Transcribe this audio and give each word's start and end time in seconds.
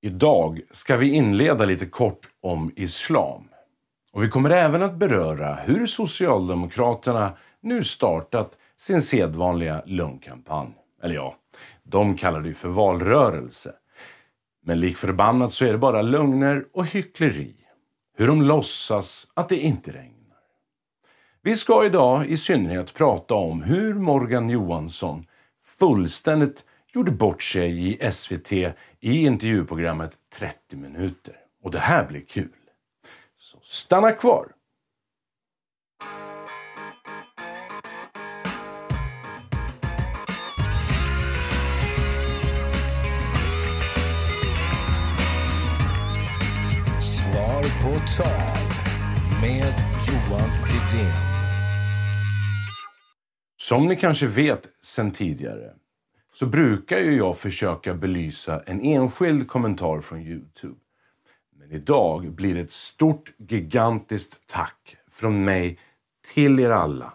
Idag 0.00 0.60
ska 0.70 0.96
vi 0.96 1.08
inleda 1.08 1.64
lite 1.64 1.86
kort 1.86 2.28
om 2.40 2.72
islam. 2.76 3.48
Och 4.12 4.22
vi 4.22 4.28
kommer 4.28 4.50
även 4.50 4.82
att 4.82 4.94
beröra 4.94 5.54
hur 5.54 5.86
Socialdemokraterna 5.86 7.36
nu 7.60 7.84
startat 7.84 8.58
sin 8.76 9.02
sedvanliga 9.02 9.82
lögnkampanj. 9.86 10.74
Eller 11.02 11.14
ja, 11.14 11.34
de 11.82 12.16
kallar 12.16 12.40
det 12.40 12.48
ju 12.48 12.54
för 12.54 12.68
valrörelse. 12.68 13.72
Men 14.62 14.80
lik 14.80 14.96
förbannat 14.96 15.52
så 15.52 15.64
är 15.64 15.72
det 15.72 15.78
bara 15.78 16.02
lögner 16.02 16.64
och 16.72 16.86
hyckleri. 16.86 17.54
Hur 18.16 18.26
de 18.26 18.42
låtsas 18.42 19.26
att 19.34 19.48
det 19.48 19.56
inte 19.56 19.90
regnar. 19.90 20.38
Vi 21.42 21.56
ska 21.56 21.86
idag 21.86 22.26
i 22.26 22.36
synnerhet 22.36 22.94
prata 22.94 23.34
om 23.34 23.62
hur 23.62 23.94
Morgan 23.94 24.50
Johansson 24.50 25.26
fullständigt 25.78 26.64
gjorde 26.94 27.10
bort 27.10 27.42
sig 27.42 27.88
i 27.88 28.10
SVT 28.12 28.52
i 28.52 28.74
intervjuprogrammet 29.00 30.18
30 30.30 30.76
minuter. 30.76 31.36
Och 31.62 31.70
det 31.70 31.78
här 31.78 32.06
blir 32.06 32.20
kul. 32.20 32.48
Så 33.36 33.58
stanna 33.62 34.12
kvar! 34.12 34.52
Svar 47.00 47.62
på 47.82 48.22
tal 48.22 48.58
med 49.40 49.74
Johan 50.08 50.50
Rydén. 50.66 51.12
Som 53.56 53.86
ni 53.86 53.96
kanske 53.96 54.26
vet 54.26 54.68
sedan 54.82 55.10
tidigare 55.10 55.74
så 56.38 56.46
brukar 56.46 56.98
ju 56.98 57.16
jag 57.16 57.38
försöka 57.38 57.94
belysa 57.94 58.62
en 58.66 58.80
enskild 58.80 59.48
kommentar 59.48 60.00
från 60.00 60.20
Youtube. 60.20 60.80
Men 61.58 61.72
idag 61.72 62.32
blir 62.32 62.54
det 62.54 62.60
ett 62.60 62.72
stort, 62.72 63.32
gigantiskt 63.36 64.46
tack 64.46 64.96
från 65.10 65.44
mig 65.44 65.78
till 66.34 66.60
er 66.60 66.70
alla. 66.70 67.12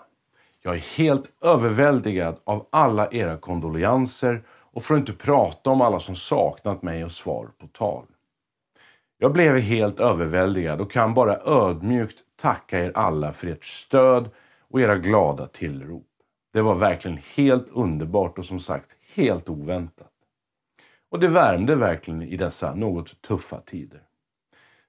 Jag 0.61 0.75
är 0.75 0.97
helt 0.97 1.31
överväldigad 1.41 2.37
av 2.43 2.67
alla 2.69 3.11
era 3.11 3.37
kondolenser 3.37 4.43
och 4.47 4.83
för 4.83 4.95
att 4.95 4.99
inte 4.99 5.13
prata 5.13 5.69
om 5.69 5.81
alla 5.81 5.99
som 5.99 6.15
saknat 6.15 6.81
mig 6.81 7.03
och 7.03 7.11
svar 7.11 7.49
på 7.57 7.67
tal. 7.67 8.05
Jag 9.17 9.33
blev 9.33 9.57
helt 9.57 9.99
överväldigad 9.99 10.81
och 10.81 10.91
kan 10.91 11.13
bara 11.13 11.37
ödmjukt 11.37 12.19
tacka 12.41 12.85
er 12.85 12.91
alla 12.95 13.33
för 13.33 13.47
ert 13.47 13.65
stöd 13.65 14.29
och 14.69 14.81
era 14.81 14.97
glada 14.97 15.47
tillrop. 15.47 16.07
Det 16.53 16.61
var 16.61 16.75
verkligen 16.75 17.19
helt 17.35 17.69
underbart 17.69 18.37
och 18.37 18.45
som 18.45 18.59
sagt 18.59 18.87
helt 19.15 19.49
oväntat. 19.49 20.11
Och 21.09 21.19
det 21.19 21.27
värmde 21.27 21.75
verkligen 21.75 22.21
i 22.21 22.37
dessa 22.37 22.75
något 22.75 23.21
tuffa 23.21 23.59
tider. 23.59 24.01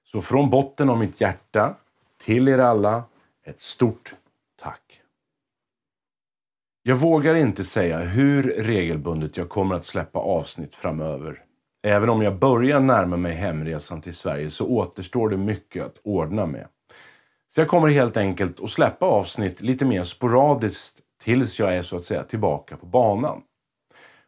Så 0.03 0.21
från 0.21 0.49
botten 0.49 0.89
av 0.89 0.99
mitt 0.99 1.21
hjärta 1.21 1.75
till 2.17 2.47
er 2.47 2.57
alla 2.57 3.03
ett 3.43 3.59
stort 3.59 4.15
tack. 4.55 5.01
Jag 6.83 6.95
vågar 6.95 7.35
inte 7.35 7.63
säga 7.63 7.99
hur 7.99 8.43
regelbundet 8.43 9.37
jag 9.37 9.49
kommer 9.49 9.75
att 9.75 9.85
släppa 9.85 10.19
avsnitt 10.19 10.75
framöver. 10.75 11.43
Även 11.83 12.09
om 12.09 12.21
jag 12.21 12.39
börjar 12.39 12.79
närma 12.79 13.17
mig 13.17 13.33
hemresan 13.33 14.01
till 14.01 14.15
Sverige 14.15 14.49
så 14.49 14.67
återstår 14.67 15.29
det 15.29 15.37
mycket 15.37 15.85
att 15.85 15.97
ordna 16.03 16.45
med. 16.45 16.67
Så 17.49 17.61
jag 17.61 17.67
kommer 17.67 17.87
helt 17.87 18.17
enkelt 18.17 18.59
att 18.59 18.69
släppa 18.69 19.05
avsnitt 19.05 19.61
lite 19.61 19.85
mer 19.85 20.03
sporadiskt 20.03 20.99
tills 21.23 21.59
jag 21.59 21.75
är 21.75 21.81
så 21.81 21.97
att 21.97 22.05
säga 22.05 22.23
tillbaka 22.23 22.77
på 22.77 22.85
banan. 22.85 23.41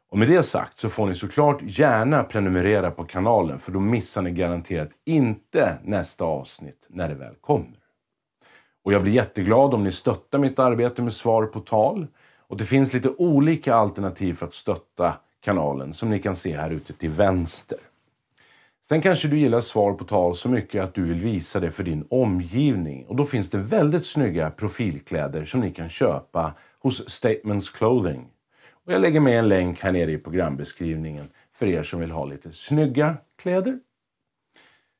Och 0.09 0.17
med 0.17 0.27
det 0.27 0.43
sagt 0.43 0.79
så 0.79 0.89
får 0.89 1.07
ni 1.07 1.15
såklart 1.15 1.61
gärna 1.61 2.23
prenumerera 2.23 2.91
på 2.91 3.03
kanalen 3.03 3.59
för 3.59 3.71
då 3.71 3.79
missar 3.79 4.21
ni 4.21 4.31
garanterat 4.31 4.89
inte 5.05 5.77
nästa 5.83 6.25
avsnitt 6.25 6.85
när 6.89 7.09
det 7.09 7.15
väl 7.15 7.35
kommer. 7.41 7.77
Och 8.83 8.93
jag 8.93 9.01
blir 9.01 9.13
jätteglad 9.13 9.73
om 9.73 9.83
ni 9.83 9.91
stöttar 9.91 10.39
mitt 10.39 10.59
arbete 10.59 11.01
med 11.01 11.13
svar 11.13 11.45
på 11.45 11.59
tal. 11.59 12.07
Och 12.47 12.57
det 12.57 12.65
finns 12.65 12.93
lite 12.93 13.09
olika 13.09 13.75
alternativ 13.75 14.33
för 14.33 14.45
att 14.45 14.53
stötta 14.53 15.13
kanalen 15.41 15.93
som 15.93 16.09
ni 16.09 16.19
kan 16.19 16.35
se 16.35 16.57
här 16.57 16.69
ute 16.69 16.93
till 16.93 17.09
vänster. 17.09 17.79
Sen 18.89 19.01
kanske 19.01 19.27
du 19.27 19.39
gillar 19.39 19.61
svar 19.61 19.93
på 19.93 20.05
tal 20.05 20.35
så 20.35 20.49
mycket 20.49 20.83
att 20.83 20.93
du 20.93 21.03
vill 21.03 21.19
visa 21.19 21.59
det 21.59 21.71
för 21.71 21.83
din 21.83 22.07
omgivning 22.09 23.05
och 23.05 23.15
då 23.15 23.25
finns 23.25 23.49
det 23.49 23.57
väldigt 23.57 24.05
snygga 24.05 24.49
profilkläder 24.49 25.45
som 25.45 25.59
ni 25.59 25.71
kan 25.71 25.89
köpa 25.89 26.53
hos 26.79 27.09
Statements 27.09 27.69
Clothing. 27.69 28.27
Och 28.87 28.93
jag 28.93 29.01
lägger 29.01 29.19
med 29.19 29.39
en 29.39 29.49
länk 29.49 29.79
här 29.79 29.91
nere 29.91 30.11
i 30.11 30.17
programbeskrivningen 30.17 31.29
för 31.53 31.65
er 31.65 31.83
som 31.83 31.99
vill 31.99 32.11
ha 32.11 32.25
lite 32.25 32.51
snygga 32.51 33.17
kläder. 33.37 33.79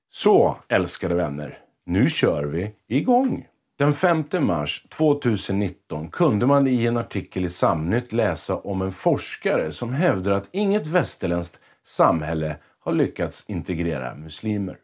Så, 0.10 0.58
älskade 0.68 1.16
vänner, 1.16 1.60
nu 1.86 2.10
kör 2.10 2.44
vi 2.44 2.72
igång! 2.88 3.48
Den 3.78 3.94
5 3.94 4.24
mars 4.40 4.86
2019 4.90 6.10
kunde 6.10 6.46
man 6.46 6.68
i 6.68 6.86
en 6.86 6.98
artikel 6.98 7.46
i 7.46 7.50
Samnytt 7.50 8.14
läsa 8.14 8.56
om 8.56 8.82
en 8.82 8.92
forskare 8.92 9.72
som 9.72 9.94
hävdar 9.94 10.32
att 10.32 10.50
inget 10.52 10.88
västerländskt 10.88 11.60
samhälle 11.84 12.58
har 12.80 12.92
lyckats 12.92 13.46
integrera 13.48 14.16
muslimer. 14.16 14.78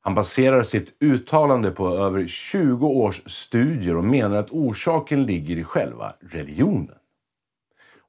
Han 0.00 0.14
baserar 0.14 0.62
sitt 0.62 0.96
uttalande 1.00 1.70
på 1.70 1.88
över 1.88 2.26
20 2.26 2.86
års 2.86 3.22
studier 3.26 3.96
och 3.96 4.04
menar 4.04 4.36
att 4.36 4.50
orsaken 4.50 5.26
ligger 5.26 5.56
i 5.56 5.64
själva 5.64 6.14
religionen. 6.20 6.96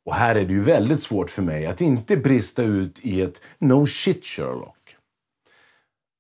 Och 0.08 0.16
här 0.16 0.36
är 0.36 0.46
det 0.46 0.54
ju 0.54 0.62
väldigt 0.62 1.04
svårt 1.04 1.30
för 1.30 1.42
mig 1.42 1.66
att 1.66 1.82
inte 1.82 2.18
brista 2.18 2.64
ut 2.64 3.00
i 3.02 3.22
ett 3.22 3.42
no 3.60 3.86
shit 3.86 4.26
Sherlock. 4.26 4.96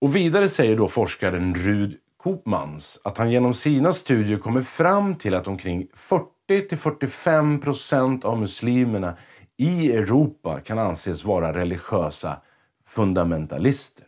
Och 0.02 0.16
vidare 0.16 0.50
säger 0.50 0.78
då 0.78 0.88
forskaren 0.88 1.56
Rud 1.56 1.98
Koopmans 2.18 3.00
att 3.04 3.18
han 3.18 3.32
genom 3.32 3.54
sina 3.54 3.94
studier 3.94 4.38
kommer 4.38 4.62
fram 4.62 5.16
till 5.16 5.34
att 5.34 5.48
omkring 5.48 5.88
40-45 6.50 7.62
procent 7.62 8.26
av 8.26 8.40
muslimerna 8.40 9.18
i 9.58 9.92
Europa 9.92 10.60
kan 10.60 10.80
anses 10.80 11.24
vara 11.24 11.54
religiösa 11.54 12.42
fundamentalister. 12.86 14.06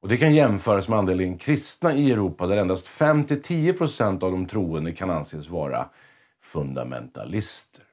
Och 0.00 0.08
det 0.08 0.16
kan 0.16 0.34
jämföras 0.34 0.88
med 0.88 0.98
andelen 0.98 1.38
kristna 1.38 1.94
i 1.94 2.12
Europa 2.12 2.46
där 2.46 2.56
endast 2.56 2.88
5-10 2.88 3.78
procent 3.78 4.22
av 4.22 4.30
de 4.30 4.46
troende 4.46 4.92
kan 4.92 5.10
anses 5.10 5.48
vara 5.48 5.88
fundamentalister. 6.42 7.85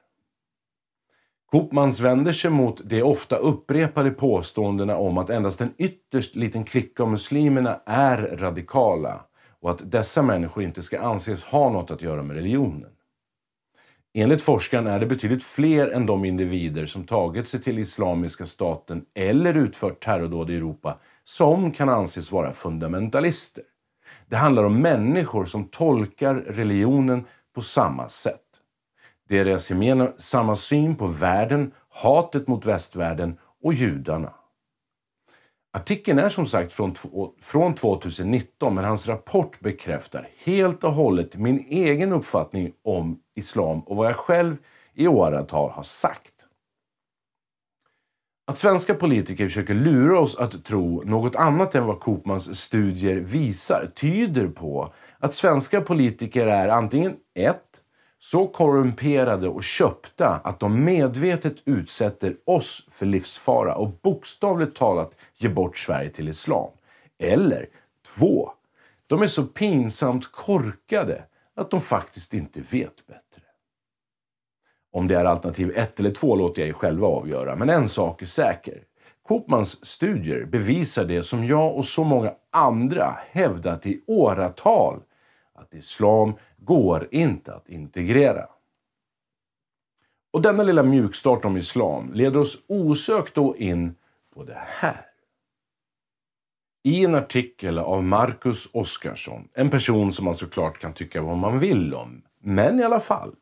Koopmans 1.54 2.00
vänder 2.00 2.32
sig 2.32 2.50
mot 2.50 2.80
de 2.84 3.02
ofta 3.02 3.36
upprepade 3.36 4.10
påståendena 4.10 4.96
om 4.96 5.18
att 5.18 5.30
endast 5.30 5.60
en 5.60 5.74
ytterst 5.78 6.36
liten 6.36 6.64
klick 6.64 7.00
av 7.00 7.10
muslimerna 7.10 7.80
är 7.86 8.18
radikala 8.36 9.24
och 9.60 9.70
att 9.70 9.90
dessa 9.90 10.22
människor 10.22 10.62
inte 10.62 10.82
ska 10.82 11.00
anses 11.00 11.44
ha 11.44 11.70
något 11.70 11.90
att 11.90 12.02
göra 12.02 12.22
med 12.22 12.36
religionen. 12.36 12.90
Enligt 14.14 14.42
forskaren 14.42 14.86
är 14.86 15.00
det 15.00 15.06
betydligt 15.06 15.44
fler 15.44 15.88
än 15.88 16.06
de 16.06 16.24
individer 16.24 16.86
som 16.86 17.04
tagit 17.04 17.48
sig 17.48 17.60
till 17.60 17.78
Islamiska 17.78 18.46
staten 18.46 19.04
eller 19.14 19.54
utfört 19.54 20.04
terrordåd 20.04 20.50
i 20.50 20.56
Europa 20.56 20.98
som 21.24 21.70
kan 21.70 21.88
anses 21.88 22.32
vara 22.32 22.52
fundamentalister. 22.52 23.64
Det 24.26 24.36
handlar 24.36 24.64
om 24.64 24.80
människor 24.80 25.44
som 25.44 25.64
tolkar 25.64 26.34
religionen 26.34 27.24
på 27.54 27.60
samma 27.60 28.08
sätt. 28.08 28.43
Deras 29.28 29.70
gemensamma 29.70 30.56
syn 30.56 30.94
på 30.94 31.06
världen, 31.06 31.72
hatet 31.88 32.48
mot 32.48 32.66
västvärlden 32.66 33.38
och 33.62 33.74
judarna. 33.74 34.34
Artikeln 35.72 36.18
är 36.18 36.28
som 36.28 36.46
sagt 36.46 36.72
från, 36.72 36.94
från 37.42 37.74
2019 37.74 38.74
men 38.74 38.84
hans 38.84 39.08
rapport 39.08 39.60
bekräftar 39.60 40.28
helt 40.44 40.84
och 40.84 40.92
hållet 40.92 41.36
min 41.36 41.64
egen 41.68 42.12
uppfattning 42.12 42.72
om 42.82 43.20
islam 43.34 43.80
och 43.80 43.96
vad 43.96 44.06
jag 44.06 44.16
själv 44.16 44.56
i 44.94 45.08
åratal 45.08 45.70
har 45.70 45.82
sagt. 45.82 46.32
Att 48.46 48.58
svenska 48.58 48.94
politiker 48.94 49.44
försöker 49.48 49.74
lura 49.74 50.20
oss 50.20 50.36
att 50.36 50.64
tro 50.64 51.02
något 51.04 51.36
annat 51.36 51.74
än 51.74 51.86
vad 51.86 52.00
Kopmans 52.00 52.60
studier 52.60 53.16
visar 53.16 53.90
tyder 53.94 54.48
på 54.48 54.92
att 55.18 55.34
svenska 55.34 55.80
politiker 55.80 56.46
är 56.46 56.68
antingen 56.68 57.16
1 57.34 57.60
så 58.30 58.46
korrumperade 58.46 59.48
och 59.48 59.64
köpta 59.64 60.28
att 60.28 60.60
de 60.60 60.84
medvetet 60.84 61.56
utsätter 61.64 62.36
oss 62.44 62.86
för 62.90 63.06
livsfara 63.06 63.74
och 63.74 63.88
bokstavligt 64.02 64.76
talat 64.76 65.16
ger 65.36 65.48
bort 65.48 65.78
Sverige 65.78 66.10
till 66.10 66.28
islam. 66.28 66.70
Eller 67.18 67.66
två, 68.16 68.50
de 69.06 69.22
är 69.22 69.26
så 69.26 69.44
pinsamt 69.44 70.32
korkade 70.32 71.24
att 71.56 71.70
de 71.70 71.80
faktiskt 71.80 72.34
inte 72.34 72.60
vet 72.60 73.06
bättre. 73.06 73.42
Om 74.92 75.08
det 75.08 75.14
är 75.14 75.24
alternativ 75.24 75.72
ett 75.76 76.00
eller 76.00 76.10
två 76.10 76.36
låter 76.36 76.62
jag 76.62 76.68
er 76.68 76.72
själva 76.72 77.06
avgöra, 77.06 77.56
men 77.56 77.70
en 77.70 77.88
sak 77.88 78.22
är 78.22 78.26
säker. 78.26 78.82
Kopmans 79.22 79.86
studier 79.86 80.44
bevisar 80.44 81.04
det 81.04 81.22
som 81.22 81.46
jag 81.46 81.76
och 81.76 81.84
så 81.84 82.04
många 82.04 82.34
andra 82.50 83.18
hävdat 83.30 83.86
i 83.86 84.00
åratal, 84.06 85.00
att 85.54 85.74
islam 85.74 86.34
går 86.56 87.08
inte 87.10 87.54
att 87.54 87.68
integrera. 87.68 88.46
Och 90.32 90.42
denna 90.42 90.62
lilla 90.62 90.82
mjukstart 90.82 91.44
om 91.44 91.56
islam 91.56 92.12
leder 92.12 92.40
oss 92.40 92.58
osökt 92.66 93.34
då 93.34 93.56
in 93.56 93.94
på 94.34 94.44
det 94.44 94.62
här. 94.66 95.06
I 96.82 97.04
en 97.04 97.14
artikel 97.14 97.78
av 97.78 98.04
Marcus 98.04 98.68
Oskarsson, 98.72 99.48
en 99.54 99.70
person 99.70 100.12
som 100.12 100.24
man 100.24 100.34
såklart 100.34 100.78
kan 100.78 100.92
tycka 100.92 101.22
vad 101.22 101.36
man 101.36 101.58
vill 101.58 101.94
om, 101.94 102.22
men 102.40 102.80
i 102.80 102.82
alla 102.82 103.00
fall. 103.00 103.34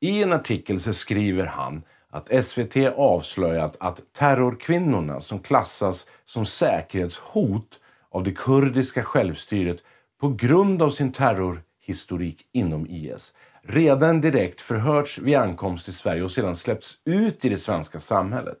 I 0.00 0.22
en 0.22 0.32
artikel 0.32 0.80
så 0.80 0.92
skriver 0.92 1.44
han 1.44 1.82
att 2.08 2.44
SVT 2.44 2.76
avslöjat 2.96 3.76
att 3.80 4.12
terrorkvinnorna 4.12 5.20
som 5.20 5.38
klassas 5.40 6.06
som 6.24 6.46
säkerhetshot 6.46 7.80
av 8.10 8.22
det 8.22 8.32
kurdiska 8.32 9.02
självstyret 9.02 9.78
på 10.22 10.28
grund 10.28 10.82
av 10.82 10.90
sin 10.90 11.12
terrorhistorik 11.12 12.48
inom 12.52 12.86
IS 12.86 13.34
redan 13.62 14.20
direkt 14.20 14.60
förhörts 14.60 15.18
vid 15.18 15.36
ankomst 15.36 15.84
till 15.84 15.94
Sverige 15.94 16.22
och 16.22 16.30
sedan 16.30 16.56
släppts 16.56 16.98
ut 17.04 17.44
i 17.44 17.48
det 17.48 17.56
svenska 17.56 18.00
samhället. 18.00 18.58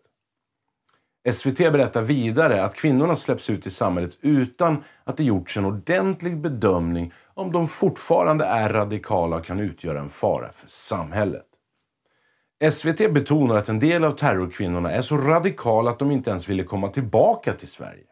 SVT 1.32 1.58
berättar 1.58 2.02
vidare 2.02 2.64
att 2.64 2.74
kvinnorna 2.74 3.16
släpps 3.16 3.50
ut 3.50 3.66
i 3.66 3.70
samhället 3.70 4.18
utan 4.20 4.84
att 5.04 5.16
det 5.16 5.24
gjorts 5.24 5.56
en 5.56 5.64
ordentlig 5.64 6.36
bedömning 6.36 7.12
om 7.34 7.52
de 7.52 7.68
fortfarande 7.68 8.44
är 8.44 8.68
radikala 8.68 9.36
och 9.36 9.44
kan 9.44 9.60
utgöra 9.60 10.00
en 10.00 10.08
fara 10.08 10.52
för 10.52 10.68
samhället. 10.68 11.46
SVT 12.70 13.14
betonar 13.14 13.56
att 13.56 13.68
en 13.68 13.80
del 13.80 14.04
av 14.04 14.12
terrorkvinnorna 14.12 14.92
är 14.92 15.00
så 15.00 15.16
radikala 15.16 15.90
att 15.90 15.98
de 15.98 16.10
inte 16.10 16.30
ens 16.30 16.48
ville 16.48 16.64
komma 16.64 16.88
tillbaka 16.88 17.52
till 17.52 17.68
Sverige. 17.68 18.11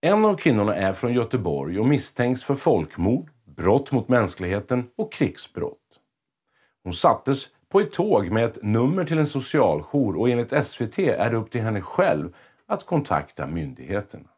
En 0.00 0.24
av 0.24 0.36
kvinnorna 0.36 0.74
är 0.74 0.92
från 0.92 1.12
Göteborg 1.12 1.80
och 1.80 1.86
misstänks 1.86 2.44
för 2.44 2.54
folkmord, 2.54 3.30
brott 3.44 3.92
mot 3.92 4.08
mänskligheten 4.08 4.90
och 4.96 5.12
krigsbrott. 5.12 6.00
Hon 6.84 6.92
sattes 6.92 7.48
på 7.68 7.80
ett 7.80 7.92
tåg 7.92 8.30
med 8.30 8.44
ett 8.44 8.62
nummer 8.62 9.04
till 9.04 9.18
en 9.18 9.26
socialjour 9.26 10.16
och 10.16 10.30
enligt 10.30 10.66
SVT 10.66 10.98
är 10.98 11.30
det 11.30 11.36
upp 11.36 11.50
till 11.50 11.60
henne 11.60 11.80
själv 11.80 12.36
att 12.66 12.86
kontakta 12.86 13.46
myndigheterna. 13.46 14.28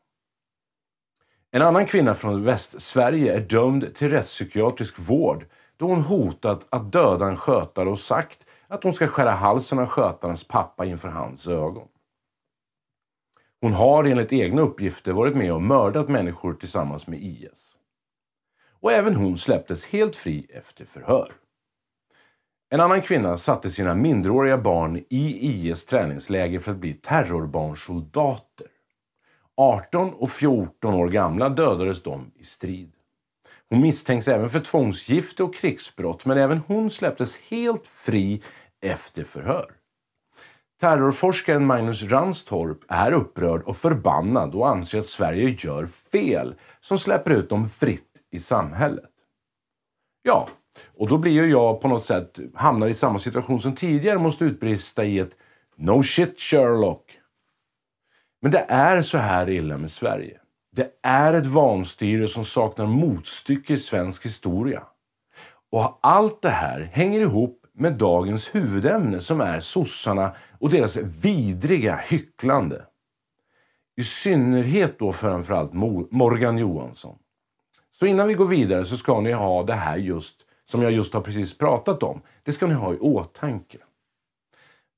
En 1.50 1.62
annan 1.62 1.86
kvinna 1.86 2.14
från 2.14 2.44
Västsverige 2.44 3.36
är 3.36 3.40
dömd 3.40 3.94
till 3.94 4.10
rättspsykiatrisk 4.10 4.98
vård 4.98 5.46
då 5.76 5.86
hon 5.86 6.02
hotat 6.02 6.66
att 6.70 6.92
döda 6.92 7.26
en 7.26 7.36
skötare 7.36 7.88
och 7.88 7.98
sagt 7.98 8.46
att 8.68 8.84
hon 8.84 8.92
ska 8.92 9.06
skära 9.06 9.30
halsen 9.30 9.78
av 9.78 9.86
skötarens 9.86 10.44
pappa 10.44 10.84
inför 10.84 11.08
hans 11.08 11.48
ögon. 11.48 11.88
Hon 13.60 13.72
har 13.72 14.04
enligt 14.04 14.32
egna 14.32 14.62
uppgifter 14.62 15.12
varit 15.12 15.36
med 15.36 15.52
och 15.52 15.62
mördat 15.62 16.08
människor 16.08 16.54
tillsammans 16.54 17.06
med 17.06 17.22
IS. 17.22 17.76
Och 18.80 18.92
även 18.92 19.16
hon 19.16 19.38
släpptes 19.38 19.86
helt 19.86 20.16
fri 20.16 20.46
efter 20.50 20.84
förhör. 20.84 21.32
En 22.70 22.80
annan 22.80 23.02
kvinna 23.02 23.36
satte 23.36 23.70
sina 23.70 23.94
minderåriga 23.94 24.58
barn 24.58 24.96
i 24.96 25.48
IS 25.50 25.86
träningsläger 25.86 26.60
för 26.60 26.72
att 26.72 26.78
bli 26.78 26.92
terrorbarnsoldater. 26.92 28.66
18 29.56 30.12
och 30.14 30.30
14 30.30 30.94
år 30.94 31.08
gamla 31.08 31.48
dödades 31.48 32.02
de 32.02 32.30
i 32.34 32.44
strid. 32.44 32.92
Hon 33.68 33.80
misstänks 33.80 34.28
även 34.28 34.50
för 34.50 34.60
tvångsgifte 34.60 35.42
och 35.42 35.54
krigsbrott 35.54 36.24
men 36.24 36.38
även 36.38 36.58
hon 36.66 36.90
släpptes 36.90 37.36
helt 37.36 37.86
fri 37.86 38.42
efter 38.80 39.24
förhör. 39.24 39.79
Terrorforskaren 40.80 41.66
Magnus 41.66 42.02
Ranstorp 42.02 42.78
är 42.88 43.12
upprörd 43.12 43.62
och 43.62 43.76
förbannad 43.76 44.54
och 44.54 44.68
anser 44.68 44.98
att 44.98 45.06
Sverige 45.06 45.56
gör 45.58 45.86
fel 46.12 46.54
som 46.80 46.98
släpper 46.98 47.30
ut 47.30 47.48
dem 47.48 47.68
fritt 47.68 48.10
i 48.30 48.38
samhället. 48.38 49.10
Ja, 50.22 50.48
och 50.98 51.08
då 51.08 51.18
blir 51.18 51.32
ju 51.32 51.50
jag 51.50 51.80
på 51.80 51.88
något 51.88 52.06
sätt, 52.06 52.38
hamnar 52.54 52.88
i 52.88 52.94
samma 52.94 53.18
situation 53.18 53.58
som 53.58 53.74
tidigare, 53.74 54.18
måste 54.18 54.44
utbrista 54.44 55.04
i 55.04 55.18
ett 55.18 55.36
No 55.76 56.02
shit 56.02 56.40
Sherlock. 56.40 57.18
Men 58.42 58.50
det 58.50 58.66
är 58.68 59.02
så 59.02 59.18
här 59.18 59.50
illa 59.50 59.78
med 59.78 59.90
Sverige. 59.90 60.38
Det 60.72 60.90
är 61.02 61.34
ett 61.34 61.46
vanstyre 61.46 62.28
som 62.28 62.44
saknar 62.44 62.86
motstycke 62.86 63.72
i 63.72 63.76
svensk 63.76 64.24
historia. 64.24 64.82
Och 65.72 65.98
allt 66.02 66.42
det 66.42 66.50
här 66.50 66.80
hänger 66.80 67.20
ihop 67.20 67.60
med 67.72 67.92
dagens 67.92 68.54
huvudämne 68.54 69.20
som 69.20 69.40
är 69.40 69.60
sossarna 69.60 70.32
och 70.60 70.70
deras 70.70 70.96
vidriga 70.96 71.96
hycklande. 71.96 72.86
I 73.96 74.04
synnerhet 74.04 74.98
då 74.98 75.12
framförallt 75.12 75.72
Morgan 76.10 76.58
Johansson. 76.58 77.18
Så 77.90 78.06
innan 78.06 78.28
vi 78.28 78.34
går 78.34 78.46
vidare 78.46 78.84
så 78.84 78.96
ska 78.96 79.20
ni 79.20 79.32
ha 79.32 79.62
det 79.62 79.74
här 79.74 79.96
just 79.96 80.36
som 80.70 80.82
jag 80.82 80.92
just 80.92 81.14
har 81.14 81.20
precis 81.20 81.58
pratat 81.58 82.02
om. 82.02 82.20
Det 82.42 82.52
ska 82.52 82.66
ni 82.66 82.74
ha 82.74 82.94
i 82.94 82.98
åtanke. 82.98 83.78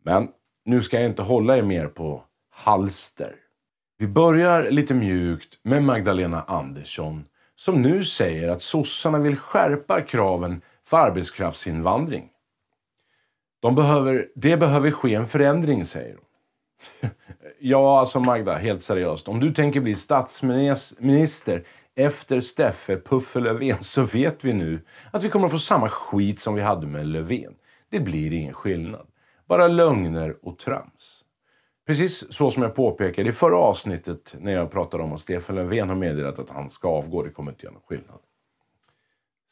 Men 0.04 0.28
nu 0.64 0.80
ska 0.80 1.00
jag 1.00 1.10
inte 1.10 1.22
hålla 1.22 1.56
er 1.56 1.62
mer 1.62 1.86
på 1.86 2.22
halster. 2.50 3.34
Vi 3.98 4.06
börjar 4.06 4.70
lite 4.70 4.94
mjukt 4.94 5.58
med 5.62 5.82
Magdalena 5.82 6.42
Andersson 6.42 7.24
som 7.56 7.82
nu 7.82 8.04
säger 8.04 8.48
att 8.48 8.62
sossarna 8.62 9.18
vill 9.18 9.36
skärpa 9.36 10.00
kraven 10.00 10.60
för 10.84 10.96
arbetskraftsinvandring. 10.96 12.31
De 13.62 13.74
behöver, 13.74 14.28
det 14.34 14.56
behöver 14.56 14.90
ske 14.90 15.14
en 15.14 15.26
förändring, 15.26 15.86
säger 15.86 16.16
hon. 16.16 17.10
ja, 17.60 18.00
alltså 18.00 18.20
Magda, 18.20 18.54
helt 18.54 18.82
seriöst. 18.82 19.28
Om 19.28 19.40
du 19.40 19.54
tänker 19.54 19.80
bli 19.80 19.96
statsminister 19.96 21.64
efter 21.94 22.40
Steffe 22.40 23.00
Puffe 23.00 23.40
Löfven 23.40 23.82
så 23.82 24.02
vet 24.02 24.44
vi 24.44 24.52
nu 24.52 24.80
att 25.10 25.24
vi 25.24 25.28
kommer 25.28 25.46
att 25.46 25.52
få 25.52 25.58
samma 25.58 25.88
skit 25.88 26.40
som 26.40 26.54
vi 26.54 26.62
hade 26.62 26.86
med 26.86 27.06
Löfven. 27.06 27.54
Det 27.90 28.00
blir 28.00 28.32
ingen 28.32 28.54
skillnad. 28.54 29.06
Bara 29.46 29.68
lögner 29.68 30.36
och 30.42 30.58
trams. 30.58 31.24
Precis 31.86 32.32
så 32.32 32.50
som 32.50 32.62
jag 32.62 32.74
påpekade 32.74 33.28
i 33.28 33.32
förra 33.32 33.56
avsnittet 33.56 34.36
när 34.38 34.52
jag 34.52 34.70
pratade 34.70 35.02
om 35.02 35.12
att 35.12 35.20
Stefan 35.20 35.56
Löfven 35.56 35.88
har 35.88 35.96
meddelat 35.96 36.38
att 36.38 36.50
han 36.50 36.70
ska 36.70 36.88
avgå. 36.88 37.22
Det 37.22 37.30
kommer 37.30 37.52
inte 37.52 37.66
göra 37.66 37.72
någon 37.72 37.82
skillnad. 37.82 38.18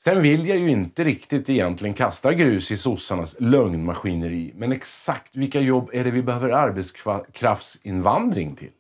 Sen 0.05 0.23
vill 0.23 0.49
jag 0.49 0.59
ju 0.59 0.71
inte 0.71 1.05
riktigt 1.05 1.51
egentligen 1.51 1.95
kasta 1.95 2.35
grus 2.35 2.71
i 2.71 2.77
sossarnas 2.77 3.37
lögnmaskineri. 3.39 4.53
Men 4.57 4.73
exakt 4.73 5.37
vilka 5.37 5.61
jobb 5.61 5.91
är 5.93 6.05
det 6.05 6.11
vi 6.11 6.23
behöver 6.23 6.49
arbetskraftsinvandring 6.49 8.57
till? 8.57 8.71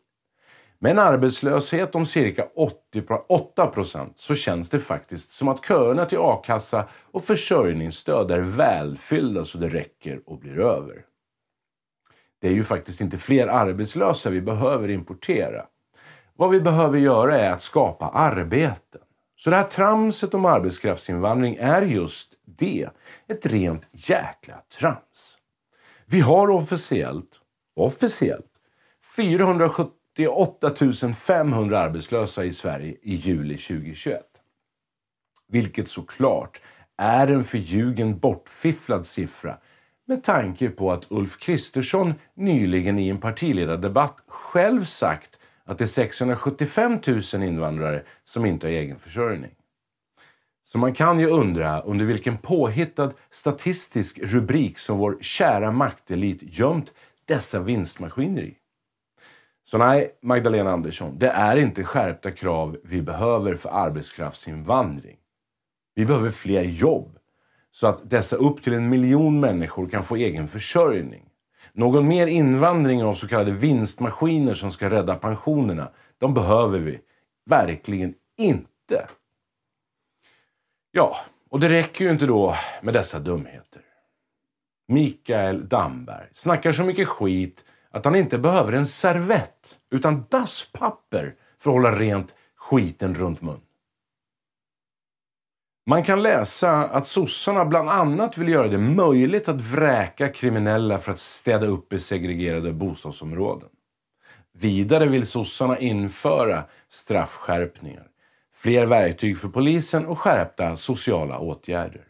Med 0.78 0.90
en 0.90 0.98
arbetslöshet 0.98 1.94
om 1.94 2.06
cirka 2.06 2.48
88 2.54 3.66
procent 3.66 4.14
så 4.16 4.34
känns 4.34 4.70
det 4.70 4.80
faktiskt 4.80 5.30
som 5.30 5.48
att 5.48 5.66
köerna 5.66 6.06
till 6.06 6.18
a-kassa 6.18 6.88
och 7.10 7.24
försörjningsstöd 7.24 8.30
är 8.30 8.40
välfyllda 8.40 9.44
så 9.44 9.58
det 9.58 9.68
räcker 9.68 10.20
och 10.26 10.38
blir 10.38 10.58
över. 10.58 11.04
Det 12.40 12.48
är 12.48 12.52
ju 12.52 12.64
faktiskt 12.64 13.00
inte 13.00 13.18
fler 13.18 13.46
arbetslösa 13.46 14.30
vi 14.30 14.40
behöver 14.40 14.90
importera. 14.90 15.66
Vad 16.36 16.50
vi 16.50 16.60
behöver 16.60 16.98
göra 16.98 17.40
är 17.40 17.52
att 17.52 17.62
skapa 17.62 18.08
arbeten. 18.08 19.00
Så 19.44 19.50
det 19.50 19.56
här 19.56 19.64
tramset 19.64 20.34
om 20.34 20.44
arbetskraftsinvandring 20.44 21.56
är 21.60 21.82
just 21.82 22.28
det, 22.44 22.88
ett 23.28 23.46
rent 23.46 23.88
jäkla 23.92 24.62
trams. 24.78 25.38
Vi 26.06 26.20
har 26.20 26.50
officiellt, 26.50 27.40
officiellt, 27.76 28.46
478 29.16 30.72
500 31.14 31.78
arbetslösa 31.78 32.44
i 32.44 32.52
Sverige 32.52 32.96
i 33.02 33.14
juli 33.14 33.58
2021. 33.58 34.22
Vilket 35.48 35.90
såklart 35.90 36.60
är 36.96 37.28
en 37.28 37.44
förljugen 37.44 38.18
bortfifflad 38.18 39.06
siffra 39.06 39.58
med 40.06 40.24
tanke 40.24 40.68
på 40.68 40.92
att 40.92 41.06
Ulf 41.08 41.38
Kristersson 41.38 42.14
nyligen 42.34 42.98
i 42.98 43.08
en 43.08 43.20
partiledardebatt 43.20 44.22
själv 44.26 44.84
sagt 44.84 45.39
att 45.70 45.78
det 45.78 45.84
är 45.84 45.86
675 45.86 46.98
000 47.34 47.42
invandrare 47.42 48.02
som 48.24 48.46
inte 48.46 48.66
har 48.66 48.72
egen 48.72 48.98
försörjning. 48.98 49.50
Så 50.64 50.78
man 50.78 50.94
kan 50.94 51.20
ju 51.20 51.26
undra 51.26 51.80
under 51.80 52.04
vilken 52.04 52.38
påhittad 52.38 53.12
statistisk 53.30 54.18
rubrik 54.18 54.78
som 54.78 54.98
vår 54.98 55.18
kära 55.20 55.72
maktelit 55.72 56.38
gömt 56.42 56.92
dessa 57.24 57.60
vinstmaskiner 57.60 58.42
i. 58.42 58.56
Så 59.64 59.78
nej, 59.78 60.18
Magdalena 60.22 60.72
Andersson, 60.72 61.18
det 61.18 61.28
är 61.28 61.56
inte 61.56 61.84
skärpta 61.84 62.30
krav 62.30 62.78
vi 62.84 63.02
behöver 63.02 63.54
för 63.54 63.68
arbetskraftsinvandring. 63.68 65.16
Vi 65.94 66.06
behöver 66.06 66.30
fler 66.30 66.62
jobb. 66.62 67.18
så 67.70 67.86
att 67.86 68.10
dessa 68.10 68.36
upp 68.36 68.62
till 68.62 68.72
en 68.72 68.88
miljon 68.88 69.40
människor 69.40 69.88
kan 69.88 70.04
få 70.04 70.16
egen 70.16 70.48
försörjning. 70.48 71.29
Någon 71.72 72.08
mer 72.08 72.26
invandring 72.26 73.04
av 73.04 73.14
så 73.14 73.28
kallade 73.28 73.50
vinstmaskiner 73.50 74.54
som 74.54 74.72
ska 74.72 74.90
rädda 74.90 75.16
pensionerna, 75.16 75.88
de 76.18 76.34
behöver 76.34 76.78
vi 76.78 77.00
verkligen 77.46 78.14
inte. 78.36 79.06
Ja, 80.92 81.16
och 81.48 81.60
det 81.60 81.68
räcker 81.68 82.04
ju 82.04 82.10
inte 82.10 82.26
då 82.26 82.56
med 82.82 82.94
dessa 82.94 83.18
dumheter. 83.18 83.82
Mikael 84.88 85.68
Damberg 85.68 86.28
snackar 86.32 86.72
så 86.72 86.84
mycket 86.84 87.08
skit 87.08 87.64
att 87.90 88.04
han 88.04 88.16
inte 88.16 88.38
behöver 88.38 88.72
en 88.72 88.86
servett 88.86 89.78
utan 89.90 90.24
dasspapper 90.28 91.34
för 91.58 91.70
att 91.70 91.74
hålla 91.74 91.98
rent 91.98 92.34
skiten 92.56 93.14
runt 93.14 93.42
mun. 93.42 93.60
Man 95.90 96.02
kan 96.02 96.22
läsa 96.22 96.70
att 96.70 97.06
sossarna 97.06 97.64
bland 97.64 97.90
annat 97.90 98.38
vill 98.38 98.48
göra 98.48 98.68
det 98.68 98.78
möjligt 98.78 99.48
att 99.48 99.60
vräka 99.60 100.28
kriminella 100.28 100.98
för 100.98 101.12
att 101.12 101.18
städa 101.18 101.66
upp 101.66 101.92
i 101.92 101.98
segregerade 101.98 102.72
bostadsområden. 102.72 103.68
Vidare 104.52 105.06
vill 105.06 105.26
sossarna 105.26 105.78
införa 105.78 106.64
straffskärpningar, 106.90 108.06
fler 108.54 108.86
verktyg 108.86 109.38
för 109.38 109.48
polisen 109.48 110.06
och 110.06 110.18
skärpta 110.18 110.76
sociala 110.76 111.38
åtgärder. 111.38 112.04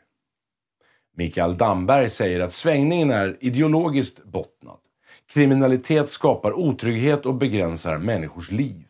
Mikael 1.17 1.57
Damberg 1.57 2.09
säger 2.09 2.41
att 2.41 2.53
svängningen 2.53 3.11
är 3.11 3.37
ideologiskt 3.41 4.25
bottnad. 4.25 4.79
Kriminalitet 5.33 6.09
skapar 6.09 6.53
otrygghet 6.53 7.27
och 7.27 7.35
begränsar 7.35 7.99
människors 7.99 8.51
liv. 8.51 8.85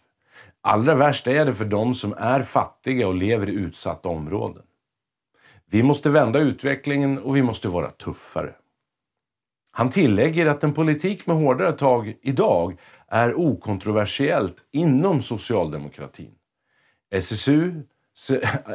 Allra 0.61 0.95
värst 0.95 1.27
är 1.27 1.45
det 1.45 1.55
för 1.55 1.65
de 1.65 1.95
som 1.95 2.15
är 2.19 2.43
fattiga 2.43 3.09
och 3.09 3.15
lever 3.15 3.49
i 3.49 3.53
utsatta 3.53 4.09
områden. 4.09 4.63
Vi 5.71 5.83
måste 5.83 6.11
vända 6.11 6.39
utvecklingen 6.39 7.19
och 7.19 7.37
vi 7.37 7.43
måste 7.43 7.69
vara 7.69 7.91
tuffare. 7.91 8.55
Han 9.73 9.91
tillägger 9.91 10.47
att 10.47 10.65
en 10.65 10.75
politik 10.75 11.27
med 11.27 11.37
hårdare 11.37 11.73
tag 11.73 12.15
idag 12.23 12.77
är 13.09 13.35
okontroversiellt 13.35 14.57
inom 14.73 15.23
socialdemokratin. 15.23 16.35
SSU, 17.11 17.83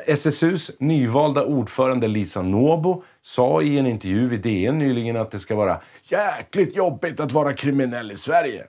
SSUs 0.06 0.72
nyvalda 0.80 1.46
ordförande 1.46 2.08
Lisa 2.08 2.42
Nobo 2.42 3.04
sa 3.22 3.62
i 3.62 3.78
en 3.78 3.88
intervju 3.88 4.34
i 4.34 4.38
DN 4.38 4.78
nyligen 4.78 5.18
att 5.18 5.32
det 5.32 5.40
ska 5.40 5.56
vara 5.56 5.82
jäkligt 6.04 6.76
jobbigt 6.76 7.20
att 7.20 7.32
vara 7.32 7.54
kriminell 7.54 8.12
i 8.12 8.16
Sverige. 8.16 8.68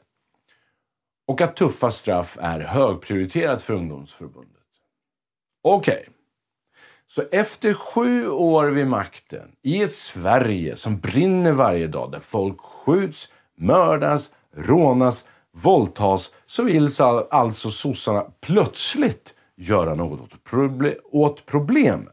Och 1.26 1.40
att 1.40 1.56
tuffa 1.56 1.90
straff 1.90 2.38
är 2.40 2.60
högprioriterat 2.60 3.62
för 3.62 3.74
ungdomsförbundet. 3.74 4.62
Okej. 5.62 5.94
Okay. 5.94 6.15
Så 7.08 7.22
efter 7.32 7.74
sju 7.74 8.28
år 8.28 8.66
vid 8.66 8.86
makten, 8.86 9.48
i 9.62 9.82
ett 9.82 9.92
Sverige 9.94 10.76
som 10.76 11.00
brinner 11.00 11.52
varje 11.52 11.86
dag, 11.86 12.12
där 12.12 12.20
folk 12.20 12.60
skjuts, 12.60 13.28
mördas, 13.58 14.30
rånas, 14.56 15.24
våldtas, 15.52 16.32
så 16.46 16.62
vill 16.62 16.90
alltså 17.30 17.70
sossarna 17.70 18.26
plötsligt 18.40 19.34
göra 19.56 19.94
något 19.94 20.20
åt, 20.20 20.44
proble 20.44 20.94
åt 21.04 21.46
problemet. 21.46 22.12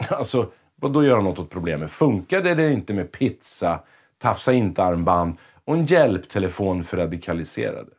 Alltså, 0.08 0.52
vad 0.76 0.92
då 0.92 1.04
göra 1.04 1.20
något 1.20 1.38
åt 1.38 1.50
problemet? 1.50 1.90
Funkade 1.90 2.54
det 2.54 2.72
inte 2.72 2.92
med 2.94 3.12
pizza, 3.12 3.80
tafsa 4.18 4.52
inte-armband 4.52 5.36
och 5.64 5.74
en 5.74 5.86
hjälptelefon 5.86 6.84
för 6.84 6.96
radikaliserade? 6.96 7.90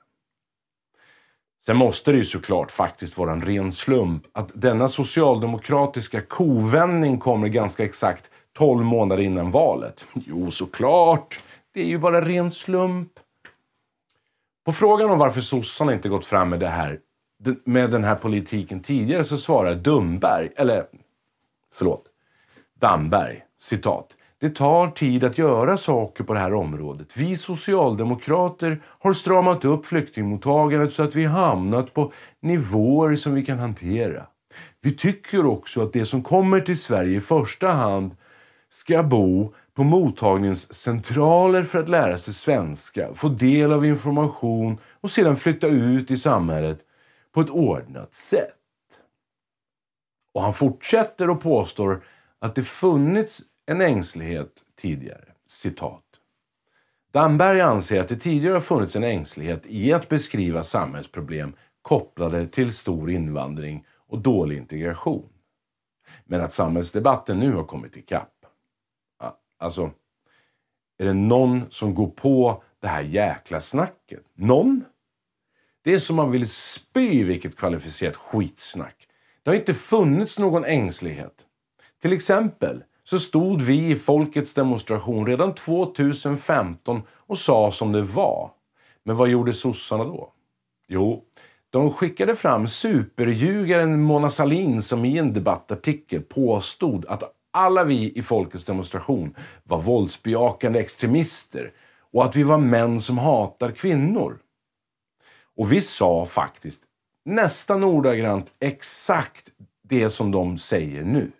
Sen 1.66 1.78
måste 1.78 2.12
det 2.12 2.18
ju 2.18 2.26
såklart 2.26 2.72
faktiskt 2.72 3.18
vara 3.18 3.32
en 3.32 3.42
ren 3.42 3.72
slump 3.72 4.24
att 4.34 4.52
denna 4.54 4.88
socialdemokratiska 4.88 6.22
kovändning 6.22 7.20
kommer 7.20 7.48
ganska 7.48 7.84
exakt 7.84 8.30
12 8.58 8.86
månader 8.86 9.24
innan 9.24 9.52
valet. 9.52 10.06
Jo, 10.14 10.52
såklart. 10.52 11.40
Det 11.74 11.82
är 11.82 11.86
ju 11.86 11.98
bara 11.98 12.22
ren 12.26 12.52
slump. 12.52 13.12
På 14.66 14.74
frågan 14.74 15.10
om 15.10 15.20
varför 15.20 15.42
sossarna 15.42 15.94
inte 15.94 16.10
gått 16.10 16.26
fram 16.26 16.50
med, 16.50 16.60
det 16.60 16.68
här, 16.68 17.00
med 17.64 17.92
den 17.92 18.04
här 18.04 18.16
politiken 18.16 18.80
tidigare 18.80 19.24
så 19.24 19.38
svarar 19.38 19.76
Dumberg, 19.76 20.50
eller 20.56 20.86
förlåt, 21.74 22.06
Damberg, 22.80 23.44
citat. 23.60 24.16
Det 24.42 24.50
tar 24.50 24.92
tid 24.92 25.24
att 25.24 25.38
göra 25.38 25.78
saker 25.78 26.24
på 26.24 26.34
det 26.34 26.40
här 26.40 26.54
området. 26.54 27.08
Vi 27.14 27.38
socialdemokrater 27.38 28.82
har 28.86 29.14
stramat 29.14 29.66
upp 29.66 29.86
flyktingmottagandet 29.86 30.94
så 30.94 31.04
att 31.04 31.16
vi 31.16 31.26
hamnat 31.26 31.94
på 31.94 32.12
nivåer 32.40 33.16
som 33.16 33.34
vi 33.34 33.46
kan 33.46 33.60
hantera. 33.60 34.26
Vi 34.82 34.96
tycker 34.96 35.46
också 35.46 35.84
att 35.84 35.94
det 35.94 36.06
som 36.06 36.24
kommer 36.24 36.60
till 36.60 36.80
Sverige 36.80 37.18
i 37.18 37.22
första 37.22 37.68
hand 37.68 38.16
ska 38.70 39.04
bo 39.04 39.54
på 39.74 39.84
mottagningscentraler 39.84 41.64
för 41.64 41.80
att 41.80 41.90
lära 41.90 42.18
sig 42.18 42.34
svenska, 42.34 43.14
få 43.14 43.30
del 43.30 43.72
av 43.72 43.86
information 43.86 44.78
och 45.02 45.12
sedan 45.12 45.36
flytta 45.36 45.68
ut 45.68 46.12
i 46.12 46.18
samhället 46.18 46.80
på 47.34 47.42
ett 47.42 47.50
ordnat 47.50 48.14
sätt. 48.14 48.58
Och 50.34 50.42
han 50.42 50.54
fortsätter 50.54 51.30
och 51.30 51.42
påstår 51.42 52.04
att 52.40 52.56
det 52.56 52.64
funnits 52.64 53.42
en 53.72 53.82
ängslighet 53.82 54.64
tidigare. 54.76 55.26
Citat. 55.48 56.04
Damberg 57.12 57.62
anser 57.62 58.00
att 58.00 58.08
det 58.08 58.16
tidigare 58.16 58.54
har 58.54 58.62
funnits 58.62 58.96
en 58.96 59.04
ängslighet 59.04 59.66
i 59.66 59.94
att 59.94 60.10
beskriva 60.10 60.64
samhällsproblem 60.64 61.54
kopplade 61.82 62.48
till 62.48 62.74
stor 62.74 63.12
invandring 63.12 63.86
och 64.08 64.20
dålig 64.20 64.58
integration. 64.58 65.30
Men 66.26 66.42
att 66.42 66.54
samhällsdebatten 66.54 67.40
nu 67.40 67.54
har 67.54 67.64
kommit 67.64 67.98
ikapp. 67.98 68.46
Alltså, 69.58 69.92
är 70.98 71.06
det 71.06 71.14
någon 71.14 71.72
som 71.72 71.96
går 71.96 72.08
på 72.08 72.64
det 72.80 72.88
här 72.88 73.02
jäkla 73.02 73.60
snacket? 73.60 74.24
Någon? 74.34 74.84
Det 75.84 75.94
är 75.94 76.00
som 76.00 76.16
man 76.16 76.32
vill 76.32 76.50
spy 76.50 77.24
vilket 77.24 77.56
kvalificerat 77.56 78.16
skitsnack. 78.16 79.08
Det 79.44 79.50
har 79.50 79.56
inte 79.56 79.74
funnits 79.74 80.40
någon 80.40 80.66
ängslighet. 80.66 81.46
Till 82.02 82.14
exempel 82.14 82.84
så 83.12 83.20
stod 83.20 83.62
vi 83.62 83.92
i 83.92 83.96
folkets 83.96 84.54
demonstration 84.54 85.28
redan 85.28 85.56
2015 85.56 87.02
och 87.10 87.38
sa 87.38 87.72
som 87.72 87.92
det 87.92 88.02
var. 88.02 88.52
Men 89.04 89.18
vad 89.18 89.30
gjorde 89.30 89.54
sossarna 89.54 90.04
då? 90.04 90.34
Jo, 90.88 91.24
de 91.70 91.94
skickade 91.94 92.36
fram 92.36 92.68
superljugaren 92.68 94.02
Mona 94.02 94.30
Sahlin 94.30 94.82
som 94.82 95.06
i 95.06 95.18
en 95.18 95.34
debattartikel 95.34 96.22
påstod 96.22 97.06
att 97.06 97.24
alla 97.54 97.84
vi 97.84 98.12
i 98.16 98.22
folkets 98.22 98.66
demonstration 98.66 99.36
var 99.64 99.82
våldsbejakande 99.82 100.80
extremister 100.80 101.72
och 102.12 102.26
att 102.26 102.36
vi 102.36 102.44
var 102.44 102.58
män 102.58 103.02
som 103.02 103.18
hatar 103.18 103.72
kvinnor. 103.72 104.40
Och 105.58 105.72
vi 105.72 105.82
sa 105.82 106.26
faktiskt 106.26 106.82
nästan 107.26 107.84
ordagrant 107.84 108.52
exakt 108.60 109.52
det 109.84 110.10
som 110.10 110.32
de 110.32 110.58
säger 110.58 111.04
nu. 111.04 111.32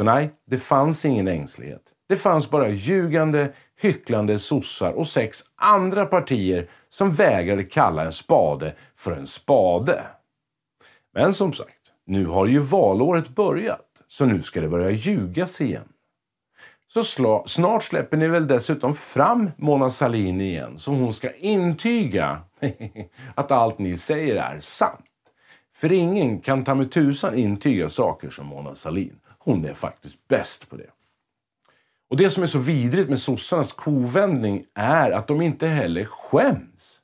Så 0.00 0.04
nej, 0.04 0.30
det 0.46 0.58
fanns 0.58 1.04
ingen 1.04 1.28
ängslighet. 1.28 1.82
Det 2.08 2.16
fanns 2.16 2.50
bara 2.50 2.68
ljugande, 2.68 3.52
hycklande 3.80 4.38
sossar 4.38 4.92
och 4.92 5.06
sex 5.06 5.44
andra 5.56 6.06
partier 6.06 6.68
som 6.88 7.12
vägrade 7.12 7.64
kalla 7.64 8.04
en 8.04 8.12
spade 8.12 8.74
för 8.96 9.12
en 9.12 9.26
spade. 9.26 10.02
Men 11.14 11.34
som 11.34 11.52
sagt, 11.52 11.92
nu 12.06 12.26
har 12.26 12.46
ju 12.46 12.58
valåret 12.58 13.28
börjat, 13.28 13.86
så 14.08 14.24
nu 14.24 14.42
ska 14.42 14.60
det 14.60 14.68
börja 14.68 14.90
ljugas 14.90 15.60
igen. 15.60 15.88
Så 16.88 17.04
snart 17.46 17.82
släpper 17.82 18.16
ni 18.16 18.28
väl 18.28 18.46
dessutom 18.46 18.94
fram 18.94 19.50
Mona 19.56 19.90
Sahlin 19.90 20.40
igen, 20.40 20.78
som 20.78 20.96
hon 20.96 21.12
ska 21.12 21.32
intyga 21.32 22.40
att 23.34 23.50
allt 23.50 23.78
ni 23.78 23.96
säger 23.96 24.36
är 24.36 24.60
sant. 24.60 25.06
För 25.74 25.92
ingen 25.92 26.40
kan 26.40 26.64
ta 26.64 26.74
med 26.74 26.92
tusan 26.92 27.38
intyga 27.38 27.88
saker 27.88 28.30
som 28.30 28.46
Mona 28.46 28.74
Sahlin. 28.74 29.20
Hon 29.44 29.64
är 29.64 29.74
faktiskt 29.74 30.28
bäst 30.28 30.70
på 30.70 30.76
det. 30.76 30.90
Och 32.10 32.16
det 32.16 32.30
som 32.30 32.42
är 32.42 32.46
så 32.46 32.58
vidrigt 32.58 33.08
med 33.08 33.20
sossarnas 33.20 33.72
kovändning 33.72 34.64
är 34.74 35.10
att 35.10 35.26
de 35.26 35.42
inte 35.42 35.66
heller 35.66 36.04
skäms. 36.04 37.00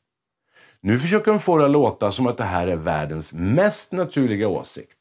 Nu 0.81 0.99
försöker 0.99 1.31
de 1.31 1.41
få 1.41 1.59
det 1.59 1.65
att 1.65 1.71
låta 1.71 2.13
som 2.13 2.27
att 2.27 2.37
det 2.37 2.45
här 2.45 2.67
är 2.67 2.77
världens 2.77 3.33
mest 3.33 3.93
naturliga 3.93 4.49
åsikt. 4.49 4.99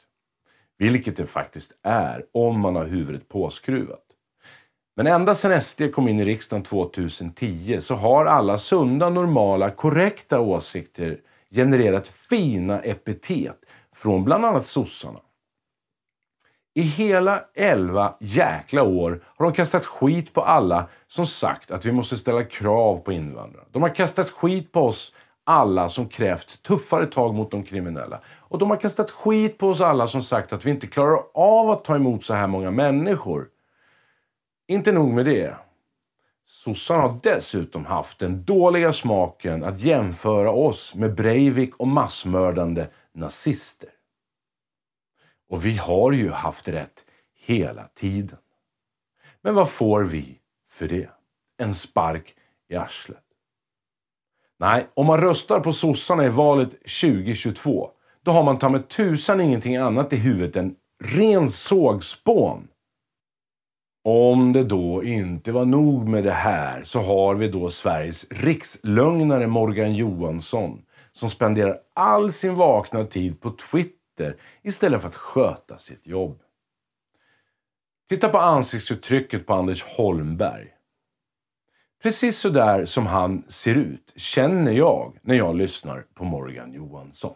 Vilket 0.77 1.17
det 1.17 1.25
faktiskt 1.25 1.71
är, 1.83 2.25
om 2.31 2.59
man 2.59 2.75
har 2.75 2.85
huvudet 2.85 3.29
påskruvat. 3.29 4.03
Men 4.95 5.07
ända 5.07 5.35
sedan 5.35 5.61
SD 5.61 5.81
kom 5.93 6.07
in 6.07 6.19
i 6.19 6.25
riksdagen 6.25 6.63
2010 6.63 7.77
så 7.81 7.95
har 7.95 8.25
alla 8.25 8.57
sunda, 8.57 9.09
normala, 9.09 9.71
korrekta 9.71 10.39
åsikter 10.39 11.19
genererat 11.51 12.07
fina 12.07 12.79
epitet 12.79 13.65
från 13.93 14.23
bland 14.23 14.45
annat 14.45 14.65
sossarna. 14.65 15.19
I 16.77 16.81
hela 16.81 17.43
elva 17.53 18.15
jäkla 18.19 18.83
år 18.83 19.23
har 19.25 19.45
de 19.45 19.53
kastat 19.53 19.85
skit 19.85 20.33
på 20.33 20.41
alla 20.41 20.87
som 21.07 21.27
sagt 21.27 21.71
att 21.71 21.85
vi 21.85 21.91
måste 21.91 22.17
ställa 22.17 22.43
krav 22.43 22.97
på 22.97 23.11
invandrare. 23.11 23.65
De 23.71 23.81
har 23.81 23.95
kastat 23.95 24.29
skit 24.29 24.71
på 24.71 24.81
oss 24.81 25.13
alla 25.43 25.89
som 25.89 26.09
krävt 26.09 26.63
tuffare 26.63 27.05
tag 27.05 27.33
mot 27.33 27.51
de 27.51 27.63
kriminella. 27.63 28.19
Och 28.37 28.59
de 28.59 28.69
har 28.69 28.77
kastat 28.77 29.11
skit 29.11 29.57
på 29.57 29.69
oss 29.69 29.81
alla 29.81 30.07
som 30.07 30.23
sagt 30.23 30.53
att 30.53 30.65
vi 30.65 30.69
inte 30.71 30.87
klarar 30.87 31.19
av 31.33 31.69
att 31.69 31.83
ta 31.83 31.95
emot 31.95 32.25
så 32.25 32.33
här 32.33 32.47
många 32.47 32.71
människor. 32.71 33.47
Inte 34.67 34.91
nog 34.91 35.13
med 35.13 35.25
det. 35.25 35.55
Sossarna 36.45 37.01
har 37.01 37.19
dessutom 37.23 37.85
haft 37.85 38.19
den 38.19 38.43
dåliga 38.43 38.93
smaken 38.93 39.63
att 39.63 39.79
jämföra 39.79 40.51
oss 40.51 40.95
med 40.95 41.15
Breivik 41.15 41.75
och 41.75 41.87
massmördande 41.87 42.87
nazister. 43.13 43.89
Och 45.55 45.65
vi 45.65 45.77
har 45.77 46.11
ju 46.11 46.31
haft 46.31 46.67
rätt 46.67 47.05
hela 47.45 47.87
tiden. 47.87 48.37
Men 49.41 49.55
vad 49.55 49.69
får 49.69 50.03
vi 50.03 50.39
för 50.71 50.87
det? 50.87 51.09
En 51.57 51.73
spark 51.73 52.35
i 52.69 52.75
arslet. 52.75 53.23
Nej, 54.59 54.87
om 54.93 55.05
man 55.05 55.21
röstar 55.21 55.59
på 55.59 55.73
sossarna 55.73 56.25
i 56.25 56.29
valet 56.29 56.69
2022, 56.69 57.91
då 58.23 58.31
har 58.31 58.43
man 58.43 58.59
ta 58.59 58.69
med 58.69 58.87
tusan 58.87 59.41
ingenting 59.41 59.75
annat 59.75 60.13
i 60.13 60.15
huvudet 60.15 60.55
än 60.55 60.75
ren 61.03 61.49
sågspån. 61.49 62.67
Om 64.03 64.53
det 64.53 64.63
då 64.63 65.03
inte 65.03 65.51
var 65.51 65.65
nog 65.65 66.07
med 66.07 66.23
det 66.23 66.31
här 66.31 66.83
så 66.83 67.01
har 67.01 67.35
vi 67.35 67.47
då 67.47 67.69
Sveriges 67.69 68.31
rikslögnare 68.31 69.47
Morgan 69.47 69.93
Johansson 69.93 70.81
som 71.11 71.29
spenderar 71.29 71.79
all 71.93 72.31
sin 72.31 72.55
vakna 72.55 73.05
tid 73.05 73.41
på 73.41 73.51
Twitter 73.51 74.04
istället 74.61 75.01
för 75.01 75.07
att 75.07 75.15
sköta 75.15 75.77
sitt 75.77 76.07
jobb. 76.07 76.41
Titta 78.09 78.29
på 78.29 78.37
ansiktsuttrycket 78.37 79.45
på 79.45 79.53
Anders 79.53 79.83
Holmberg. 79.83 80.71
Precis 82.03 82.39
så 82.39 82.49
där 82.49 82.85
som 82.85 83.05
han 83.05 83.43
ser 83.47 83.75
ut 83.75 84.13
känner 84.15 84.71
jag 84.71 85.19
när 85.21 85.35
jag 85.35 85.55
lyssnar 85.55 86.01
på 86.13 86.23
Morgan 86.23 86.73
Johansson. 86.73 87.35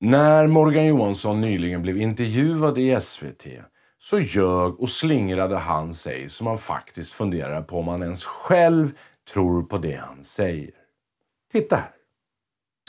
När 0.00 0.46
Morgan 0.46 0.86
Johansson 0.86 1.40
nyligen 1.40 1.82
blev 1.82 2.00
intervjuad 2.00 2.78
i 2.78 3.00
SVT 3.00 3.46
så 3.98 4.18
ljög 4.18 4.80
och 4.80 4.88
slingrade 4.88 5.56
han 5.56 5.94
sig 5.94 6.28
som 6.28 6.44
man 6.44 6.58
faktiskt 6.58 7.12
funderar 7.12 7.62
på 7.62 7.78
om 7.78 7.88
han 7.88 8.02
ens 8.02 8.24
själv 8.24 8.98
tror 9.32 9.62
på 9.62 9.78
det 9.78 9.94
han 9.94 10.24
säger. 10.24 10.70
Titta 11.52 11.76
här 11.76 12.03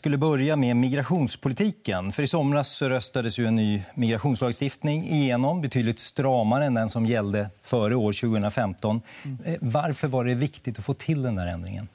skulle 0.05 0.17
börja 0.17 0.55
med 0.55 0.77
migrationspolitiken. 0.77 2.11
För 2.11 2.23
I 2.23 2.27
somras 2.27 2.69
så 2.69 2.87
röstades 2.87 3.39
ju 3.39 3.45
en 3.45 3.55
ny 3.55 3.83
migrationslagstiftning 3.93 5.09
igenom 5.09 5.61
betydligt 5.61 5.99
stramare 5.99 6.65
än 6.65 6.73
den 6.73 6.89
som 6.89 7.05
gällde 7.05 7.49
före 7.63 7.95
år 7.95 8.13
2015. 8.13 9.01
Mm. 9.23 9.57
Varför 9.61 10.07
var 10.07 10.25
det 10.25 10.33
viktigt 10.33 10.79
att 10.79 10.85
få 10.85 10.93
till 10.93 11.21
den 11.21 11.35
där 11.35 11.45
ändringen? 11.45 11.87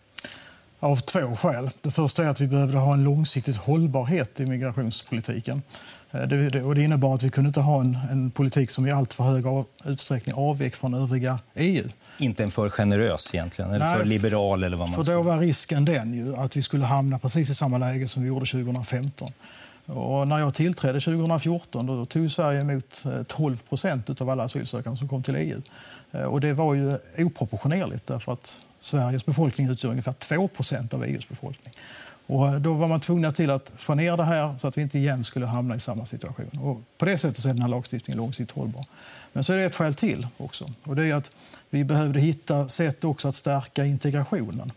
Av 0.81 0.97
två 0.97 1.37
skäl. 1.37 1.71
Det 1.83 1.91
första 1.91 2.25
är 2.25 2.29
att 2.29 2.41
vi 2.41 2.47
behövde 2.47 2.79
ha 2.79 2.95
en 2.95 3.05
långsiktig 3.05 3.53
hållbarhet 3.53 4.41
i 4.41 4.47
migrationspolitiken. 4.47 5.63
Eh, 6.11 6.23
det, 6.23 6.63
och 6.63 6.75
det 6.75 6.83
innebar 6.83 7.15
att 7.15 7.23
vi 7.23 7.31
kunde 7.31 7.49
inte 7.49 7.61
ha 7.61 7.81
en, 7.81 7.99
en 8.11 8.31
politik 8.31 8.71
som 8.71 8.87
i 8.87 8.91
alltför 8.91 9.25
hög 9.25 9.45
utsträckning 9.85 10.35
avvek 10.35 10.77
från 10.77 10.95
övriga 10.95 11.39
EU. 11.55 11.89
Inte 12.21 12.43
en 12.43 12.51
för 12.51 12.71
generös 12.71 13.35
egentligen, 13.35 13.71
eller 13.71 13.87
Nej, 13.87 13.99
för 13.99 14.05
liberal 14.05 14.65
eller 14.65 14.77
vad 14.77 14.89
man 14.89 15.05
För 15.05 15.13
då 15.13 15.23
var 15.23 15.39
risken 15.39 15.85
den 15.85 16.15
ju 16.15 16.37
att 16.37 16.57
vi 16.57 16.63
skulle 16.63 16.85
hamna 16.85 17.19
precis 17.19 17.51
i 17.51 17.55
samma 17.55 17.79
läge 17.79 18.09
som 18.09 18.23
vi 18.23 18.29
gjorde 18.29 18.47
2015. 18.47 19.33
Och 19.87 20.29
när 20.29 20.39
jag 20.39 20.55
tillträdde 20.55 21.01
2014 21.01 21.87
då 21.87 22.05
tog 22.05 22.31
Sverige 22.31 22.61
emot 22.61 23.05
12 23.27 23.55
eh, 23.55 23.69
procent 23.69 24.21
av 24.21 24.31
alla 24.31 24.43
asylsökande 24.43 24.99
som 24.99 25.09
kom 25.09 25.23
till 25.23 25.37
EU. 25.37 25.61
Eh, 26.13 26.23
och 26.23 26.41
det 26.41 26.53
var 26.53 26.75
ju 26.75 26.99
oproportionerligt 27.19 28.07
därför 28.07 28.33
att 28.33 28.59
Sveriges 28.79 29.27
befolkning 29.27 29.71
utgör 29.71 29.91
ungefär 29.91 30.13
2 30.13 30.49
procent 30.49 30.95
av 30.95 31.05
EUs 31.05 31.29
befolkning. 31.29 31.75
Och 32.27 32.61
då 32.61 32.73
var 32.73 32.89
man 32.89 33.01
tvungna 33.01 33.33
till 33.33 33.51
att 33.51 33.73
få 33.77 33.95
ner 33.95 34.17
det 34.17 34.25
här 34.25 34.57
så 34.57 34.69
att 34.69 34.79
vi 34.79 34.83
inte 34.83 34.99
igen 34.99 35.25
skulle 35.25 35.47
hamna 35.47 35.77
i 35.77 35.81
samma 35.81 36.07
situation. 36.07 36.51
Och 36.63 36.81
på 36.99 37.05
det 37.05 37.19
sättet 37.19 37.45
är 37.45 37.49
den 37.49 37.63
här 37.63 37.69
lagstiftningen 37.69 38.19
långsiktigt 38.19 38.57
hållbar. 38.57 38.85
Men 39.33 39.45
så 39.45 39.53
är 39.53 39.57
det 39.57 39.65
ett 39.65 39.75
skäl 39.75 39.95
till 39.95 40.27
också. 40.37 40.67
Och 40.85 40.97
det 40.97 41.07
är 41.07 41.15
att 41.15 41.31
vi 41.71 41.85
behövde 41.85 42.21
hitta 42.21 42.69
sätt 42.69 43.05
också 43.05 43.29
att 43.29 43.35
stärka 43.35 43.85
integrationen. 43.85 44.73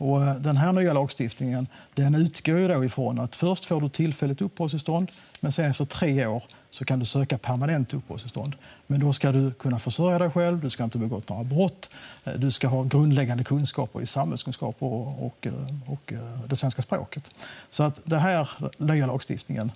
Och 0.00 0.22
eh, 0.22 0.34
den 0.34 0.56
här 0.56 0.72
nya 0.72 0.92
lagstiftningen 0.92 1.66
den 1.94 2.14
utgår 2.14 2.58
ju 2.58 2.68
då 2.68 2.84
ifrån 2.84 3.18
att 3.18 3.36
först 3.36 3.64
får 3.64 3.80
du 3.80 3.88
tillfälligt 3.88 4.40
uppehållstillstånd 4.40 5.10
men 5.40 5.52
sen 5.52 5.70
efter 5.70 5.84
tre 5.84 6.26
år 6.26 6.42
så 6.70 6.84
kan 6.84 6.98
du 6.98 7.04
söka 7.04 7.38
permanent 7.38 7.94
uppehållstillstånd. 7.94 8.54
Men 8.86 9.00
då 9.00 9.12
ska 9.12 9.32
du 9.32 9.52
kunna 9.52 9.78
försörja 9.78 10.18
dig 10.18 10.30
själv, 10.30 10.60
du 10.60 10.70
ska 10.70 10.84
inte 10.84 10.98
ha 10.98 11.06
begått 11.06 11.28
några 11.28 11.44
brott, 11.44 11.90
eh, 12.24 12.32
du 12.32 12.50
ska 12.50 12.68
ha 12.68 12.82
grundläggande 12.82 13.44
kunskaper 13.44 14.00
i 14.00 14.06
samhällskunskap 14.06 14.76
och, 14.78 15.26
och, 15.26 15.46
eh, 15.46 15.52
och 15.86 16.12
det 16.46 16.56
svenska 16.56 16.82
språket. 16.82 17.34
Så 17.70 17.82
att 17.82 18.00
den 18.04 18.20
här 18.20 18.48
nya 18.78 19.06
lagstiftningen, 19.06 19.72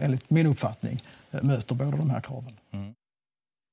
enligt 0.00 0.30
min 0.30 0.46
uppfattning, 0.46 1.02
möter 1.30 1.74
båda 1.74 1.96
de 1.96 2.10
här 2.10 2.20
kraven. 2.20 2.52
Mm. 2.72 2.94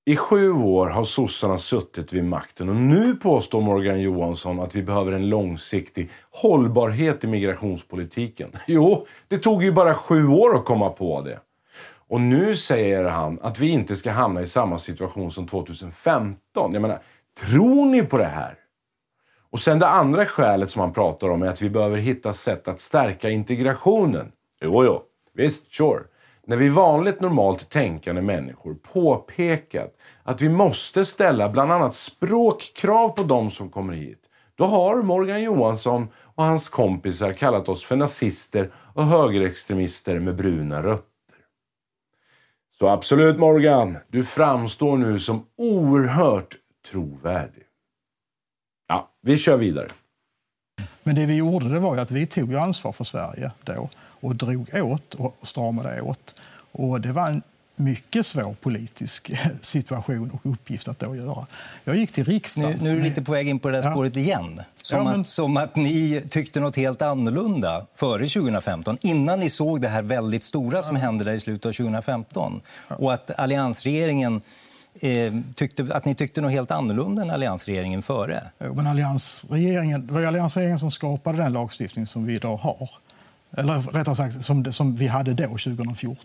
I 0.07 0.15
sju 0.15 0.51
år 0.51 0.87
har 0.87 1.03
sossarna 1.03 1.57
suttit 1.57 2.13
vid 2.13 2.23
makten 2.23 2.69
och 2.69 2.75
nu 2.75 3.15
påstår 3.15 3.61
Morgan 3.61 4.01
Johansson 4.01 4.59
att 4.59 4.75
vi 4.75 4.83
behöver 4.83 5.11
en 5.11 5.29
långsiktig 5.29 6.09
hållbarhet 6.31 7.23
i 7.23 7.27
migrationspolitiken. 7.27 8.51
Jo, 8.67 9.07
det 9.27 9.37
tog 9.37 9.63
ju 9.63 9.71
bara 9.71 9.93
sju 9.93 10.27
år 10.27 10.55
att 10.55 10.65
komma 10.65 10.89
på 10.89 11.21
det. 11.21 11.39
Och 12.07 12.21
nu 12.21 12.55
säger 12.55 13.03
han 13.03 13.39
att 13.41 13.59
vi 13.59 13.69
inte 13.69 13.95
ska 13.95 14.11
hamna 14.11 14.41
i 14.41 14.45
samma 14.45 14.79
situation 14.79 15.31
som 15.31 15.47
2015. 15.47 16.73
Jag 16.73 16.81
menar, 16.81 16.99
tror 17.39 17.85
ni 17.85 18.03
på 18.03 18.17
det 18.17 18.25
här? 18.25 18.55
Och 19.49 19.59
sen 19.59 19.79
det 19.79 19.87
andra 19.87 20.25
skälet 20.25 20.71
som 20.71 20.79
han 20.79 20.93
pratar 20.93 21.29
om 21.29 21.41
är 21.41 21.47
att 21.47 21.61
vi 21.61 21.69
behöver 21.69 21.97
hitta 21.97 22.33
sätt 22.33 22.67
att 22.67 22.79
stärka 22.79 23.29
integrationen. 23.29 24.31
Jo, 24.61 24.85
jo, 24.85 25.01
visst, 25.33 25.73
sure 25.73 26.03
när 26.47 26.57
vi 26.57 26.69
vanligt 26.69 27.21
normalt 27.21 27.69
tänkande 27.69 28.21
människor 28.21 28.73
påpekat 28.73 29.95
att 30.23 30.41
vi 30.41 30.49
måste 30.49 31.05
ställa 31.05 31.49
bland 31.49 31.71
annat 31.71 31.95
språkkrav 31.95 33.09
på 33.09 33.23
de 33.23 33.51
som 33.51 33.69
kommer 33.69 33.93
hit, 33.93 34.19
då 34.55 34.65
har 34.65 35.01
Morgan 35.01 35.43
Johansson 35.43 36.07
och 36.15 36.43
hans 36.43 36.69
kompisar 36.69 37.33
kallat 37.33 37.69
oss 37.69 37.83
för 37.83 37.95
nazister 37.95 38.71
och 38.93 39.03
högerextremister 39.03 40.19
med 40.19 40.35
bruna 40.35 40.83
rötter. 40.83 41.05
Så 42.79 42.87
absolut 42.87 43.39
Morgan, 43.39 43.97
du 44.07 44.23
framstår 44.23 44.97
nu 44.97 45.19
som 45.19 45.45
oerhört 45.57 46.55
trovärdig. 46.91 47.63
Ja, 48.87 49.11
vi 49.21 49.37
kör 49.37 49.57
vidare. 49.57 49.87
Men 51.03 51.15
det 51.15 51.25
vi 51.25 51.37
gjorde 51.37 51.69
det 51.69 51.79
var 51.79 51.97
att 51.97 52.11
vi 52.11 52.25
tog 52.25 52.55
ansvar 52.55 52.91
för 52.91 53.03
Sverige 53.03 53.51
då 53.63 53.89
och 54.25 54.35
drog 54.35 54.69
åt 54.73 55.13
och 55.13 55.37
stramade 55.41 56.01
åt. 56.01 56.41
Och 56.71 57.01
det 57.01 57.11
var 57.11 57.29
en 57.29 57.41
mycket 57.75 58.25
svår 58.25 58.55
politisk 58.61 59.31
situation 59.61 60.31
och 60.31 60.51
uppgift 60.51 60.87
att 60.87 60.99
då 60.99 61.15
göra. 61.15 61.45
Jag 61.83 61.95
gick 61.95 62.11
till 62.11 62.23
riksdagen. 62.23 62.71
Nu, 62.71 62.83
nu 62.83 62.91
är 62.91 62.95
du 62.95 63.01
lite 63.01 63.21
på 63.21 63.31
väg 63.31 63.47
in 63.47 63.59
på 63.59 63.69
det 63.69 63.81
där 63.81 63.91
spåret 63.91 64.15
ja. 64.15 64.21
igen. 64.21 64.61
Som, 64.81 64.97
ja, 64.97 65.03
men... 65.03 65.21
att, 65.21 65.27
som 65.27 65.57
att 65.57 65.75
ni 65.75 66.23
tyckte 66.29 66.59
nåt 66.59 66.75
helt 66.75 67.01
annorlunda 67.01 67.85
före 67.95 68.27
2015, 68.27 68.97
innan 69.01 69.39
ni 69.39 69.49
såg 69.49 69.81
det 69.81 69.87
här 69.87 70.01
väldigt 70.01 70.43
stora 70.43 70.81
som 70.81 70.95
ja. 70.95 71.01
hände 71.01 71.23
där 71.23 71.33
i 71.33 71.39
slutet 71.39 71.65
av 71.65 71.71
2015. 71.71 72.61
Och 72.87 73.13
att 73.13 73.39
alliansregeringen 73.39 74.41
eh, 74.99 75.33
tyckte, 75.55 75.87
att 75.91 76.05
ni 76.05 76.15
tyckte 76.15 76.41
något 76.41 76.51
helt 76.51 76.71
annorlunda 76.71 77.21
än 77.21 77.29
alliansregeringen 77.29 78.01
före. 78.01 78.43
Men 78.57 78.87
alliansregeringen, 78.87 80.07
det 80.07 80.13
var 80.13 80.23
alliansregeringen 80.23 80.79
som 80.79 80.91
skapade 80.91 81.37
den 81.37 81.53
lagstiftning 81.53 82.07
som 82.07 82.25
vi 82.25 82.35
idag 82.35 82.57
har. 82.57 82.89
Eller 83.57 83.81
rättare 83.81 84.15
sagt, 84.15 84.43
som, 84.43 84.73
som 84.73 84.95
vi 84.95 85.07
hade 85.07 85.33
då, 85.33 85.43
2014. 85.43 86.17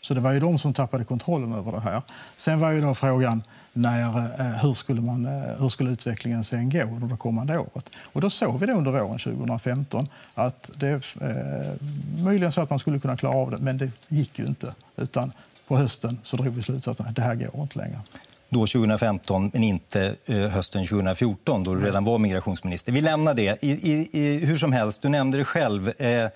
Så 0.00 0.14
det 0.14 0.20
var 0.20 0.32
ju 0.32 0.40
de 0.40 0.58
som 0.58 0.74
tappade 0.74 1.04
kontrollen 1.04 1.52
över 1.52 1.72
det 1.72 1.80
här. 1.80 2.02
Sen 2.36 2.60
var 2.60 2.70
ju 2.70 2.80
då 2.80 2.94
frågan 2.94 3.42
när, 3.72 4.18
eh, 4.40 4.46
hur, 4.46 4.74
skulle 4.74 5.00
man, 5.00 5.26
eh, 5.26 5.60
hur 5.60 5.68
skulle 5.68 5.90
utvecklingen 5.90 6.44
sen 6.44 6.70
gå 6.70 6.82
under 6.82 7.08
det 7.08 7.16
kommande 7.16 7.58
året. 7.58 7.90
Och 7.96 8.20
då 8.20 8.30
såg 8.30 8.60
vi 8.60 8.66
det 8.66 8.72
under 8.72 8.92
våren 8.92 9.18
2015 9.18 10.08
att 10.34 10.70
det 10.78 11.14
eh, 11.20 11.86
möjligen 12.24 12.52
så 12.52 12.60
att 12.60 12.70
man 12.70 12.78
skulle 12.78 12.98
kunna 12.98 13.16
klara 13.16 13.36
av 13.36 13.50
det, 13.50 13.58
men 13.58 13.78
det 13.78 13.90
gick 14.08 14.38
ju 14.38 14.46
inte. 14.46 14.74
Utan 14.96 15.32
på 15.68 15.76
hösten 15.76 16.18
så 16.22 16.36
drog 16.36 16.54
vi 16.54 16.62
slutsatsen 16.62 17.06
att 17.06 17.16
det 17.16 17.22
här 17.22 17.34
går 17.34 17.62
inte 17.62 17.78
längre 17.78 18.00
då 18.48 18.66
2015, 18.66 19.50
men 19.52 19.62
inte 19.62 20.16
eh, 20.26 20.36
hösten 20.36 20.84
2014 20.84 21.64
då 21.64 21.74
du 21.74 21.80
redan 21.80 22.04
var 22.04 22.18
migrationsminister. 22.18 22.92
Vi 22.92 23.00
lämnar 23.00 23.34
det. 23.34 23.64
I, 23.64 23.70
i, 23.70 24.08
i 24.12 24.46
hur 24.46 24.56
som 24.56 24.72
helst, 24.72 25.02
du 25.02 25.08
nämnde 25.08 25.38
det 25.38 25.44
själv. 25.44 26.00
Eh, 26.00 26.28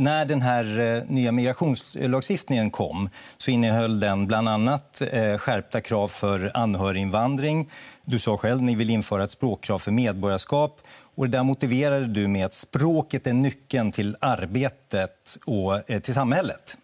när 0.00 0.24
den 0.24 0.42
här 0.42 0.78
eh, 0.78 1.02
nya 1.08 1.32
migrationslagstiftningen 1.32 2.70
kom 2.70 3.08
så 3.36 3.50
innehöll 3.50 4.00
den 4.00 4.26
bland 4.26 4.48
annat 4.48 5.02
eh, 5.12 5.38
skärpta 5.38 5.80
krav 5.80 6.08
för 6.08 6.50
anhöriginvandring. 6.54 7.70
Du 8.04 8.18
sa 8.18 8.36
själv 8.36 8.56
att 8.56 8.62
ni 8.62 8.74
vill 8.74 8.90
införa 8.90 9.24
ett 9.24 9.30
språkkrav 9.30 9.78
för 9.78 9.92
medborgarskap. 9.92 10.80
Och 11.14 11.30
det 11.30 11.38
där 11.38 11.44
motiverade 11.44 12.06
du 12.06 12.28
med 12.28 12.46
att 12.46 12.54
språket 12.54 13.26
är 13.26 13.32
nyckeln 13.32 13.92
till 13.92 14.16
arbetet 14.20 15.38
och 15.46 15.90
eh, 15.90 16.00
till 16.00 16.14
samhället. 16.14 16.76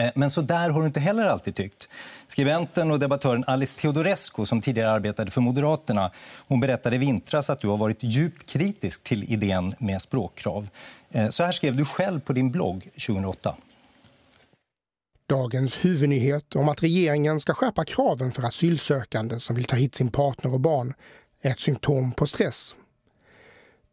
Eh, 0.00 0.10
men 0.14 0.30
så 0.30 0.40
där 0.40 0.70
har 0.70 0.80
du 0.80 0.86
inte 0.86 1.00
heller 1.00 1.26
alltid 1.26 1.54
tyckt. 1.54 1.88
Skribenten 2.26 2.90
och 2.90 2.98
debattören 2.98 3.44
Alice 3.46 3.78
Teodorescu, 3.78 4.46
som 4.46 4.60
tidigare 4.60 4.90
arbetade 4.90 5.30
för 5.30 5.40
Moderaterna, 5.40 6.10
hon 6.48 6.60
berättade 6.60 6.96
i 6.96 6.98
vintras 6.98 7.50
att 7.50 7.60
du 7.60 7.68
har 7.68 7.76
varit 7.76 8.02
djupt 8.02 8.50
kritisk 8.50 9.02
till 9.04 9.32
idén 9.32 9.70
med 9.78 10.02
språkkrav. 10.02 10.68
Eh, 11.10 11.28
så 11.28 11.44
här 11.44 11.52
skrev 11.52 11.76
du 11.76 11.84
själv 11.84 12.20
på 12.20 12.32
din 12.32 12.50
blogg 12.50 12.84
2008. 13.06 13.54
Dagens 15.28 15.76
huvudnyhet 15.84 16.56
om 16.56 16.68
att 16.68 16.82
regeringen 16.82 17.40
ska 17.40 17.54
skärpa 17.54 17.84
kraven 17.84 18.32
för 18.32 18.42
asylsökande 18.42 19.40
som 19.40 19.56
vill 19.56 19.64
ta 19.64 19.76
hit 19.76 19.94
sin 19.94 20.10
partner 20.10 20.52
och 20.52 20.60
barn 20.60 20.94
är 21.42 21.50
ett 21.50 21.60
symptom 21.60 22.12
på 22.12 22.26
stress. 22.26 22.74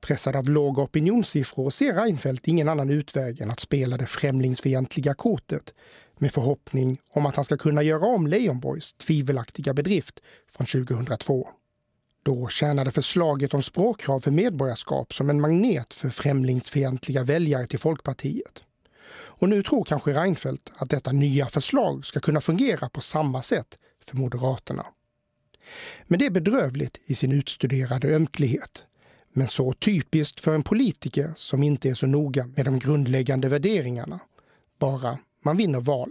Pressad 0.02 0.36
av 0.36 0.50
låga 0.50 0.84
opinionssiffror 0.84 1.70
ser 1.70 1.94
Reinfeldt 1.94 2.48
ingen 2.48 2.70
annan 2.70 2.90
utväg 2.90 3.42
än 3.42 3.52
att 3.52 3.60
spela 3.60 3.98
det 3.98 4.06
främlingsfientliga 4.06 5.14
kortet 5.14 5.74
med 6.18 6.32
förhoppning 6.32 7.00
om 7.10 7.26
att 7.26 7.36
han 7.36 7.46
ska 7.46 7.58
kunna 7.58 7.84
göra 7.84 8.06
om 8.06 8.28
Leijonborgs 8.28 8.94
tvivelaktiga 8.94 9.74
bedrift 9.74 10.20
från 10.52 10.68
2002. 10.68 11.50
Då 12.24 12.48
tjänade 12.48 12.92
förslaget 12.92 13.54
om 13.54 13.62
språkkrav 13.62 14.20
för 14.20 14.32
medborgarskap 14.32 15.14
som 15.14 15.30
en 15.30 15.42
magnet 15.42 15.94
för 15.94 16.10
främlingsfientliga 16.10 17.24
väljare 17.24 17.68
till 17.68 17.80
Folkpartiet. 17.80 18.64
Och 19.40 19.50
nu 19.50 19.64
tror 19.64 19.84
kanske 19.84 20.14
Reinfeldt 20.14 20.72
att 20.76 20.90
detta 20.90 21.12
nya 21.12 21.48
förslag 21.48 22.06
ska 22.06 22.20
kunna 22.20 22.42
fungera 22.42 22.90
på 22.90 23.02
samma 23.02 23.42
sätt 23.42 23.78
för 24.06 24.18
Moderaterna. 24.18 24.86
Men 26.04 26.20
det 26.20 26.26
är 26.26 26.32
bedrövligt 26.32 26.98
i 27.06 27.16
sin 27.16 27.32
utstuderade 27.32 28.16
ömklighet. 28.16 28.86
Men 29.38 29.48
så 29.48 29.74
typiskt 29.74 30.40
för 30.40 30.56
en 30.56 30.64
politiker 30.64 31.32
som 31.36 31.64
inte 31.64 31.90
är 31.90 31.94
så 31.94 32.08
noga 32.08 32.50
med 32.56 32.66
de 32.66 32.80
grundläggande 32.80 33.50
värderingarna. 33.50 34.20
Bara 34.80 35.18
man 35.44 35.58
vinner 35.58 35.80
val. 35.80 36.10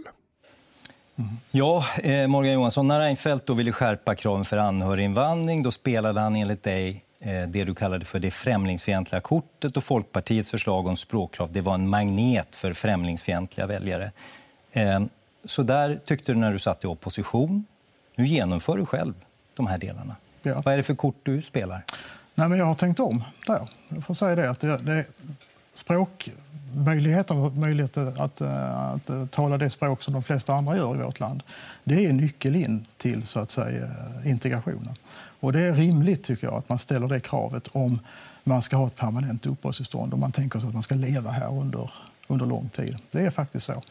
Mm. 1.15 1.31
Ja, 1.51 1.85
eh, 2.03 2.27
Morgan 2.27 2.53
Johansson, 2.53 2.87
när 2.87 2.99
Reinfeldt 2.99 3.45
då 3.45 3.53
ville 3.53 3.71
skärpa 3.71 4.15
kraven 4.15 4.45
för 4.45 4.57
anhöriginvandring 4.57 5.63
då 5.63 5.71
spelade 5.71 6.19
han 6.19 6.35
enligt 6.35 6.63
dig 6.63 7.03
eh, 7.19 7.47
det 7.47 7.63
du 7.63 7.75
kallade 7.75 8.05
för 8.05 8.19
det 8.19 8.31
främlingsfientliga 8.31 9.21
kortet 9.21 9.77
och 9.77 9.83
Folkpartiets 9.83 10.51
förslag 10.51 10.87
om 10.87 10.95
språkkrav 10.95 11.51
det 11.51 11.61
var 11.61 11.73
en 11.73 11.89
magnet 11.89 12.55
för 12.55 12.73
främlingsfientliga 12.73 13.67
väljare. 13.67 14.11
Eh, 14.71 15.01
så 15.45 15.63
där 15.63 15.99
tyckte 16.05 16.33
du 16.33 16.39
när 16.39 16.51
du 16.51 16.59
satt 16.59 16.83
i 16.83 16.87
opposition. 16.87 17.65
Nu 18.15 18.27
genomför 18.27 18.77
du 18.77 18.85
själv 18.85 19.13
de 19.53 19.67
här 19.67 19.77
delarna. 19.77 20.15
Ja. 20.41 20.61
Vad 20.65 20.73
är 20.73 20.77
det 20.77 20.83
för 20.83 20.95
kort 20.95 21.19
du 21.23 21.41
spelar? 21.41 21.83
Nej, 22.39 22.49
men 22.49 22.57
jag 22.57 22.65
har 22.65 22.75
tänkt 22.75 22.99
om 22.99 23.23
där. 23.47 23.67
Jag 23.89 24.03
får 24.03 24.13
säga 24.13 24.35
det. 24.35 24.49
Att 24.49 24.59
det, 24.59 24.77
det 24.77 25.05
språkmöjligheten 25.73 27.59
möjligheten 27.59 28.07
att, 28.07 28.41
eh, 28.41 28.77
att, 28.77 29.09
att, 29.09 29.31
tala 29.31 29.57
det 29.57 29.69
språk 29.69 30.03
som 30.03 30.13
de 30.13 30.23
flesta 30.23 30.53
andra 30.53 30.77
gör 30.77 30.95
i 30.95 31.03
vårt 31.03 31.19
land, 31.19 31.43
det 31.83 32.05
är 32.05 32.13
nyckel 32.13 32.55
in 32.55 32.85
till 32.97 33.23
så 33.25 33.39
att 33.39 33.51
säga, 33.51 33.85
eh, 33.85 34.29
integrationen. 34.31 34.95
Och 35.39 35.53
det 35.53 35.61
är 35.61 35.73
rimligt 35.73 36.23
tycker 36.23 36.47
jag 36.47 36.55
att 36.55 36.69
man 36.69 36.79
ställer 36.79 37.07
det 37.07 37.19
kravet 37.19 37.67
om 37.71 37.99
man 38.43 38.61
ska 38.61 38.77
ha 38.77 38.87
ett 38.87 38.95
permanent 38.95 39.45
uppehållstillstånd 39.45 40.13
och 40.13 40.19
man 40.19 40.31
tänker 40.31 40.59
sig 40.59 40.67
att 40.67 40.73
man 40.73 40.83
ska 40.83 40.95
leva 40.95 41.31
här 41.31 41.51
under, 41.51 41.91
under 42.27 42.45
lång 42.45 42.69
tid. 42.69 42.97
Det 43.11 43.19
är 43.19 43.29
faktiskt 43.29 43.65
så. 43.65 43.81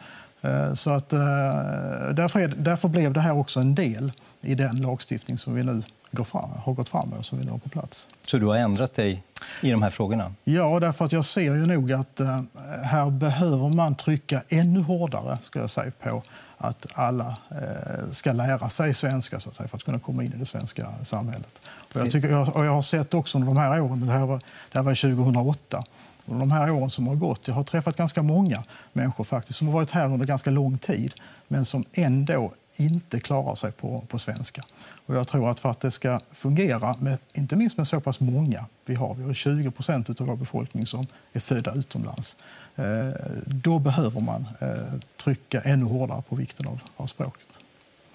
Så 0.75 0.91
att, 0.91 1.09
därför, 1.09 2.41
är, 2.41 2.49
därför 2.49 2.89
blev 2.89 3.13
det 3.13 3.21
här 3.21 3.39
också 3.39 3.61
en 3.61 3.75
del 3.75 4.13
i 4.41 4.55
den 4.55 4.77
lagstiftning 4.77 5.39
som 5.39 5.55
vi 5.55 5.63
nu 5.63 5.83
går 6.11 6.25
fram, 6.25 6.51
har 6.65 6.73
gått 6.73 6.89
fram 6.89 7.09
med 7.09 7.19
och 7.19 7.25
som 7.25 7.39
vi 7.39 7.45
nu 7.45 7.51
har 7.51 7.59
på 7.59 7.69
plats. 7.69 8.09
Så 8.23 8.39
du 8.39 8.47
har 8.47 8.57
ändrat 8.57 8.95
dig 8.95 9.23
i 9.61 9.71
de 9.71 9.83
här 9.83 9.91
frågorna? 9.91 10.35
Ja, 10.45 10.81
därför 10.81 11.05
att 11.05 11.13
jag 11.13 11.25
ser 11.25 11.55
ju 11.55 11.67
nog 11.67 11.93
att 11.93 12.21
eh, 12.21 12.43
här 12.83 13.11
behöver 13.11 13.69
man 13.69 13.95
trycka 13.95 14.43
ännu 14.49 14.81
hårdare 14.81 15.39
ska 15.41 15.59
jag 15.59 15.71
säga, 15.71 15.93
på 16.03 16.23
att 16.59 16.87
alla 16.93 17.37
eh, 17.51 18.11
ska 18.11 18.33
lära 18.33 18.69
sig 18.69 18.95
svenska 18.95 19.41
så 19.41 19.49
att 19.49 19.57
säga, 19.57 19.69
för 19.69 19.77
att 19.77 19.85
kunna 19.85 19.99
komma 19.99 20.25
in 20.25 20.33
i 20.33 20.37
det 20.37 20.47
svenska 20.47 20.87
samhället. 21.03 21.63
Och 21.95 22.01
jag, 22.01 22.11
tycker, 22.11 22.57
och 22.57 22.67
jag 22.67 22.73
har 22.73 22.83
sett 22.83 23.15
också 23.15 23.39
under 23.39 23.55
de 23.55 23.61
här 23.61 23.81
åren, 23.81 24.07
det 24.07 24.13
här 24.13 24.27
var, 24.27 24.41
det 24.73 24.79
här 24.79 24.83
var 24.83 24.95
2008, 24.95 25.85
under 26.27 26.41
de 26.41 26.51
här 26.51 26.71
åren 26.71 26.91
som 26.91 27.07
har 27.07 27.15
gått. 27.15 27.49
Jag 27.49 27.55
har 27.55 27.65
träffat 27.65 27.97
ganska 27.97 28.23
många 28.23 28.63
människor 28.93 29.25
faktiskt 29.25 29.59
som 29.59 29.69
har 29.69 29.75
varit 29.75 29.91
här 29.91 30.05
under 30.05 30.27
ganska 30.27 30.51
lång 30.51 30.79
tid 30.79 31.15
men 31.49 31.65
som 31.65 31.85
ändå 31.93 32.53
inte 32.77 33.21
klarar 33.21 33.55
sig 33.55 33.73
på, 33.73 34.05
på 34.09 34.19
svenska. 34.19 34.63
Och 35.07 35.17
jag 35.17 35.29
tror 35.29 35.51
att 35.51 35.61
för 35.61 35.71
att 35.71 35.81
det 35.81 35.91
ska 35.91 36.21
fungera, 36.33 36.97
med, 37.01 37.19
inte 37.33 37.57
minst 37.57 37.77
med 37.77 37.89
så 37.89 38.01
pass 38.01 38.21
många 38.21 38.67
vi 38.85 38.95
har, 38.95 39.15
vi 39.15 39.25
har 39.25 39.35
20 39.35 39.71
procent 39.71 40.21
av 40.21 40.27
vår 40.27 40.37
befolkning 40.37 40.87
som 40.87 41.07
är 41.33 41.41
födda 41.41 41.75
utomlands, 41.75 42.37
eh, 42.77 43.09
då 43.47 43.79
behöver 43.79 44.21
man 44.21 44.49
eh, 44.61 45.01
trycka 45.17 45.61
ännu 45.61 45.85
hårdare 45.85 46.23
på 46.29 46.37
vikten 46.37 46.67
av, 46.67 46.83
av 46.97 47.07
språket. 47.07 47.59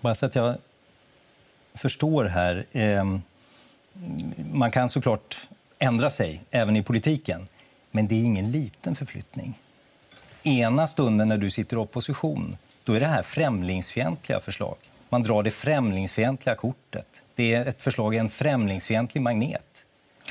Bara 0.01 0.15
så 0.15 0.25
att 0.25 0.35
jag 0.35 0.55
förstår 1.73 2.25
här. 2.25 2.65
Eh, 2.71 3.17
man 4.51 4.71
kan 4.71 4.89
såklart 4.89 5.47
ändra 5.79 6.09
sig 6.09 6.41
även 6.51 6.75
i 6.75 6.83
politiken, 6.83 7.47
men 7.91 8.07
det 8.07 8.15
är 8.15 8.23
ingen 8.23 8.51
liten 8.51 8.95
förflyttning. 8.95 9.59
Ena 10.43 10.87
stunden 10.87 11.27
när 11.27 11.37
du 11.37 11.49
sitter 11.49 11.75
i 11.75 11.79
opposition 11.79 12.57
då 12.91 12.95
är 12.95 12.99
det 12.99 13.07
här 13.07 13.23
främlingsfientliga 13.23 14.39
förslag. 14.39 14.75
Man 15.09 15.21
drar 15.21 15.43
det 15.43 15.51
främlingsfientliga 15.51 16.55
kortet. 16.55 17.21
Det 17.35 17.53
är 17.53 17.65
ett 17.65 17.83
förslag 17.83 18.15
i 18.15 18.17
en 18.17 18.29
främlingsfientlig 18.29 19.21
magnet. 19.21 19.85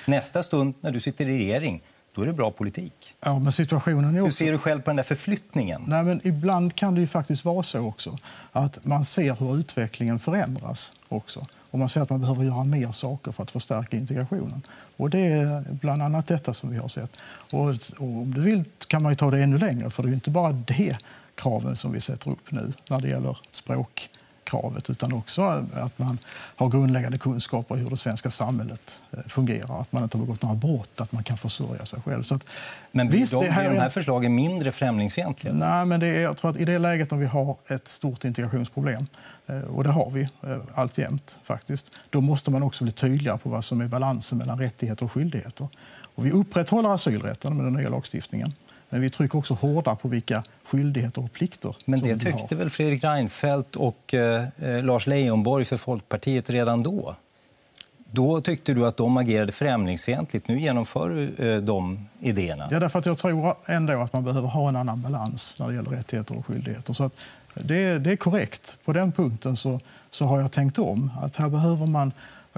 Nästa 0.07 0.43
stund 0.43 0.75
när 0.81 0.91
du 0.91 1.01
sitter 1.01 1.29
i 1.29 1.39
regering, 1.39 1.83
då 2.15 2.23
är 2.23 2.27
det 2.27 2.33
bra 2.33 2.51
politik. 2.51 3.15
Ja, 3.21 3.39
men 3.39 3.53
situationen 3.53 4.17
är 4.17 4.21
också... 4.21 4.25
Hur 4.25 4.31
ser 4.31 4.53
du 4.53 4.59
själv 4.59 4.81
på 4.81 4.91
den 4.91 4.97
där 4.97 5.03
förflyttningen? 5.03 5.83
Nej, 5.87 6.03
men 6.03 6.21
ibland 6.25 6.75
kan 6.75 6.95
det 6.95 7.01
ju 7.01 7.07
faktiskt 7.07 7.45
vara 7.45 7.63
så 7.63 7.81
också 7.81 8.19
att 8.53 8.85
man 8.85 9.05
ser 9.05 9.35
hur 9.35 9.59
utvecklingen 9.59 10.19
förändras 10.19 10.93
också. 11.09 11.47
Och 11.71 11.79
man 11.79 11.89
ser 11.89 12.01
att 12.01 12.11
man 12.11 12.21
behöver 12.21 12.45
göra 12.45 12.65
mer 12.65 12.93
saker 12.93 13.33
för 13.33 13.43
att 13.43 13.51
förstärka 13.51 13.97
integrationen. 13.97 14.63
Och 14.97 15.11
det 15.11 15.27
är 15.27 15.65
bland 15.71 16.03
annat 16.03 16.27
detta 16.27 16.55
som 16.55 16.71
vi 16.71 16.77
har 16.77 16.89
sett. 16.89 17.17
Och, 17.53 17.69
och 17.69 18.01
om 18.01 18.35
du 18.35 18.43
vill 18.43 18.65
kan 18.87 19.03
man 19.03 19.17
ta 19.17 19.31
det 19.31 19.43
ännu 19.43 19.59
längre, 19.59 19.91
för 19.91 20.03
det 20.03 20.09
är 20.09 20.13
inte 20.13 20.31
bara 20.31 20.53
det 20.53 20.97
kraven 21.41 21.77
som 21.77 21.93
vi 21.93 22.01
sätter 22.01 22.31
upp 22.31 22.51
nu 22.53 22.73
när 22.89 23.01
det 23.01 23.09
gäller 23.09 23.39
språkkravet 23.51 24.91
utan 24.91 25.13
också 25.13 25.43
att 25.75 25.99
man 25.99 26.19
har 26.57 26.69
grundläggande 26.69 27.19
kunskaper 27.19 27.77
i 27.77 27.81
hur 27.81 27.91
det 27.91 27.97
svenska 27.97 28.31
samhället 28.31 29.03
eh, 29.11 29.19
fungerar. 29.27 29.81
Att 29.81 29.93
man 29.93 30.03
inte 30.03 30.19
har 30.19 30.25
begått 30.25 30.43
några 30.43 30.55
brott, 30.55 31.01
att 31.01 31.13
man 31.13 31.23
kan 31.23 31.37
försörja 31.37 31.87
sig 31.87 32.01
själv. 32.05 32.23
Så 32.23 32.35
att, 32.35 32.45
men 32.93 33.09
blir, 33.09 33.21
visst, 33.21 33.33
de, 33.33 33.45
det 33.45 33.51
här 33.51 33.71
de 33.71 33.79
här 33.79 33.89
förslagen 33.89 34.35
mindre 34.35 34.73
främlingsfientliga? 34.73 35.55
Nej, 35.55 35.87
men 35.87 36.01
det 36.01 36.07
är, 36.07 36.21
jag 36.21 36.37
tror 36.37 36.51
att 36.51 36.57
i 36.57 36.65
det 36.65 36.79
läget 36.79 37.11
när 37.11 37.19
vi 37.19 37.27
har 37.27 37.57
ett 37.69 37.89
stort 37.89 38.25
integrationsproblem, 38.25 39.07
eh, 39.47 39.61
och 39.61 39.85
det 39.85 39.91
har 39.91 40.11
vi 40.11 40.23
eh, 40.23 40.59
alltjämt 40.75 41.39
faktiskt, 41.43 41.93
då 42.11 42.21
måste 42.21 42.51
man 42.51 42.63
också 42.63 42.85
bli 42.85 42.93
tydligare 42.93 43.39
på 43.39 43.49
vad 43.49 43.65
som 43.65 43.81
är 43.81 43.89
balansen 43.89 44.39
mellan 44.39 44.59
rättigheter 44.59 45.05
och 45.05 45.13
skyldigheter. 45.13 45.69
Och 46.15 46.27
vi 46.27 46.31
upprätthåller 46.31 46.95
asylrätten 46.95 47.57
med 47.57 47.67
den 47.67 47.73
nya 47.73 47.89
lagstiftningen. 47.89 48.53
Men 48.91 49.01
vi 49.01 49.11
trycker 49.11 49.39
också 49.39 49.55
hårdare 49.55 49.97
på 49.97 50.09
vilka 50.09 50.43
skyldigheter 50.65 51.25
och 51.25 51.33
plikter 51.33 51.77
Men 51.85 52.01
det 52.01 52.17
tyckte 52.17 52.55
väl 52.55 52.71
Fredrik 52.71 53.05
Reinfeldt 53.05 53.77
och 53.77 54.15
eh, 54.15 54.45
eh, 54.59 54.83
Lars 54.85 55.07
Leijonborg 55.07 55.65
för 55.65 55.77
Folkpartiet 55.77 56.51
redan 56.51 56.83
då? 56.83 57.17
Då 58.13 58.41
tyckte 58.41 58.75
du 58.75 58.87
att 58.87 58.97
de 58.97 59.17
agerade 59.17 59.53
främlingsfientligt. 59.53 60.49
Nu 60.49 60.61
genomför 60.61 61.09
du 61.09 61.51
eh, 61.51 61.63
de 61.63 62.09
idéerna. 62.21 62.69
Ja, 62.71 62.81
därför 62.81 62.99
att 62.99 63.07
jag 63.07 63.19
tror 63.19 63.55
ändå 63.67 64.01
att 64.01 64.13
man 64.13 64.25
behöver 64.25 64.49
ha 64.49 64.69
en 64.69 64.77
annan 64.77 65.01
balans 65.01 65.57
när 65.61 65.69
det 65.69 65.75
gäller 65.75 65.91
rättigheter 65.91 66.39
och 66.39 66.47
skyldigheter. 66.47 66.93
Så 66.93 67.05
att 67.05 67.13
det, 67.55 67.99
det 67.99 68.13
är 68.13 68.17
korrekt. 68.17 68.79
På 68.85 68.93
den 68.93 69.13
punkten 69.13 69.57
så, 69.57 69.81
så 70.11 70.25
har 70.25 70.41
jag 70.41 70.53
tänkt 70.53 70.79
om. 70.79 71.11
Att 71.23 71.37
här 71.37 71.49
behöver 71.49 71.87
man 71.87 72.13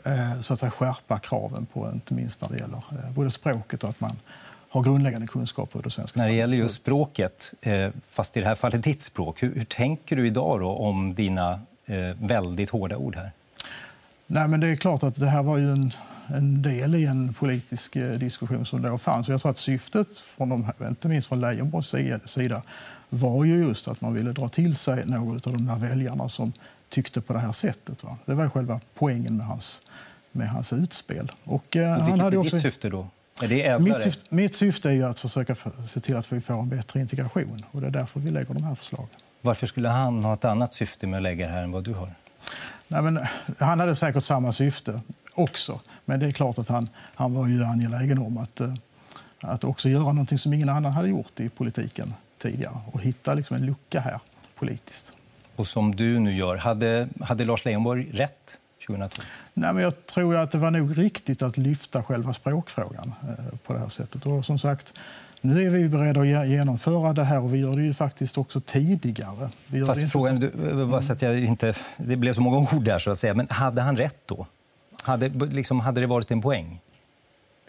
eh, 0.04 0.40
så 0.40 0.52
att 0.52 0.60
säga, 0.60 0.70
skärpa 0.70 1.18
kraven 1.18 1.66
på, 1.72 1.90
inte 1.92 2.14
minst 2.14 2.40
när 2.40 2.48
det 2.48 2.58
gäller 2.58 2.82
eh, 2.90 3.12
både 3.14 3.30
språket 3.30 3.84
och 3.84 3.90
att 3.90 4.00
man 4.00 4.16
har 4.72 4.82
grundläggande 4.82 5.26
kunskaper 5.26 5.78
i 5.78 5.82
det 5.82 5.90
svenska 5.90 6.20
När 6.20 6.28
det 6.28 6.34
gäller 6.34 6.56
just 6.56 6.74
språket, 6.74 7.52
eh, 7.60 7.90
fast 8.10 8.36
i 8.36 8.40
det 8.40 8.46
här 8.46 8.54
fallet 8.54 8.82
ditt 8.82 9.02
språk, 9.02 9.42
hur, 9.42 9.54
hur 9.54 9.64
tänker 9.64 10.16
du 10.16 10.26
idag 10.26 10.60
då 10.60 10.70
om 10.70 11.14
dina 11.14 11.60
eh, 11.86 11.98
väldigt 12.18 12.70
hårda 12.70 12.96
ord 12.96 13.16
här? 13.16 13.32
Nej, 14.26 14.48
men 14.48 14.60
det 14.60 14.68
är 14.68 14.76
klart 14.76 15.02
att 15.02 15.20
det 15.20 15.26
här 15.26 15.42
var 15.42 15.58
ju 15.58 15.72
en, 15.72 15.92
en 16.26 16.62
del 16.62 16.94
i 16.94 17.06
en 17.06 17.34
politisk 17.34 17.96
eh, 17.96 18.12
diskussion 18.12 18.66
som 18.66 18.82
då 18.82 18.98
fanns. 18.98 19.28
jag 19.28 19.40
tror 19.40 19.50
att 19.50 19.58
syftet, 19.58 20.18
från 20.18 20.48
de, 20.48 20.72
inte 20.88 21.08
minst 21.08 21.28
från 21.28 21.40
Leijonborgs 21.40 21.94
sida, 22.30 22.62
var 23.08 23.44
ju 23.44 23.64
just 23.64 23.88
att 23.88 24.00
man 24.00 24.14
ville 24.14 24.32
dra 24.32 24.48
till 24.48 24.76
sig 24.76 25.06
några 25.06 25.34
av 25.34 25.40
de 25.40 25.66
där 25.66 25.78
väljarna 25.78 26.28
som 26.28 26.52
tyckte 26.88 27.20
på 27.20 27.32
det 27.32 27.38
här 27.38 27.52
sättet. 27.52 28.04
Va? 28.04 28.18
Det 28.24 28.34
var 28.34 28.48
själva 28.48 28.80
poängen 28.94 29.36
med 29.36 29.46
hans, 29.46 29.82
med 30.32 30.48
hans 30.48 30.72
utspel. 30.72 31.32
Och, 31.44 31.76
eh, 31.76 31.92
och 31.92 31.98
vilket 31.98 32.10
han 32.10 32.20
hade 32.20 32.36
också... 32.36 32.56
är 32.56 32.60
ditt 32.60 32.62
syfte 32.62 32.88
då? 32.88 33.06
Mitt, 33.80 34.00
syfte, 34.00 34.34
mitt 34.34 34.54
syfte 34.54 34.90
är 34.90 35.04
att 35.04 35.20
försöka 35.20 35.54
se 35.86 36.00
till 36.00 36.16
att 36.16 36.32
vi 36.32 36.40
får 36.40 36.54
en 36.54 36.68
bättre 36.68 37.00
integration. 37.00 37.64
Och 37.70 37.80
det 37.80 37.86
är 37.86 37.90
därför 37.90 38.20
vi 38.20 38.30
lägger 38.30 38.54
de 38.54 38.62
här 38.62 38.74
förslagen. 38.74 39.08
Varför 39.40 39.66
skulle 39.66 39.88
han 39.88 40.24
ha 40.24 40.34
ett 40.34 40.44
annat 40.44 40.74
syfte 40.74 41.06
med 41.06 41.16
att 41.16 41.22
lägga 41.22 41.46
det 41.46 41.52
här 41.52 41.62
än 41.62 41.72
vad 41.72 41.84
du 41.84 41.92
har? 41.92 42.14
Nej, 42.88 43.02
men, 43.02 43.18
han 43.58 43.80
hade 43.80 43.96
säkert 43.96 44.24
samma 44.24 44.52
syfte 44.52 45.00
också. 45.34 45.80
Men 46.04 46.20
det 46.20 46.26
är 46.26 46.32
klart 46.32 46.58
att 46.58 46.68
han, 46.68 46.88
han 47.14 47.34
var 47.34 47.46
ju 47.46 47.64
angelägen 47.64 48.18
om 48.18 48.38
att, 48.38 48.60
eh, 48.60 48.74
att 49.40 49.64
också 49.64 49.88
göra 49.88 50.12
något 50.12 50.40
som 50.40 50.52
ingen 50.52 50.68
annan 50.68 50.92
hade 50.92 51.08
gjort 51.08 51.40
i 51.40 51.48
politiken 51.48 52.14
tidigare 52.38 52.78
och 52.92 53.00
hitta 53.00 53.34
liksom 53.34 53.56
en 53.56 53.66
lucka 53.66 54.00
här 54.00 54.20
politiskt. 54.54 55.16
Och 55.56 55.66
som 55.66 55.96
du 55.96 56.18
nu 56.18 56.36
gör, 56.36 56.56
hade, 56.56 57.08
hade 57.20 57.44
Lars 57.44 57.64
Leijonborg 57.64 58.10
rätt 58.12 58.56
2012? 58.86 59.26
Nej, 59.54 59.72
men 59.72 59.82
jag 59.82 60.06
tror 60.06 60.36
att 60.36 60.50
det 60.50 60.58
var 60.58 60.70
nog 60.70 60.98
riktigt 60.98 61.42
att 61.42 61.56
lyfta 61.56 62.02
själva 62.02 62.32
språkfrågan 62.32 63.14
eh, 63.22 63.58
på 63.66 63.72
det 63.72 63.78
här 63.78 63.88
sättet. 63.88 64.26
Och 64.26 64.44
som 64.44 64.58
sagt, 64.58 64.94
nu 65.40 65.66
är 65.66 65.70
vi 65.70 65.88
beredda 65.88 66.20
att 66.20 66.48
genomföra 66.48 67.12
det 67.12 67.24
här 67.24 67.40
och 67.40 67.54
vi 67.54 67.58
gör 67.58 67.76
det 67.76 67.82
ju 67.82 67.94
faktiskt 67.94 68.38
också 68.38 68.60
tidigare. 68.60 69.50
Vi 69.66 69.86
Fast 69.86 70.12
frågan, 70.12 70.40
du, 70.40 70.86
bara 70.86 71.02
så 71.02 71.12
att 71.12 71.22
jag 71.22 71.38
inte, 71.38 71.74
det 71.96 72.16
blev 72.16 72.32
så 72.32 72.40
många 72.40 72.58
ord 72.72 72.84
där 72.84 72.98
så 72.98 73.10
att 73.10 73.18
säga, 73.18 73.34
men 73.34 73.46
hade 73.50 73.82
han 73.82 73.96
rätt 73.96 74.22
då? 74.26 74.46
Hade, 75.02 75.28
liksom, 75.28 75.80
hade 75.80 76.00
det 76.00 76.06
varit 76.06 76.30
en 76.30 76.40
poäng? 76.40 76.80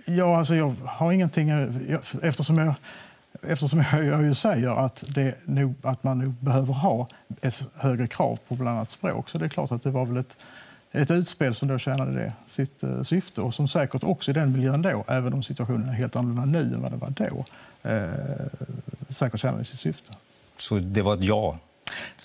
Ja, 0.06 0.38
alltså 0.38 0.56
jag 0.56 0.76
har 0.86 1.12
ingenting... 1.12 1.50
Jag, 1.50 2.02
eftersom 2.22 2.58
jag, 2.58 2.74
eftersom 3.42 3.86
jag, 3.92 4.06
jag 4.06 4.24
ju 4.24 4.34
säger 4.34 4.86
att, 4.86 5.04
det 5.08 5.36
nog, 5.46 5.76
att 5.82 6.04
man 6.04 6.20
nog 6.20 6.34
behöver 6.34 6.74
ha 6.74 7.08
ett 7.42 7.68
högre 7.76 8.08
krav 8.08 8.40
på 8.48 8.56
bland 8.56 8.78
annat 8.78 8.90
språk 8.90 9.30
så 9.30 9.38
det 9.38 9.46
är 9.46 9.50
klart 9.50 9.72
att 9.72 9.84
det 9.84 9.92
var 9.92 10.06
väl 10.06 10.18
ett, 10.18 10.38
ett 10.94 11.12
utspel 11.12 11.56
som 11.56 11.68
då 11.68 11.78
tjänade 11.78 12.12
det, 12.12 12.34
sitt 12.46 12.84
uh, 12.84 13.04
syfte 13.04 13.42
och 13.42 13.54
som 13.54 13.68
säkert 13.68 14.04
också 14.04 14.32
i 14.32 14.34
den 14.34 14.52
miljön 14.52 14.82
då, 14.82 15.04
även 15.08 15.34
om 15.34 15.44
situationen 15.44 15.90
är 15.90 15.94
helt 15.94 16.16
annorlunda 16.16 16.60
nu 16.60 16.76
än 16.76 16.82
vad 16.82 16.92
det 16.92 16.98
var 16.98 17.10
då, 17.10 17.46
uh, 17.90 18.14
säkert 19.10 19.40
tjänade 19.40 19.64
sitt 19.64 19.80
syfte. 19.80 20.12
Så 20.58 20.80
det 20.80 21.02
var 21.02 21.14
ett 21.14 21.24
ja? 21.24 21.58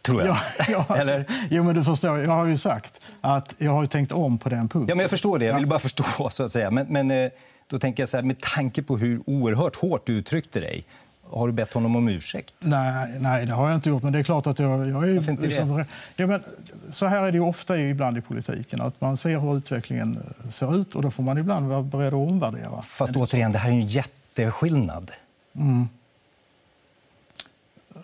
Tror 0.03 0.23
jag. 0.23 0.29
Ja, 0.29 0.65
ja, 0.69 0.85
alltså, 0.89 0.95
Eller? 0.95 1.25
Jo, 1.51 1.65
men 1.65 1.75
du 1.75 1.85
förstår, 1.85 2.19
jag 2.19 2.31
har 2.31 2.47
ju 2.47 2.57
sagt 2.57 3.01
att 3.21 3.55
jag 3.59 3.73
har 3.73 3.87
tänkt 3.87 4.13
om 4.13 4.39
på 4.39 4.49
den 4.49 4.69
punkten. 4.69 4.89
Ja, 4.89 4.95
men 4.95 5.03
jag 5.03 5.11
förstår 5.11 5.39
det. 5.39 5.45
Jag 5.45 5.55
vill 5.55 5.67
bara 5.67 5.79
förstå. 5.79 6.31
så 6.31 6.43
att 6.43 6.53
säga. 6.53 6.71
Men, 6.71 6.87
men 6.87 7.11
eh, 7.11 7.31
då 7.67 7.79
tänker 7.79 8.03
jag 8.03 8.09
så 8.09 8.17
här, 8.17 8.25
med 8.25 8.41
tanke 8.41 8.83
på 8.83 8.99
hur 8.99 9.21
oerhört 9.27 9.77
hårt 9.77 10.07
du 10.07 10.13
uttryckte 10.13 10.61
dig 10.61 10.85
har 11.31 11.47
du 11.47 11.53
bett 11.53 11.73
honom 11.73 11.97
om 11.97 12.09
ursäkt? 12.09 12.55
Nej, 12.59 13.19
nej, 13.21 13.47
det 13.47 13.53
har 13.53 13.69
jag 13.69 13.77
inte 13.77 13.89
gjort. 13.89 14.03
Men 14.03 14.13
det 14.13 14.19
är 14.19 14.23
klart 14.23 14.47
att 14.47 14.59
jag, 14.59 14.89
jag 14.89 15.09
är... 15.09 15.15
Varför 15.15 15.33
inte 15.33 15.47
liksom, 15.47 15.77
det? 15.77 15.87
Ja, 16.17 16.27
men, 16.27 16.43
så 16.91 17.07
här 17.07 17.27
är 17.27 17.33
det 17.33 17.41
ofta 17.41 17.79
ibland 17.79 18.19
i 18.19 18.21
politiken. 18.21 18.81
Att 18.81 19.01
man 19.01 19.17
ser 19.17 19.39
hur 19.39 19.57
utvecklingen 19.57 20.17
eh, 20.45 20.51
ser 20.51 20.81
ut 20.81 20.95
och 20.95 21.03
då 21.03 21.11
får 21.11 21.23
man 21.23 21.39
ibland 21.39 21.69
vara 21.69 21.83
beredd 21.83 22.09
att 22.09 22.29
omvärdera. 22.29 22.83
Fast 22.83 23.17
återigen, 23.17 23.53
det 23.53 23.59
här 23.59 23.69
är 23.69 23.75
en 23.75 23.87
jätteskillnad. 23.87 25.11
Mm. 25.57 25.89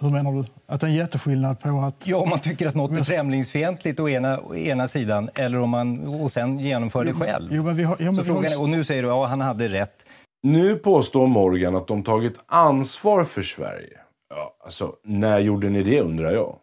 Hur 0.00 0.10
menar 0.10 0.32
du? 0.32 0.44
Att 0.66 0.80
det 0.80 0.87
är 0.87 0.88
en 0.88 0.96
jätteskillnad 0.96 1.60
på 1.60 1.80
att... 1.80 2.06
Ja, 2.06 2.16
om 2.16 2.28
man 2.28 2.40
tycker 2.40 2.66
att 2.66 2.74
något 2.74 2.98
är 2.98 3.02
främlingsfientligt 3.02 4.00
å 4.00 4.08
ena, 4.08 4.40
å 4.40 4.54
ena 4.54 4.88
sidan 4.88 5.30
eller 5.34 5.58
om 5.58 5.70
man 5.70 6.06
och 6.06 6.32
sen 6.32 6.58
genomför 6.58 7.04
det 7.04 7.12
själv. 7.12 7.48
Jo, 7.52 7.62
men 7.62 7.76
vi 7.76 7.84
har, 7.84 7.96
ja, 7.98 8.04
men 8.04 8.14
Så 8.14 8.24
frågan 8.24 8.52
är, 8.52 8.60
och 8.60 8.68
nu 8.68 8.84
säger 8.84 9.02
du 9.02 9.08
att 9.08 9.16
ja, 9.16 9.26
han 9.26 9.40
hade 9.40 9.68
rätt. 9.68 10.06
Nu 10.44 10.76
påstår 10.76 11.26
Morgan 11.26 11.76
att 11.76 11.87
de 11.87 12.02
tagit 12.02 12.40
ansvar 12.46 13.24
för 13.24 13.42
Sverige. 13.42 14.00
Ja, 14.30 14.57
alltså, 14.64 14.96
när 15.02 15.38
gjorde 15.38 15.70
ni 15.70 15.83
det 15.83 16.00
undrar 16.00 16.30
jag? 16.33 16.57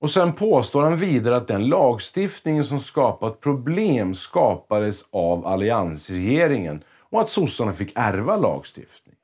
Och 0.00 0.10
sen 0.10 0.32
påstår 0.32 0.82
han 0.82 0.96
vidare 0.96 1.36
att 1.36 1.46
den 1.46 1.68
lagstiftningen 1.68 2.64
som 2.64 2.80
skapat 2.80 3.40
problem 3.40 4.14
skapades 4.14 5.04
av 5.10 5.46
alliansregeringen 5.46 6.84
och 7.10 7.20
att 7.20 7.30
sossarna 7.30 7.72
fick 7.72 7.92
ärva 7.94 8.36
lagstiftningen. 8.36 9.20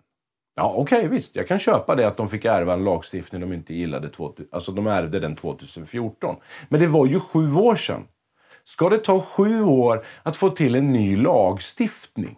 Ja, 0.56 0.74
okej, 0.76 0.98
okay, 0.98 1.08
visst. 1.08 1.36
Jag 1.36 1.48
kan 1.48 1.58
köpa 1.58 1.94
det 1.94 2.06
att 2.06 2.16
de 2.16 2.28
fick 2.28 2.44
ärva 2.44 2.72
en 2.72 2.84
lagstiftning 2.84 3.40
de 3.40 3.52
inte 3.52 3.74
gillade. 3.74 4.10
Alltså, 4.52 4.72
de 4.72 4.86
ärvde 4.86 5.20
den 5.20 5.36
2014. 5.36 6.36
Men 6.68 6.80
det 6.80 6.86
var 6.86 7.06
ju 7.06 7.20
sju 7.20 7.54
år 7.54 7.76
sedan. 7.76 8.08
Ska 8.64 8.88
det 8.88 8.98
ta 8.98 9.20
sju 9.20 9.64
år 9.64 10.04
att 10.22 10.36
få 10.36 10.50
till 10.50 10.74
en 10.74 10.92
ny 10.92 11.16
lagstiftning? 11.16 12.36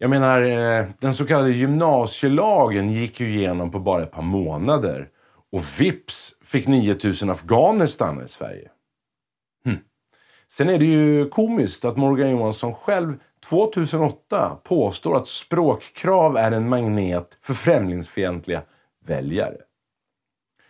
Jag 0.00 0.10
menar, 0.10 0.42
eh, 0.42 0.86
den 0.98 1.14
så 1.14 1.26
kallade 1.26 1.50
gymnasielagen 1.50 2.90
gick 2.92 3.20
ju 3.20 3.28
igenom 3.28 3.70
på 3.70 3.78
bara 3.78 4.02
ett 4.02 4.10
par 4.10 4.22
månader. 4.22 5.08
Och 5.52 5.80
vips 5.80 6.34
fick 6.44 6.66
9000 6.66 7.30
afghaner 7.30 7.86
stanna 7.86 8.24
i 8.24 8.28
Sverige. 8.28 8.70
Hm. 9.64 9.78
Sen 10.48 10.68
är 10.68 10.78
det 10.78 10.84
ju 10.84 11.28
komiskt 11.28 11.84
att 11.84 11.96
Morgan 11.96 12.30
Johansson 12.30 12.74
själv 12.74 13.14
2008 13.48 14.58
påstår 14.64 15.16
att 15.16 15.28
språkkrav 15.28 16.36
är 16.36 16.52
en 16.52 16.68
magnet 16.68 17.38
för 17.40 17.54
främlingsfientliga 17.54 18.62
väljare. 19.06 19.56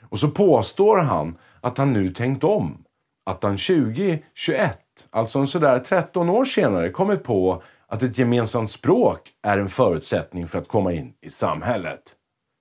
Och 0.03 0.19
så 0.19 0.29
påstår 0.29 0.99
han 0.99 1.38
att 1.61 1.79
han 1.79 1.93
nu 1.93 2.12
tänkt 2.12 2.45
om. 2.45 2.85
Att 3.25 3.43
han 3.43 3.57
2021, 3.57 4.79
alltså 5.11 5.38
en 5.38 5.47
sådär 5.47 5.79
13 5.79 6.29
år 6.29 6.45
senare, 6.45 6.91
kommit 6.91 7.25
på 7.25 7.62
att 7.88 8.03
ett 8.03 8.18
gemensamt 8.18 8.70
språk 8.70 9.31
är 9.42 9.59
en 9.59 9.68
förutsättning 9.68 10.48
för 10.48 10.59
att 10.59 10.68
komma 10.68 10.92
in 10.92 11.14
i 11.20 11.31
samhället. 11.31 12.14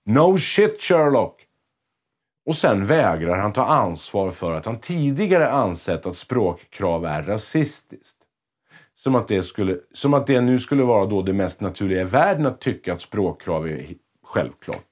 No 0.05 0.37
shit 0.37 0.81
Sherlock! 0.81 1.43
Och 2.45 2.55
sen 2.55 2.85
vägrar 2.85 3.37
han 3.37 3.53
ta 3.53 3.65
ansvar 3.65 4.31
för 4.31 4.53
att 4.53 4.65
han 4.65 4.79
tidigare 4.79 5.49
ansett 5.51 6.05
att 6.05 6.17
språkkrav 6.17 7.05
är 7.05 7.23
rasistiskt. 7.23 8.17
Som 8.95 9.15
att 9.15 9.27
det, 9.27 9.41
skulle, 9.41 9.77
som 9.93 10.13
att 10.13 10.27
det 10.27 10.41
nu 10.41 10.59
skulle 10.59 10.83
vara 10.83 11.05
då 11.05 11.21
det 11.21 11.33
mest 11.33 11.61
naturliga 11.61 12.01
i 12.01 12.03
världen 12.03 12.45
att 12.45 12.61
tycka 12.61 12.93
att 12.93 13.01
språkkrav 13.01 13.67
är 13.67 13.85
självklart. 14.23 14.87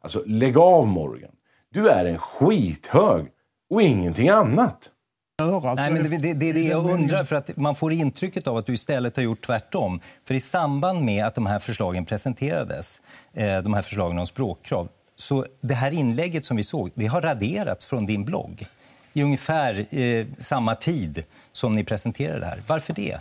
Alltså, 0.00 0.22
lägg 0.26 0.58
av 0.58 0.86
Morgan. 0.86 1.30
Du 1.70 1.88
är 1.88 2.04
en 2.04 2.18
skithög 2.18 3.26
och 3.70 3.82
ingenting 3.82 4.28
annat. 4.28 4.90
Alltså, 5.40 5.74
Nej, 5.74 5.90
men 5.90 6.10
det, 6.10 6.18
det, 6.18 6.34
det 6.34 6.48
är 6.50 6.54
det 6.54 6.62
jag 6.62 6.90
undrar. 6.90 7.24
för 7.24 7.36
att 7.36 7.56
Man 7.56 7.74
får 7.74 7.92
intrycket 7.92 8.46
av 8.46 8.56
att 8.56 8.66
du 8.66 8.72
istället 8.72 9.16
har 9.16 9.22
gjort 9.22 9.46
tvärtom. 9.46 10.00
För 10.28 10.34
I 10.34 10.40
samband 10.40 11.04
med 11.04 11.26
att 11.26 11.34
de 11.34 11.46
här 11.46 11.58
förslagen 11.58 12.04
presenterades, 12.04 13.00
eh, 13.34 13.58
de 13.58 13.74
här 13.74 13.82
förslagen 13.82 14.18
om 14.18 14.26
språkkrav, 14.26 14.88
så 15.16 15.46
det 15.60 15.74
här 15.74 15.90
inlägget 15.90 16.44
som 16.44 16.56
vi 16.56 16.62
såg, 16.62 16.90
det 16.94 17.06
har 17.06 17.20
raderats 17.20 17.86
från 17.86 18.06
din 18.06 18.24
blogg 18.24 18.66
i 19.12 19.22
ungefär 19.22 19.94
eh, 19.94 20.26
samma 20.38 20.74
tid 20.74 21.24
som 21.52 21.72
ni 21.72 21.84
presenterade 21.84 22.40
det 22.40 22.46
här. 22.46 22.62
Varför 22.66 22.94
det? 22.94 23.18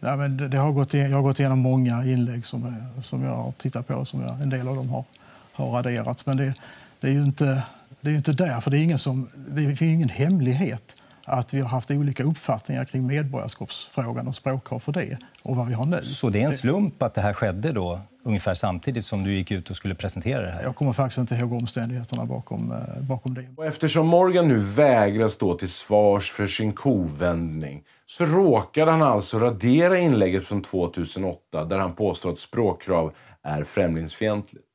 Ja, 0.00 0.16
men 0.16 0.36
det, 0.36 0.48
det 0.48 0.56
har 0.56 0.72
gått, 0.72 0.94
jag 0.94 1.10
har 1.10 1.22
gått 1.22 1.40
igenom 1.40 1.58
många 1.58 2.04
inlägg 2.04 2.46
som, 2.46 2.76
som 3.02 3.24
jag 3.24 3.34
har 3.34 3.52
tittat 3.52 3.86
på. 3.86 4.04
Som 4.04 4.20
jag, 4.20 4.42
en 4.42 4.50
del 4.50 4.68
av 4.68 4.76
dem 4.76 4.88
har, 4.88 5.04
har 5.52 5.70
raderats. 5.70 6.26
Men 6.26 6.36
det, 6.36 6.54
det 7.00 7.08
är 7.08 7.12
ju 7.12 7.22
inte, 7.22 7.62
det 8.00 8.10
är 8.10 8.14
inte 8.14 8.32
därför. 8.32 8.70
Det 8.70 8.78
är 8.78 8.82
ingen, 8.82 8.98
som, 8.98 9.28
det 9.48 9.62
är 9.62 9.82
ingen 9.82 10.08
hemlighet 10.08 10.96
att 11.24 11.54
vi 11.54 11.60
har 11.60 11.68
haft 11.68 11.90
olika 11.90 12.22
uppfattningar 12.22 12.84
kring 12.84 13.06
medborgarskapsfrågan 13.06 14.28
och 14.28 14.34
språkkrav 14.34 14.78
för 14.78 14.92
det 14.92 15.18
och 15.42 15.56
vad 15.56 15.66
vi 15.66 15.74
har 15.74 15.86
nu. 15.86 15.96
Så 15.96 16.28
det 16.28 16.40
är 16.40 16.44
en 16.44 16.52
slump 16.52 17.02
att 17.02 17.14
det 17.14 17.20
här 17.20 17.32
skedde 17.32 17.72
då 17.72 18.00
ungefär 18.24 18.54
samtidigt 18.54 19.04
som 19.04 19.24
du 19.24 19.34
gick 19.34 19.50
ut 19.50 19.70
och 19.70 19.76
skulle 19.76 19.94
presentera 19.94 20.42
det 20.42 20.50
här? 20.50 20.62
Jag 20.62 20.76
kommer 20.76 20.92
faktiskt 20.92 21.18
inte 21.18 21.34
ihåg 21.34 21.52
omständigheterna 21.52 22.26
bakom, 22.26 22.72
eh, 22.72 23.02
bakom 23.02 23.34
det. 23.34 23.46
Och 23.56 23.66
eftersom 23.66 24.06
Morgan 24.06 24.48
nu 24.48 24.58
vägrar 24.58 25.28
stå 25.28 25.58
till 25.58 25.68
svars 25.68 26.30
för 26.30 26.46
sin 26.46 26.72
kovändning 26.72 27.84
så 28.06 28.24
råkade 28.24 28.90
han 28.90 29.02
alltså 29.02 29.38
radera 29.38 29.98
inlägget 29.98 30.44
från 30.44 30.62
2008 30.62 31.64
där 31.64 31.78
han 31.78 31.94
påstår 31.94 32.32
att 32.32 32.38
språkkrav 32.38 33.12
är 33.42 33.64
främlingsfientligt. 33.64 34.66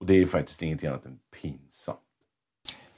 Och 0.00 0.06
det 0.06 0.14
är 0.14 0.18
ju 0.18 0.28
faktiskt 0.28 0.62
ingenting 0.62 0.88
annat 0.88 1.06
än 1.06 1.18
pinsamt. 1.42 1.98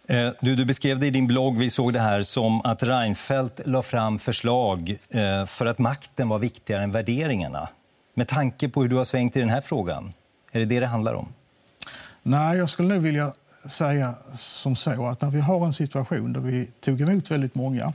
Eh, 0.08 0.30
du, 0.40 0.56
du, 0.56 0.64
beskrev 0.64 0.98
det 0.98 1.06
i 1.06 1.10
din 1.10 1.26
blogg, 1.26 1.58
vi 1.58 1.70
såg 1.70 1.92
det 1.92 2.00
här, 2.00 2.22
som 2.22 2.60
att 2.64 2.82
Reinfeldt 2.82 3.60
la 3.64 3.82
fram 3.82 4.18
förslag 4.18 4.96
eh, 5.10 5.46
för 5.46 5.66
att 5.66 5.78
makten 5.78 6.28
var 6.28 6.38
viktigare 6.38 6.82
än 6.82 6.90
värderingarna. 6.90 7.68
Med 8.14 8.28
tanke 8.28 8.68
på 8.68 8.82
hur 8.82 8.88
du 8.88 8.96
har 8.96 9.04
svängt 9.04 9.36
i 9.36 9.40
den 9.40 9.48
här 9.48 9.60
frågan, 9.60 10.10
är 10.52 10.60
det 10.60 10.66
det 10.66 10.80
det 10.80 10.86
handlar 10.86 11.14
om? 11.14 11.28
Nej, 12.22 12.58
jag 12.58 12.68
skulle 12.68 12.88
nog 12.88 13.02
vilja 13.02 13.32
säga 13.68 14.14
som 14.36 14.76
så 14.76 15.06
att 15.06 15.20
när 15.20 15.30
vi 15.30 15.40
har 15.40 15.66
en 15.66 15.72
situation 15.72 16.32
där 16.32 16.40
vi 16.40 16.66
tog 16.80 17.00
emot 17.00 17.30
väldigt 17.30 17.54
många 17.54 17.92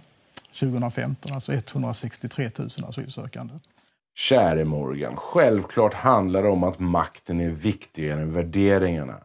2015, 0.59 1.33
alltså 1.33 1.53
163 1.53 2.49
000 2.57 2.69
asylsökande. 2.89 3.53
Käre 4.15 4.65
Morgan, 4.65 5.15
självklart 5.15 5.93
handlar 5.93 6.43
det 6.43 6.49
om 6.49 6.63
att 6.63 6.79
makten 6.79 7.39
är 7.41 7.49
viktigare 7.49 8.21
än 8.21 8.33
värderingarna. 8.33 9.17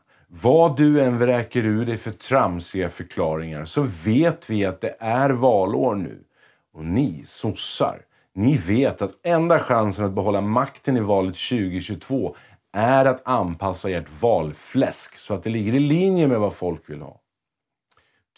Vad 0.43 0.77
du 0.77 1.01
än 1.01 1.19
vräker 1.19 1.65
ur 1.65 1.87
dig 1.87 1.99
för 1.99 2.11
tramsiga 2.11 2.91
förklaringar 2.91 3.65
så 3.65 3.83
vet 4.05 4.51
vi 4.51 4.65
att 4.65 4.81
det 4.81 4.97
är 4.99 5.31
valår 5.31 5.95
nu. 5.95 6.25
Och 6.73 6.85
ni 6.85 7.23
sossar, 7.27 8.03
ni 8.35 8.57
vet 8.57 9.03
att 9.03 9.27
enda 9.27 9.59
chansen 9.59 10.05
att 10.05 10.13
behålla 10.13 10.41
makten 10.41 10.97
i 10.97 11.01
valet 11.01 11.35
2022 11.35 12.37
är 12.73 13.05
att 13.05 13.29
anpassa 13.29 13.91
ert 13.91 14.07
valfläsk 14.21 15.17
så 15.17 15.35
att 15.35 15.43
det 15.43 15.51
ligger 15.51 15.75
i 15.75 15.81
linje 15.81 16.29
med 16.29 16.41
vad 16.41 16.55
folk 16.55 16.91
vill 16.91 17.03
ha. 17.03 17.21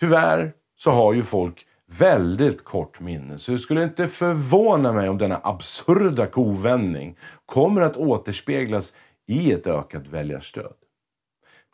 Tyvärr 0.00 0.52
så 0.78 0.90
har 0.90 1.12
ju 1.12 1.22
folk 1.22 1.66
väldigt 1.86 2.64
kort 2.64 3.00
minne, 3.00 3.38
så 3.38 3.52
det 3.52 3.58
skulle 3.58 3.84
inte 3.84 4.08
förvåna 4.08 4.92
mig 4.92 5.08
om 5.08 5.18
denna 5.18 5.40
absurda 5.44 6.26
kovändning 6.26 7.16
kommer 7.46 7.82
att 7.82 7.96
återspeglas 7.96 8.94
i 9.26 9.52
ett 9.52 9.66
ökat 9.66 10.06
väljarstöd. 10.06 10.74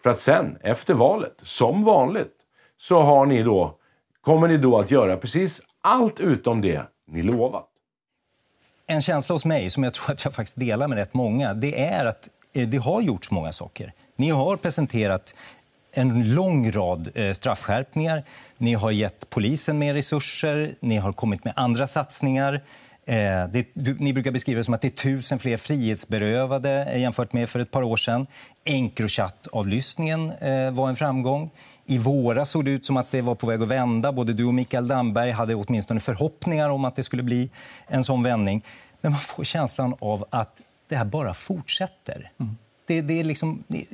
För 0.02 0.10
att 0.10 0.20
sen, 0.20 0.58
efter 0.60 0.94
valet, 0.94 1.36
som 1.42 1.84
vanligt, 1.84 2.34
så 2.78 3.02
har 3.02 3.26
ni 3.26 3.42
då, 3.42 3.78
kommer 4.20 4.48
ni 4.48 4.56
då 4.56 4.78
att 4.78 4.90
göra 4.90 5.16
precis 5.16 5.60
allt 5.80 6.20
utom 6.20 6.60
det 6.60 6.82
ni 7.06 7.22
lovat. 7.22 7.68
En 8.86 9.02
känsla 9.02 9.34
hos 9.34 9.44
mig, 9.44 9.70
som 9.70 9.84
jag 9.84 9.94
tror 9.94 10.12
att 10.12 10.24
jag 10.24 10.34
faktiskt 10.34 10.58
delar 10.58 10.88
med 10.88 10.98
rätt 10.98 11.14
många, 11.14 11.54
det 11.54 11.80
är 11.80 12.04
att 12.04 12.28
eh, 12.52 12.68
det 12.68 12.76
har 12.76 13.00
gjorts 13.00 13.30
många 13.30 13.52
saker. 13.52 13.92
Ni 14.16 14.30
har 14.30 14.56
presenterat 14.56 15.34
en 15.92 16.34
lång 16.34 16.72
rad 16.72 17.08
eh, 17.14 17.32
straffskärpningar. 17.32 18.24
Ni 18.58 18.74
har 18.74 18.90
gett 18.90 19.30
polisen 19.30 19.78
mer 19.78 19.94
resurser. 19.94 20.74
Ni 20.80 20.96
har 20.96 21.12
kommit 21.12 21.44
med 21.44 21.52
andra 21.56 21.86
satsningar. 21.86 22.60
Eh, 23.06 23.48
det, 23.52 23.68
du, 23.74 23.94
ni 23.98 24.12
brukar 24.12 24.30
beskriva 24.30 24.58
det 24.58 24.64
som 24.64 24.74
att 24.74 24.80
det 24.80 24.88
är 24.88 24.90
tusen 25.12 25.38
fler 25.38 25.56
frihetsberövade 25.56 26.84
eh, 26.84 27.00
jämfört 27.00 27.32
med 27.32 27.48
för 27.48 27.60
ett 27.60 27.70
par 27.70 27.82
år 27.82 27.96
sedan. 27.96 28.26
Encrochat-avlyssningen 28.64 30.32
eh, 30.40 30.70
var 30.70 30.88
en 30.88 30.96
framgång. 30.96 31.50
I 31.86 31.98
våras 31.98 32.50
såg 32.50 32.64
det 32.64 32.70
ut 32.70 32.86
som 32.86 32.96
att 32.96 33.10
det 33.10 33.22
var 33.22 33.34
på 33.34 33.46
väg 33.46 33.62
att 33.62 33.68
vända. 33.68 34.12
Både 34.12 34.32
du 34.32 34.44
och 34.44 34.54
Mikael 34.54 34.88
Damberg 34.88 35.30
hade 35.30 35.54
åtminstone 35.54 36.00
förhoppningar 36.00 36.68
om 36.68 36.84
att 36.84 36.94
det 36.94 37.02
skulle 37.02 37.22
bli 37.22 37.50
en 37.86 38.04
sån 38.04 38.22
vändning. 38.22 38.64
Men 39.00 39.12
man 39.12 39.20
får 39.20 39.44
känslan 39.44 39.94
av 40.00 40.24
att 40.30 40.62
det 40.88 40.96
här 40.96 41.04
bara 41.04 41.34
fortsätter. 41.34 42.30
Mm. 42.40 42.56
Det, 42.86 43.00
det, 43.00 43.20
är 43.20 43.24
liksom, 43.24 43.64
det, 43.68 43.86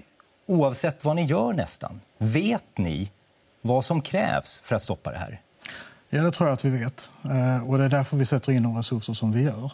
oavsett 0.46 1.04
vad 1.04 1.16
ni 1.16 1.24
gör 1.24 1.52
nästan. 1.52 2.00
Vet 2.18 2.78
ni 2.78 3.10
vad 3.60 3.84
som 3.84 4.00
krävs 4.00 4.60
för 4.64 4.76
att 4.76 4.82
stoppa 4.82 5.10
det 5.12 5.18
här? 5.18 5.40
Ja, 6.10 6.22
det 6.22 6.30
tror 6.30 6.48
jag 6.48 6.54
att 6.54 6.64
vi 6.64 6.70
vet. 6.70 7.10
Eh, 7.24 7.68
och 7.68 7.78
det 7.78 7.84
är 7.84 7.88
därför 7.88 8.16
vi 8.16 8.26
sätter 8.26 8.52
in 8.52 8.62
de 8.62 8.76
resurser 8.76 9.12
som 9.12 9.32
vi 9.32 9.42
gör. 9.42 9.72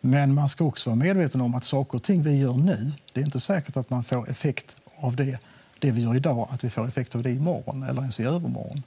Men 0.00 0.34
man 0.34 0.48
ska 0.48 0.64
också 0.64 0.90
vara 0.90 0.96
medveten 0.96 1.40
om 1.40 1.54
att 1.54 1.64
saker 1.64 1.96
och 1.96 2.02
ting 2.02 2.22
vi 2.22 2.36
gör 2.36 2.54
nu, 2.54 2.92
det 3.12 3.20
är 3.20 3.24
inte 3.24 3.40
säkert 3.40 3.76
att 3.76 3.90
man 3.90 4.04
får 4.04 4.30
effekt 4.30 4.76
av 4.96 5.16
det, 5.16 5.38
det 5.78 5.90
vi 5.90 6.02
gör 6.02 6.16
idag, 6.16 6.48
att 6.50 6.64
vi 6.64 6.70
får 6.70 6.88
effekt 6.88 7.14
av 7.14 7.22
det 7.22 7.30
imorgon 7.30 7.82
eller 7.82 8.00
ens 8.00 8.20
i 8.20 8.24
övermorgon. 8.24 8.82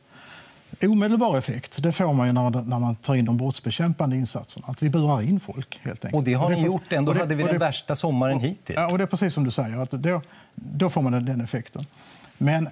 Omedelbar 0.81 1.37
effekt 1.37 1.83
det 1.83 1.91
får 1.91 2.13
man 2.13 2.27
ju 2.27 2.33
när, 2.33 2.49
när 2.49 2.79
man 2.79 2.95
tar 2.95 3.15
in 3.15 3.25
de 3.25 3.37
brottsbekämpande 3.37 4.15
insatserna. 4.15 4.65
Att 4.67 4.83
vi 4.83 4.89
burar 4.89 5.21
in 5.21 5.39
folk. 5.39 5.79
helt 5.83 6.05
enkelt. 6.05 6.19
Och 6.19 6.23
det 6.23 6.33
har 6.33 6.49
ni 6.49 6.65
gjort. 6.65 6.93
Ändå 6.93 7.13
det, 7.13 7.19
hade 7.19 7.35
vi 7.35 7.43
den 7.43 7.59
värsta 7.59 7.95
sommaren 7.95 8.39
hittills. 8.39 8.75
Ja, 8.75 8.91
och 8.91 8.97
det 8.97 9.03
är 9.03 9.07
precis 9.07 9.33
som 9.33 9.43
du 9.43 9.51
säger. 9.51 9.77
Att 9.77 9.91
då, 9.91 10.21
då 10.55 10.89
får 10.89 11.01
man 11.01 11.11
den, 11.11 11.25
den 11.25 11.41
effekten. 11.41 11.85
Men 12.37 12.69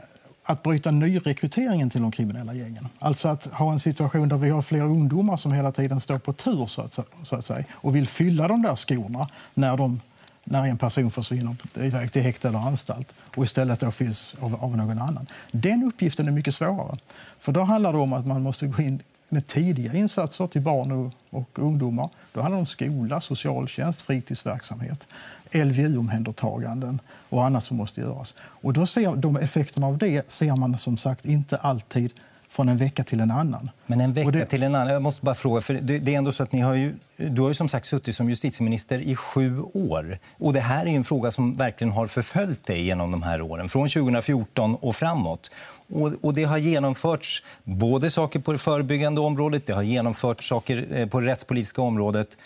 att 0.50 0.64
bryta 0.64 0.92
nyrekryteringen 0.92 1.90
till 1.90 2.02
de 2.02 2.12
kriminella 2.12 2.54
gängen. 2.54 2.88
Alltså 3.00 3.28
att 3.28 3.46
ha 3.46 3.72
en 3.72 3.80
situation 3.80 4.30
där 4.30 4.38
vi 4.38 4.50
har 4.50 4.62
fler 4.62 4.82
ungdomar 4.82 5.38
som 5.38 5.52
hela 5.52 5.72
tiden 5.72 6.02
står 6.02 6.20
på 6.20 6.34
tur 6.34 6.66
så 6.66 6.82
att, 6.82 7.00
så 7.24 7.36
att 7.36 7.46
säga, 7.46 7.66
och 7.72 7.96
vill 7.96 8.08
fylla 8.08 8.48
de 8.48 8.62
där 8.62 8.76
skorna 8.76 9.30
när, 9.54 9.78
de, 9.78 10.02
när 10.44 10.68
en 10.68 10.78
person 10.78 11.12
försvinner 11.12 11.56
iväg 11.74 12.12
till 12.12 12.22
häkte 12.22 12.48
eller 12.48 12.60
anstalt 12.60 13.14
och 13.36 13.44
istället 13.44 13.80
då 13.80 13.92
fylls 13.92 14.36
av, 14.40 14.56
av 14.64 14.78
någon 14.78 15.00
annan. 15.00 15.28
Den 15.52 15.84
uppgiften 15.84 16.28
är 16.28 16.32
mycket 16.32 16.56
svårare. 16.56 16.98
För 17.40 17.52
då 17.52 17.62
handlar 17.62 17.94
det 17.94 18.00
om 18.00 18.14
att 18.14 18.28
man 18.28 18.44
måste 18.44 18.68
gå 18.68 18.82
in 18.82 19.00
med 19.30 19.48
tidiga 19.48 19.94
insatser 19.94 20.48
till 20.48 20.62
barn 20.62 20.92
och, 20.92 21.14
och 21.30 21.60
ungdomar. 21.60 22.10
Då 22.34 22.42
handlar 22.42 22.58
det 22.58 22.62
om 22.62 22.66
skola, 22.66 23.22
socialtjänst, 23.22 24.02
fritidsverksamhet. 24.02 25.08
LVU-omhändertaganden 25.52 27.02
och 27.30 27.46
annat 27.46 27.64
som 27.64 27.78
måste 27.78 28.02
göras. 28.02 28.36
Och 28.40 28.74
då 28.74 28.86
ser, 28.86 29.16
de 29.16 29.38
effekterna 29.38 29.88
av 29.88 29.98
det 29.98 30.32
ser 30.32 30.56
man 30.56 30.78
som 30.78 30.98
sagt 30.98 31.26
inte 31.26 31.58
alltid 31.58 32.14
från 32.50 32.70
en 32.70 32.78
vecka 32.78 33.04
till 33.04 33.20
en 33.20 33.32
annan. 33.32 33.70
Men 33.86 34.02
en 34.02 34.14
vecka 34.14 34.32
det... 34.32 34.46
till 34.46 34.64
en 34.64 34.76
annan? 34.76 34.94
Jag 34.94 35.02
måste 35.02 35.26
bara 35.26 35.36
fråga, 35.36 35.62
för 35.62 35.74
det, 35.74 36.00
det, 36.00 36.14
är 36.14 36.18
ändå 36.18 36.32
så 36.32 36.44
att 36.44 36.52
ni 36.52 36.62
har 36.62 36.74
ju, 36.74 36.94
du 37.18 37.42
har 37.42 37.48
ju 37.48 37.54
som 37.54 37.70
sagt 37.70 37.86
suttit 37.86 38.16
som 38.16 38.30
justitieminister 38.30 39.00
i 39.00 39.16
sju 39.16 39.62
år. 39.74 40.20
Och 40.38 40.54
det 40.54 40.60
här 40.60 40.86
är 40.86 40.90
en 40.90 41.04
fråga 41.04 41.32
som 41.32 41.54
verkligen 41.54 41.92
har 41.92 42.08
förföljt 42.08 42.66
dig 42.66 42.82
genom 42.82 43.12
de 43.12 43.24
här 43.24 43.42
åren, 43.42 43.70
från 43.70 43.88
2014 43.88 44.76
och 44.76 44.96
framåt. 44.96 45.52
Och, 45.90 46.14
och 46.22 46.34
det 46.34 46.44
har 46.44 46.58
genomförts 46.58 47.44
både 47.64 48.10
saker 48.10 48.40
på 48.40 48.52
det 48.52 48.58
förebyggande 48.58 49.22
området, 49.22 49.66
det 49.66 49.74
har 49.74 49.84
genomförts 49.84 50.48
saker 50.48 50.88
eh, 50.92 51.08
på 51.08 51.20
det 51.20 51.28
rättspolitiska 51.28 51.82
området. 51.82 52.38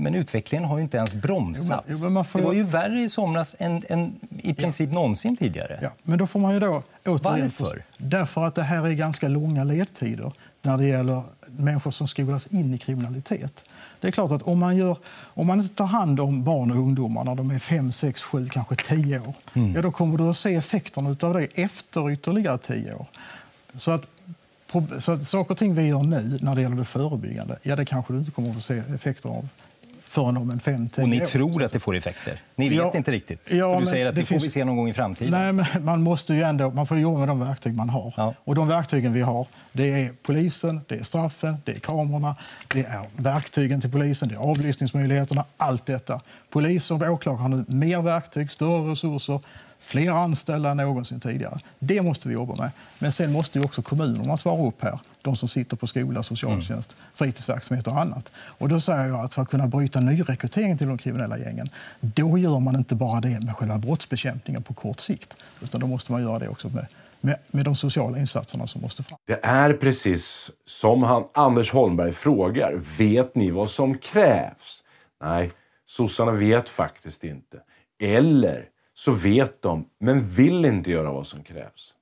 Men 0.00 0.14
utvecklingen 0.14 0.64
har 0.64 0.76
ju 0.76 0.82
inte 0.82 0.96
ens 0.96 1.14
bromsats. 1.14 1.86
Jo, 1.90 1.96
men, 1.98 2.08
jo, 2.08 2.24
men 2.32 2.42
Det 2.42 2.46
var 2.46 2.52
ju 2.52 2.62
värre 2.62 3.00
i 3.00 3.08
somras 3.08 3.56
än, 3.58 3.82
än 3.88 4.20
i 4.38 4.54
princip 4.54 4.88
ja. 4.88 4.94
någonsin 4.94 5.36
tidigare. 5.36 5.78
Ja, 5.82 5.90
men 6.02 6.18
då 6.18 6.26
får 6.26 6.40
man 6.40 6.54
ju 6.54 6.60
då 6.60 6.82
Varför? 7.04 7.82
Därför 7.98 8.44
att 8.44 8.54
det 8.54 8.62
här 8.62 8.86
är 8.86 8.92
ganska 8.92 9.28
långa 9.28 9.64
ledtider 9.64 10.32
när 10.62 10.78
det 10.78 10.86
gäller 10.86 11.22
människor 11.46 11.90
som 11.90 12.08
skolas 12.08 12.46
in 12.46 12.74
i 12.74 12.78
kriminalitet. 12.78 13.64
Det 14.00 14.08
är 14.08 14.12
klart 14.12 14.32
att 14.32 14.42
om 14.42 14.58
man, 14.58 14.76
gör, 14.76 14.96
om 15.24 15.46
man 15.46 15.60
inte 15.60 15.74
tar 15.74 15.86
hand 15.86 16.20
om 16.20 16.44
barn 16.44 16.70
och 16.70 16.76
ungdomar 16.76 17.24
när 17.24 17.34
de 17.34 17.50
är 17.50 17.58
5, 17.58 17.92
6, 17.92 18.22
7, 18.22 18.48
kanske 18.48 18.76
10 18.76 19.20
år, 19.20 19.34
mm. 19.54 19.74
ja, 19.74 19.82
då 19.82 19.90
kommer 19.92 20.18
du 20.18 20.24
att 20.24 20.36
se 20.36 20.54
effekterna 20.54 21.16
av 21.22 21.34
det 21.34 21.48
efter 21.54 22.10
ytterligare 22.10 22.58
10 22.58 22.94
år. 22.94 23.06
Så 23.74 23.90
att 23.90 24.08
så 24.98 25.12
att 25.12 25.28
saker 25.28 25.50
och 25.50 25.58
ting 25.58 25.74
vi 25.74 25.82
gör 25.82 26.02
nu 26.02 26.38
när 26.42 26.54
det 26.54 26.62
gäller 26.62 26.76
det 26.76 26.84
förebyggande, 26.84 27.58
ja, 27.62 27.76
det 27.76 27.84
kanske 27.84 28.12
du 28.12 28.18
inte 28.18 28.30
kommer 28.30 28.50
att 28.50 28.62
se 28.62 28.82
effekter 28.94 29.28
av 29.28 29.48
förrän 30.10 30.36
om 30.36 30.50
en 30.50 30.60
fem, 30.60 30.88
Och 30.98 31.08
ni 31.08 31.22
år. 31.22 31.26
tror 31.26 31.64
att 31.64 31.72
det 31.72 31.80
får 31.80 31.96
effekter? 31.96 32.40
Ni 32.56 32.68
vet 32.68 32.78
ja, 32.78 32.92
inte 32.96 33.12
riktigt? 33.12 33.50
Ja, 33.50 33.80
du 33.80 33.86
säger 33.86 34.06
att 34.06 34.14
det, 34.14 34.20
det 34.20 34.26
finns... 34.26 34.42
får 34.42 34.46
vi 34.46 34.50
se 34.50 34.64
någon 34.64 34.76
gång 34.76 34.88
i 34.88 34.92
framtiden. 34.92 35.30
Nej, 35.30 35.52
men 35.52 35.84
man 35.84 36.02
måste 36.02 36.34
ju 36.34 36.42
ändå 36.42 36.70
man 36.70 36.86
får 36.86 36.98
jobba 36.98 37.18
med 37.18 37.28
de 37.28 37.40
verktyg 37.40 37.74
man 37.74 37.88
har. 37.88 38.14
Ja. 38.16 38.34
Och 38.44 38.54
de 38.54 38.68
verktygen 38.68 39.12
vi 39.12 39.20
har, 39.20 39.46
det 39.72 39.92
är 39.92 40.10
polisen, 40.22 40.80
det 40.88 40.94
är 40.94 41.02
straffen, 41.02 41.56
det 41.64 41.72
är 41.72 41.78
kamerorna, 41.78 42.36
det 42.74 42.80
är 42.80 43.06
verktygen 43.16 43.80
till 43.80 43.90
polisen, 43.90 44.28
det 44.28 44.34
är 44.34 44.38
avlyssningsmöjligheterna, 44.38 45.44
allt 45.56 45.86
detta. 45.86 46.20
Polis 46.50 46.90
och 46.90 47.02
åklagare 47.02 47.42
har 47.42 47.48
nu 47.48 47.64
mer 47.68 48.02
verktyg, 48.02 48.50
större 48.50 48.92
resurser, 48.92 49.40
fler 49.80 50.10
anställda 50.10 50.70
än 50.70 50.76
någonsin 50.76 51.20
tidigare. 51.20 51.58
Det 51.78 52.02
måste 52.02 52.28
vi 52.28 52.34
jobba 52.34 52.54
med. 52.54 52.70
Men 52.98 53.12
sen 53.12 53.32
måste 53.32 53.60
också 53.60 53.82
kommunerna 53.82 54.36
svara 54.36 54.68
upp 54.68 54.82
här. 54.82 54.98
De 55.22 55.36
som 55.36 55.48
sitter 55.48 55.76
på 55.76 55.86
skola, 55.86 56.22
socialtjänst, 56.22 56.96
mm. 56.98 57.10
fritidsverksamhet 57.14 57.86
och 57.86 58.00
annat. 58.00 58.32
Och 58.36 58.68
då 58.68 58.80
säger 58.80 59.08
jag 59.08 59.24
att 59.24 59.34
för 59.34 59.42
att 59.42 59.48
kunna 59.48 59.66
bryta 59.66 60.00
nyrekryteringen 60.00 60.78
till 60.78 60.88
de 60.88 60.98
kriminella 60.98 61.38
gängen, 61.38 61.68
då 62.00 62.38
gör 62.38 62.60
man 62.60 62.76
inte 62.76 62.94
bara 62.94 63.20
det 63.20 63.44
med 63.44 63.56
själva 63.56 63.78
brottsbekämpningen 63.78 64.62
på 64.62 64.74
kort 64.74 65.00
sikt, 65.00 65.36
utan 65.62 65.80
då 65.80 65.86
måste 65.86 66.12
man 66.12 66.22
göra 66.22 66.38
det 66.38 66.48
också 66.48 66.68
med 66.68 66.86
med, 67.20 67.36
med, 67.52 67.64
de 67.64 67.74
sociala 67.74 68.18
insatserna 68.18 68.66
som 68.66 68.82
måste 68.82 69.02
fram. 69.02 69.18
Det 69.26 69.40
är 69.42 69.72
precis 69.72 70.50
som 70.66 71.02
han, 71.02 71.24
Anders 71.34 71.72
Holmberg 71.72 72.12
frågar. 72.12 72.80
Vet 72.98 73.34
ni 73.34 73.50
vad 73.50 73.70
som 73.70 73.98
krävs? 73.98 74.82
Nej, 75.22 75.52
sossarna 75.86 76.32
vet 76.32 76.68
faktiskt 76.68 77.24
inte. 77.24 77.60
Eller 78.02 78.64
så 79.04 79.12
vet 79.12 79.62
de, 79.62 79.88
men 79.98 80.28
vill 80.28 80.64
inte 80.64 80.90
göra 80.90 81.12
vad 81.12 81.26
som 81.26 81.42
krävs. 81.42 81.94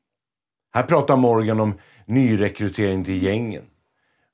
Här 0.74 0.82
pratar 0.82 1.16
Morgan 1.16 1.60
om 1.60 1.74
nyrekrytering 2.06 3.04
till 3.04 3.22
gängen. 3.22 3.64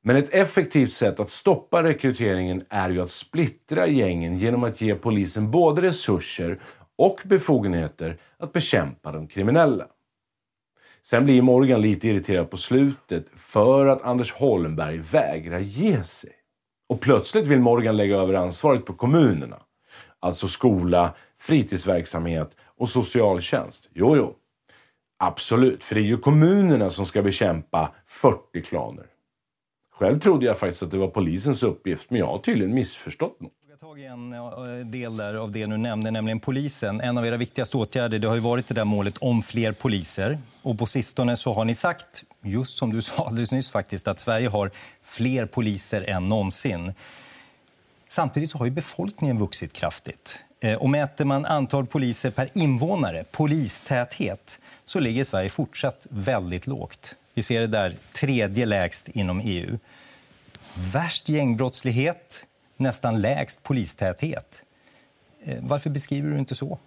Men 0.03 0.17
ett 0.17 0.35
effektivt 0.35 0.93
sätt 0.93 1.21
att 1.21 1.31
stoppa 1.31 1.83
rekryteringen 1.83 2.65
är 2.69 2.91
ju 2.91 3.03
att 3.03 3.11
splittra 3.11 3.87
gängen 3.87 4.39
genom 4.39 4.65
att 4.65 4.81
ge 4.81 4.95
polisen 4.95 5.51
både 5.51 5.83
resurser 5.83 6.61
och 6.97 7.21
befogenheter 7.25 8.17
att 8.39 8.53
bekämpa 8.53 9.13
de 9.13 9.27
kriminella. 9.27 9.87
Sen 11.03 11.25
blir 11.25 11.43
Morgan 11.43 11.83
lite 11.83 12.09
irriterad 12.09 12.51
på 12.51 12.57
slutet 12.57 13.27
för 13.37 13.87
att 13.87 14.03
Anders 14.03 14.33
Holmberg 14.33 14.99
vägrar 14.99 15.59
ge 15.61 16.05
sig. 16.05 16.33
Och 16.89 17.01
plötsligt 17.01 17.47
vill 17.47 17.61
Morgan 17.61 17.97
lägga 17.97 18.17
över 18.17 18.35
ansvaret 18.35 18.85
på 18.85 18.93
kommunerna. 18.93 19.61
Alltså 20.21 20.49
skola, 20.49 21.15
fritidsverksamhet 21.45 22.57
och 22.79 22.89
socialtjänst. 22.89 23.89
Jo, 23.95 24.17
jo. 24.17 24.35
Absolut, 25.19 25.85
för 25.85 25.95
det 25.95 26.01
är 26.01 26.05
ju 26.05 26.19
kommunerna 26.19 26.91
som 26.91 27.07
ska 27.07 27.23
bekämpa 27.23 27.95
40 28.07 28.63
klaner. 28.63 29.07
Själv 29.93 30.21
trodde 30.21 30.47
jag 30.47 30.59
faktiskt 30.59 30.83
att 30.83 30.91
det 30.91 30.99
var 30.99 31.09
polisens 31.09 31.63
uppgift, 31.63 32.11
men 32.11 32.21
jag 32.21 32.27
har 32.27 32.39
tydligen 32.39 32.75
missförstått 32.75 33.41
något. 33.41 33.53
Jag 33.71 33.81
tag 33.81 34.01
i 34.01 34.05
en 34.05 34.33
eh, 34.33 34.87
del 34.87 35.17
där 35.17 35.35
av 35.35 35.51
det 35.51 35.67
du 35.67 35.77
nämnde, 35.77 36.11
nämligen 36.11 36.41
polisen. 36.41 37.01
En 37.01 37.19
av 37.19 37.27
era 37.27 37.37
viktigaste 37.37 37.77
åtgärder 37.77 38.19
det 38.19 38.29
har 38.29 38.35
ju 38.35 38.41
varit 38.41 38.69
det 38.69 38.75
där 38.75 38.85
målet 38.85 39.19
om 39.19 39.43
fler 39.43 39.73
poliser. 39.73 40.39
Och 40.63 40.79
på 40.79 40.87
sistone 40.87 41.37
så 41.37 41.53
har 41.53 41.65
ni 41.65 41.75
sagt, 41.75 42.25
just 42.43 42.79
som 42.79 42.93
du 42.93 43.03
sa 43.03 43.27
alldeles 43.27 43.53
nyss 43.53 43.71
faktiskt, 43.71 44.09
att 44.09 44.21
Sverige 44.21 44.49
har 44.49 44.71
fler 45.03 45.47
poliser 45.47 46.11
än 46.11 46.25
någonsin. 46.25 46.95
Samtidigt 48.09 48.51
så 48.51 48.59
har 48.59 48.65
ju 48.65 48.71
befolkningen 48.71 49.39
vuxit 49.39 49.73
kraftigt. 49.73 50.45
Eh, 50.65 50.75
och 50.75 50.91
mäter 50.91 51.25
man 51.25 51.47
antal 51.47 51.87
poliser 51.87 52.31
per 52.31 52.49
invånare, 52.53 53.25
polistäthet, 53.31 54.61
så 54.85 55.01
ligger 55.01 55.25
Sverige 55.25 55.49
fortsatt 55.49 56.07
väldigt 56.11 56.67
lågt. 56.67 57.15
Vi 57.35 57.43
ser 57.43 57.61
det 57.61 57.67
där 57.67 57.95
tredje 58.13 58.67
lägst 58.67 59.09
inom 59.09 59.41
EU. 59.45 59.79
Värst 60.75 61.29
gängbrottslighet, 61.29 62.47
nästan 62.77 63.21
lägst 63.21 63.63
polistäthet. 63.63 64.63
Eh, 65.45 65.59
varför 65.61 65.91
beskriver 65.91 66.31
du 66.31 66.39
inte 66.39 66.55
så? 66.55 66.79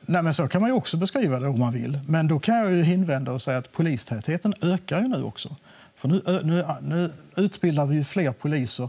Nej, 0.00 0.22
men 0.22 0.34
så 0.34 0.48
kan 0.48 0.62
man 0.62 0.72
också 0.72 0.96
beskriva 0.96 1.40
det 1.40 1.48
om 1.48 1.58
man 1.58 1.72
vill. 1.72 1.98
Men 2.08 2.28
då 2.28 2.38
kan 2.38 2.56
jag 2.56 2.72
ju 2.72 2.92
invända 2.92 3.32
och 3.32 3.42
säga 3.42 3.58
att 3.58 3.72
polistätheten 3.72 4.54
ökar 4.62 5.00
ju 5.00 5.08
nu 5.08 5.22
också. 5.22 5.56
För 5.94 6.08
nu, 6.08 6.22
nu, 6.44 6.64
nu 6.82 7.12
utbildar 7.36 7.86
vi 7.86 7.96
ju 7.96 8.04
fler 8.04 8.32
poliser 8.32 8.88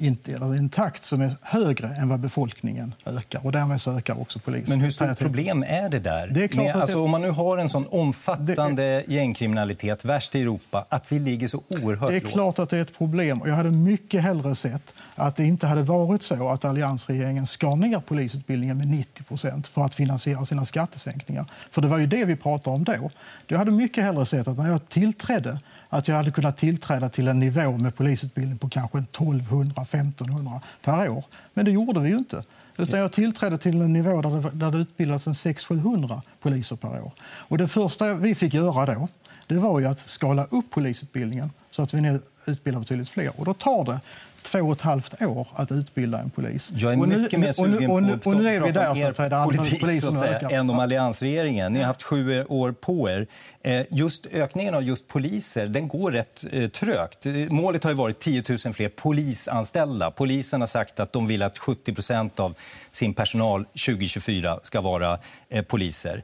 inte, 0.00 0.32
eller 0.32 0.46
en 0.46 0.68
takt 0.68 1.04
som 1.04 1.20
är 1.20 1.30
högre 1.42 1.88
än 1.88 2.08
vad 2.08 2.20
befolkningen 2.20 2.94
ökar. 3.06 3.46
Och 3.46 3.52
därmed 3.52 3.80
så 3.80 3.96
ökar 3.98 4.20
också 4.20 4.38
polisen. 4.38 4.70
Men 4.78 4.80
hur 4.84 4.90
stort 4.90 5.18
problem 5.18 5.64
är 5.68 5.88
det 5.88 5.98
där? 5.98 6.26
Det 6.26 6.44
är 6.44 6.48
klart 6.48 6.64
Med, 6.66 6.74
att 6.74 6.80
alltså, 6.80 6.96
det- 6.98 7.04
Om 7.04 7.10
man 7.10 7.22
nu 7.22 7.30
har 7.30 7.58
en 7.58 7.68
sån 7.68 7.86
omfattande 7.90 8.82
Det 8.82 9.04
gängkriminalitet, 9.12 10.04
värst 10.04 10.34
i 10.34 10.40
Europa, 10.40 10.86
att 10.88 11.12
vi 11.12 11.18
ligger 11.18 11.46
så 11.48 11.62
oerhört 11.68 12.10
Det 12.10 12.16
är 12.16 12.20
lågt. 12.20 12.32
klart 12.32 12.58
att 12.58 12.68
det 12.70 12.78
är 12.78 12.82
ett 12.82 12.98
problem. 12.98 13.40
Och 13.40 13.48
jag 13.48 13.54
hade 13.54 13.70
mycket 13.70 14.22
hellre 14.22 14.54
sett 14.54 14.94
att 15.14 15.36
det 15.36 15.44
inte 15.44 15.66
hade 15.66 15.82
varit 15.82 16.22
så 16.22 16.48
att 16.48 16.64
alliansregeringen 16.64 17.46
skar 17.46 17.76
ner 17.76 18.00
polisutbildningen 18.00 18.78
med 18.78 18.86
90 18.88 19.22
procent 19.22 19.68
för 19.68 19.82
att 19.82 19.94
finansiera 19.94 20.44
sina 20.44 20.64
skattesänkningar. 20.64 21.46
För 21.70 21.82
det 21.82 21.88
var 21.88 21.98
ju 21.98 22.06
det 22.06 22.24
vi 22.24 22.36
pratade 22.36 22.76
om 22.76 22.84
då. 22.84 23.10
Jag 23.46 23.58
hade 23.58 23.70
mycket 23.70 24.04
hellre 24.04 24.26
sett 24.26 24.48
att 24.48 24.58
när 24.58 24.70
jag 24.70 24.88
tillträdde 24.88 25.58
att 25.90 26.08
jag 26.08 26.16
hade 26.16 26.30
kunnat 26.30 26.56
tillträda 26.56 27.08
till 27.08 27.28
en 27.28 27.40
nivå 27.40 27.76
med 27.76 27.96
polisutbildning 27.96 28.58
på 28.58 28.68
kanske 28.68 28.98
1200-1500 28.98 30.60
per 30.82 31.08
år. 31.08 31.24
Men 31.54 31.64
det 31.64 31.70
gjorde 31.70 32.00
vi 32.00 32.08
ju 32.08 32.18
inte. 32.18 32.42
Utan 32.76 33.00
jag 33.00 33.12
tillträdde 33.12 33.58
till 33.58 33.80
en 33.80 33.92
nivå 33.92 34.22
där 34.22 34.30
det, 34.30 34.50
där 34.52 34.70
det 34.70 34.78
utbildas 34.78 35.26
en 35.26 35.32
600-700 35.32 36.20
poliser 36.40 36.76
per 36.76 37.02
år. 37.02 37.12
Och 37.22 37.58
det 37.58 37.68
första 37.68 38.14
vi 38.14 38.34
fick 38.34 38.54
göra 38.54 38.94
då, 38.94 39.08
det 39.46 39.54
var 39.54 39.80
ju 39.80 39.86
att 39.86 39.98
skala 39.98 40.44
upp 40.44 40.70
polisutbildningen 40.70 41.50
så 41.70 41.82
att 41.82 41.94
vi 41.94 42.00
nu 42.00 42.20
utbildar 42.46 42.80
betydligt 42.80 43.08
fler. 43.08 43.32
Och 43.36 43.44
då 43.44 43.54
tar 43.54 43.84
det 43.84 44.00
två 44.42 44.58
och 44.58 44.72
ett 44.72 44.80
halvt 44.80 45.22
år 45.22 45.48
att 45.54 45.72
utbilda 45.72 46.18
en 46.18 46.30
polis. 46.30 46.72
Jag 46.74 46.92
är 46.92 47.00
och 47.00 47.08
mycket 47.08 47.40
mer 47.40 47.60
och 47.60 47.68
nu, 47.70 47.76
sugen 47.76 48.06
nu, 48.06 48.18
på 48.18 48.30
och 48.30 48.36
nu 48.36 48.48
är 48.48 48.60
vi 48.60 48.72
där 48.72 48.94
så 48.94 49.06
att 49.06 49.16
säga, 49.16 49.28
där 49.28 49.44
politik 49.44 49.80
poliser 49.80 50.00
så 50.00 50.08
att 50.08 50.14
nu 50.14 50.38
säga, 50.40 50.50
än 50.50 50.70
om 50.70 50.78
alliansregeringen. 50.78 51.72
Ni 51.72 51.78
har 51.78 51.86
haft 51.86 52.02
sju 52.02 52.44
år 52.44 52.72
på 52.72 53.10
er. 53.10 53.26
Eh, 53.62 53.86
Just 53.90 54.26
ökningen 54.26 54.74
av 54.74 54.82
just 54.82 55.08
poliser 55.08 55.66
den 55.66 55.88
går 55.88 56.12
rätt 56.12 56.44
eh, 56.52 56.68
trögt. 56.68 57.26
Målet 57.50 57.84
har 57.84 57.92
varit 57.94 58.18
10 58.18 58.42
000 58.64 58.74
fler 58.74 58.88
polisanställda. 58.88 60.10
Polisen 60.10 60.60
har 60.60 60.66
sagt 60.66 61.00
att 61.00 61.12
de 61.12 61.26
vill 61.26 61.42
att 61.42 61.58
70% 61.58 62.40
av 62.40 62.54
sin 62.90 63.14
personal 63.14 63.64
2024 63.64 64.58
ska 64.62 64.80
vara 64.80 65.18
eh, 65.48 65.64
poliser. 65.64 66.22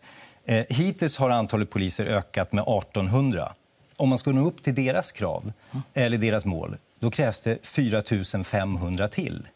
Hittills 0.69 1.17
har 1.17 1.31
antalet 1.31 1.71
poliser 1.71 2.07
ökat 2.07 2.53
med 2.53 2.63
1800. 2.63 3.53
Om 3.97 4.09
man 4.09 4.19
ska 4.19 4.33
nå 4.33 4.47
upp 4.47 4.63
till 4.63 4.75
deras 4.75 5.13
krav, 5.13 5.53
eller 5.95 6.19
deras 6.19 6.45
mål, 6.45 6.77
då 6.99 7.11
krävs 7.11 7.41
det 7.41 7.67
4 7.67 8.03
500 8.45 9.09
till. 9.09 9.49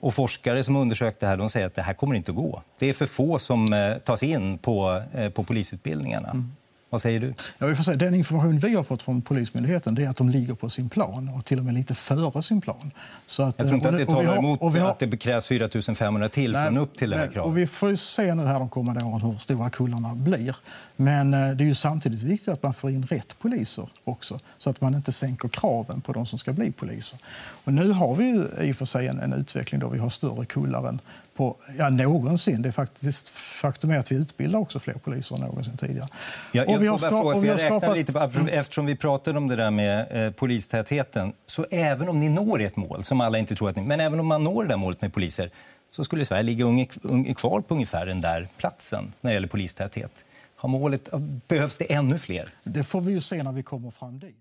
Och 0.00 0.14
forskare 0.14 0.62
som 0.62 0.76
undersökt 0.76 1.20
det 1.20 1.26
här 1.26 1.36
de 1.36 1.48
säger 1.48 1.66
att 1.66 1.74
det 1.74 1.82
här 1.82 1.94
kommer 1.94 2.14
inte 2.14 2.30
att 2.30 2.36
gå. 2.36 2.62
Det 2.78 2.88
är 2.88 2.92
för 2.92 3.06
få 3.06 3.38
som 3.38 3.72
eh, 3.72 3.96
tas 3.96 4.22
in 4.22 4.58
på, 4.58 5.02
eh, 5.14 5.30
på 5.30 5.44
polisutbildningarna. 5.44 6.44
Vad 6.92 7.02
säger 7.02 7.20
du? 7.20 7.34
Ja, 7.58 7.66
vi 7.66 7.74
får 7.74 7.82
se. 7.82 7.94
Den 7.94 8.14
information 8.14 8.58
vi 8.58 8.74
har 8.74 8.82
fått 8.82 9.02
från 9.02 9.22
Polismyndigheten 9.22 9.94
det 9.94 10.04
är 10.04 10.08
att 10.08 10.16
de 10.16 10.28
ligger 10.30 10.54
på 10.54 10.68
sin 10.68 10.88
plan 10.88 11.28
och 11.36 11.44
till 11.44 11.58
och 11.58 11.64
med 11.64 11.74
lite 11.74 11.94
före 11.94 12.42
sin 12.42 12.60
plan. 12.60 12.90
Så 13.26 13.42
att, 13.42 13.54
Jag 13.58 13.66
tror 13.68 13.74
inte 13.76 13.88
och 13.88 13.94
att 13.94 14.00
det 14.00 14.06
talar 14.06 14.24
har- 14.24 14.36
emot 14.38 14.60
har- 14.60 14.88
att 14.90 14.98
det 14.98 15.16
krävs 15.16 15.46
4 15.46 15.94
500 15.94 16.28
till 16.28 16.52
för 16.52 16.66
att 16.66 16.72
nå 16.72 16.80
upp 16.80 16.96
till 16.96 17.10
det 17.10 17.16
här 17.16 17.24
Nej, 17.24 17.34
kravet. 17.34 17.48
Och 17.50 17.58
vi 17.58 17.66
får 17.66 17.90
ju 17.90 17.96
se 17.96 18.34
nu 18.34 18.42
här 18.46 18.58
de 18.58 18.68
kommande 18.68 19.04
åren 19.04 19.20
hur 19.20 19.38
stora 19.38 19.70
kullarna 19.70 20.14
blir. 20.14 20.56
Men 20.96 21.34
eh, 21.34 21.50
det 21.50 21.64
är 21.64 21.66
ju 21.68 21.74
samtidigt 21.74 22.22
viktigt 22.22 22.48
att 22.48 22.62
man 22.62 22.74
får 22.74 22.90
in 22.90 23.06
rätt 23.06 23.38
poliser 23.38 23.88
också 24.04 24.38
så 24.58 24.70
att 24.70 24.80
man 24.80 24.94
inte 24.94 25.12
sänker 25.12 25.48
kraven 25.48 26.00
på 26.00 26.12
de 26.12 26.26
som 26.26 26.38
ska 26.38 26.52
bli 26.52 26.72
poliser. 26.72 27.18
Och 27.64 27.72
nu 27.72 27.92
har 27.92 28.14
vi 28.14 28.24
ju 28.24 28.44
i 28.68 28.72
och 28.72 28.76
för 28.76 28.84
sig 28.84 29.06
en, 29.08 29.18
en 29.20 29.32
utveckling 29.32 29.80
då 29.80 29.88
vi 29.88 29.98
har 29.98 30.10
större 30.10 30.44
kullar 30.44 30.88
än 30.88 30.98
på, 31.36 31.56
ja, 31.78 31.88
någonsin. 31.90 32.62
Det 32.62 32.68
är 32.68 32.72
faktiskt, 32.72 33.28
faktum 33.28 33.90
är 33.90 33.98
att 33.98 34.12
vi 34.12 34.16
utbildar 34.16 34.58
också 34.58 34.78
fler 34.78 34.94
poliser 34.94 35.34
än 35.34 35.40
någonsin 35.40 35.76
tidigare. 35.76 36.08
Jag, 36.52 36.68
Och 36.68 36.82
vi 36.82 36.86
har 36.86 36.98
ska- 36.98 37.08
fråga, 37.08 37.36
och 37.36 37.44
vi 37.44 37.48
har 37.48 37.56
skapat- 37.56 37.96
lite 37.96 38.12
på, 38.12 38.18
eftersom 38.50 38.86
vi 38.86 38.96
pratade 38.96 39.38
om 39.38 39.48
det 39.48 39.56
där 39.56 39.70
med 39.70 40.26
eh, 40.26 40.32
polistätheten. 40.32 41.32
Så 41.46 41.66
även 41.70 42.08
om 42.08 42.18
ni 42.20 42.28
når 42.28 42.60
ert 42.62 42.76
mål, 42.76 43.02
som 43.04 43.20
alla 43.20 43.38
inte 43.38 43.54
tror 43.54 43.68
att 43.68 43.76
ni... 43.76 43.82
Men 43.82 44.00
även 44.00 44.20
om 44.20 44.26
man 44.26 44.42
når 44.42 44.62
det 44.62 44.68
där 44.68 44.76
målet 44.76 45.00
med 45.00 45.12
poliser 45.14 45.50
så 45.90 46.04
skulle 46.04 46.24
Sverige 46.24 46.42
ligga 46.42 46.64
unge, 46.64 46.86
unge, 47.02 47.34
kvar 47.34 47.60
på 47.60 47.74
ungefär 47.74 48.06
den 48.06 48.20
där 48.20 48.48
platsen 48.56 49.12
när 49.20 49.30
det 49.30 49.34
gäller 49.34 49.48
polistäthet. 49.48 50.24
Har 50.56 50.68
målet, 50.68 51.08
behövs 51.48 51.78
det 51.78 51.92
ännu 51.92 52.18
fler? 52.18 52.48
Det 52.64 52.84
får 52.84 53.00
vi 53.00 53.12
ju 53.12 53.20
se 53.20 53.42
när 53.42 53.52
vi 53.52 53.62
kommer 53.62 53.90
fram 53.90 54.18
dit. 54.18 54.36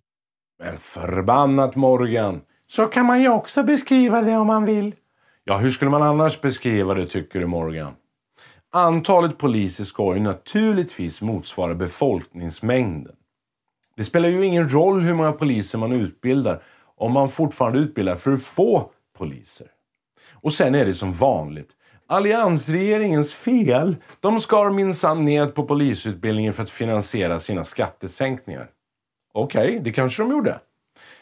Men 0.64 0.78
förbannat 0.78 1.76
Morgan! 1.76 2.42
Så 2.68 2.86
kan 2.86 3.06
man 3.06 3.22
ju 3.22 3.30
också 3.30 3.64
beskriva 3.64 4.22
det 4.22 4.38
om 4.38 4.48
man 4.48 4.66
vill. 4.66 4.96
Ja, 5.44 5.58
hur 5.58 5.72
skulle 5.72 5.92
man 5.92 6.04
annars 6.04 6.42
beskriva 6.42 6.94
det 6.94 7.06
tycker 7.06 7.40
du 7.40 7.46
Morgan? 7.46 7.94
Antalet 8.72 9.38
poliser 9.38 9.84
ska 9.84 10.14
ju 10.14 10.20
naturligtvis 10.20 11.22
motsvara 11.22 11.76
befolkningsmängden. 11.76 13.16
Det 13.96 14.04
spelar 14.04 14.30
ju 14.30 14.46
ingen 14.46 14.70
roll 14.70 15.02
hur 15.02 15.14
många 15.14 15.32
poliser 15.32 15.78
man 15.78 15.92
utbildar 15.92 16.64
om 16.96 17.12
man 17.12 17.30
fortfarande 17.30 17.80
utbildar 17.80 18.16
för 18.16 18.38
få 18.38 18.92
poliser. 19.18 19.68
Och 20.32 20.54
sen 20.54 20.76
är 20.76 20.86
det 20.86 20.94
som 20.94 21.14
vanligt. 21.14 21.70
Alliansregeringens 22.08 23.34
fel. 23.34 23.96
De 24.20 24.42
skar 24.42 24.70
minsann 24.70 25.26
ned 25.26 25.56
på 25.56 25.64
polisutbildningen 25.64 26.54
för 26.54 26.64
att 26.64 26.70
finansiera 26.70 27.40
sina 27.40 27.64
skattesänkningar. 27.64 28.70
Okej, 29.34 29.80
det 29.84 29.92
kanske 29.92 30.24
de 30.24 30.32
gjorde. 30.32 30.60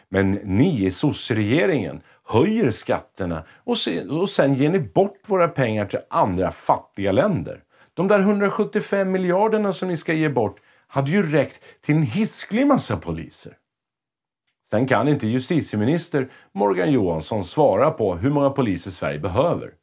Men 0.09 0.31
ni 0.31 0.85
i 0.85 0.91
sosseregeringen 0.91 2.01
höjer 2.29 2.71
skatterna 2.71 3.43
och, 3.63 3.77
se, 3.77 4.03
och 4.03 4.29
sen 4.29 4.53
ger 4.53 4.69
ni 4.69 4.79
bort 4.79 5.19
våra 5.25 5.47
pengar 5.47 5.85
till 5.85 5.99
andra 6.09 6.51
fattiga 6.51 7.11
länder. 7.11 7.63
De 7.93 8.07
där 8.07 8.19
175 8.19 9.11
miljarderna 9.11 9.73
som 9.73 9.87
ni 9.87 9.97
ska 9.97 10.13
ge 10.13 10.29
bort 10.29 10.59
hade 10.87 11.11
ju 11.11 11.31
räckt 11.31 11.63
till 11.81 11.95
en 11.95 12.03
hisklig 12.03 12.67
massa 12.67 12.97
poliser. 12.97 13.57
Sen 14.69 14.87
kan 14.87 15.07
inte 15.07 15.27
justitieminister 15.27 16.29
Morgan 16.51 16.91
Johansson 16.91 17.43
svara 17.43 17.91
på 17.91 18.15
hur 18.15 18.29
många 18.29 18.49
poliser 18.49 18.91
Sverige 18.91 19.19
behöver. 19.19 19.73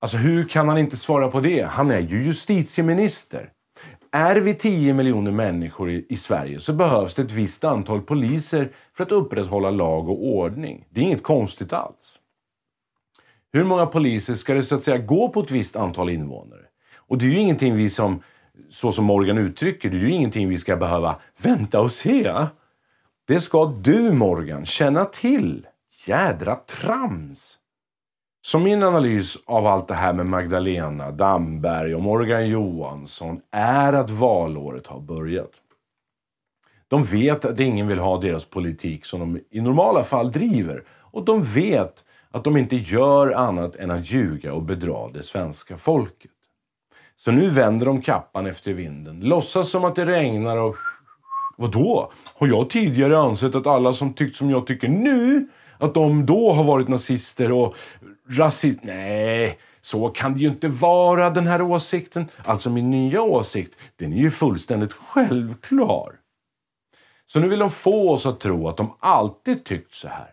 Alltså 0.00 0.16
hur 0.16 0.44
kan 0.44 0.68
han 0.68 0.78
inte 0.78 0.96
svara 0.96 1.28
på 1.28 1.40
det? 1.40 1.62
Han 1.62 1.90
är 1.90 2.00
ju 2.00 2.22
justitieminister. 2.22 3.52
Är 4.16 4.36
vi 4.36 4.54
10 4.54 4.94
miljoner 4.94 5.30
människor 5.30 5.90
i, 5.90 6.06
i 6.08 6.16
Sverige 6.16 6.60
så 6.60 6.72
behövs 6.72 7.14
det 7.14 7.22
ett 7.22 7.32
visst 7.32 7.64
antal 7.64 8.02
poliser 8.02 8.72
för 8.94 9.04
att 9.04 9.12
upprätthålla 9.12 9.70
lag 9.70 10.08
och 10.08 10.26
ordning. 10.26 10.84
Det 10.90 11.00
är 11.00 11.04
inget 11.04 11.22
konstigt 11.22 11.72
alls. 11.72 12.18
Hur 13.52 13.64
många 13.64 13.86
poliser 13.86 14.34
ska 14.34 14.54
det 14.54 14.62
så 14.62 14.74
att 14.74 14.82
säga 14.82 14.98
gå 14.98 15.28
på 15.28 15.40
ett 15.40 15.50
visst 15.50 15.76
antal 15.76 16.10
invånare? 16.10 16.62
Och 16.96 17.18
det 17.18 17.24
är 17.24 17.30
ju 17.30 17.38
ingenting 17.38 17.76
vi 17.76 17.90
som, 17.90 18.22
så 18.70 18.92
som 18.92 19.04
Morgan 19.04 19.38
uttrycker 19.38 19.90
det, 19.90 19.96
är 19.96 20.00
ju 20.00 20.10
ingenting 20.10 20.48
vi 20.48 20.58
ska 20.58 20.76
behöva 20.76 21.20
vänta 21.42 21.80
och 21.80 21.92
se. 21.92 22.32
Det 23.26 23.40
ska 23.40 23.66
du 23.66 24.12
Morgan 24.12 24.64
känna 24.64 25.04
till. 25.04 25.66
Jädra 26.06 26.54
trams! 26.54 27.58
Så 28.46 28.58
min 28.58 28.82
analys 28.82 29.38
av 29.44 29.66
allt 29.66 29.88
det 29.88 29.94
här 29.94 30.12
med 30.12 30.26
Magdalena, 30.26 31.10
Damberg 31.10 31.94
och 31.94 32.02
Morgan 32.02 32.48
Johansson 32.48 33.40
är 33.50 33.92
att 33.92 34.10
valåret 34.10 34.86
har 34.86 35.00
börjat. 35.00 35.50
De 36.88 37.04
vet 37.04 37.44
att 37.44 37.60
ingen 37.60 37.88
vill 37.88 37.98
ha 37.98 38.20
deras 38.20 38.44
politik 38.44 39.04
som 39.04 39.20
de 39.20 39.40
i 39.50 39.60
normala 39.60 40.04
fall 40.04 40.32
driver. 40.32 40.84
Och 40.88 41.24
de 41.24 41.42
vet 41.42 42.04
att 42.30 42.44
de 42.44 42.56
inte 42.56 42.76
gör 42.76 43.32
annat 43.32 43.76
än 43.76 43.90
att 43.90 44.10
ljuga 44.10 44.52
och 44.52 44.62
bedra 44.62 45.08
det 45.08 45.22
svenska 45.22 45.78
folket. 45.78 46.30
Så 47.16 47.30
nu 47.30 47.50
vänder 47.50 47.86
de 47.86 48.02
kappan 48.02 48.46
efter 48.46 48.72
vinden, 48.72 49.20
låtsas 49.20 49.70
som 49.70 49.84
att 49.84 49.96
det 49.96 50.06
regnar 50.06 50.56
och... 50.56 50.76
Vadå? 51.56 52.12
Har 52.34 52.46
jag 52.46 52.70
tidigare 52.70 53.18
ansett 53.18 53.54
att 53.54 53.66
alla 53.66 53.92
som 53.92 54.12
tyckt 54.12 54.36
som 54.36 54.50
jag 54.50 54.66
tycker 54.66 54.88
nu, 54.88 55.48
att 55.78 55.94
de 55.94 56.26
då 56.26 56.52
har 56.52 56.64
varit 56.64 56.88
nazister 56.88 57.52
och 57.52 57.74
rasister? 58.28 58.86
Nej, 58.86 59.58
så 59.80 60.08
kan 60.08 60.34
det 60.34 60.40
ju 60.40 60.48
inte 60.48 60.68
vara 60.68 61.30
den 61.30 61.46
här 61.46 61.62
åsikten. 61.62 62.28
Alltså 62.44 62.70
min 62.70 62.90
nya 62.90 63.22
åsikt, 63.22 63.76
den 63.96 64.12
är 64.12 64.16
ju 64.16 64.30
fullständigt 64.30 64.92
självklar. 64.92 66.12
Så 67.26 67.40
nu 67.40 67.48
vill 67.48 67.58
de 67.58 67.70
få 67.70 68.10
oss 68.10 68.26
att 68.26 68.40
tro 68.40 68.68
att 68.68 68.76
de 68.76 68.96
alltid 69.00 69.64
tyckt 69.64 69.94
så 69.94 70.08
här. 70.08 70.30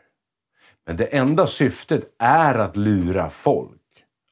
Men 0.85 0.97
det 0.97 1.05
enda 1.05 1.47
syftet 1.47 2.15
är 2.19 2.55
att 2.55 2.77
lura 2.77 3.29
folk. 3.29 3.81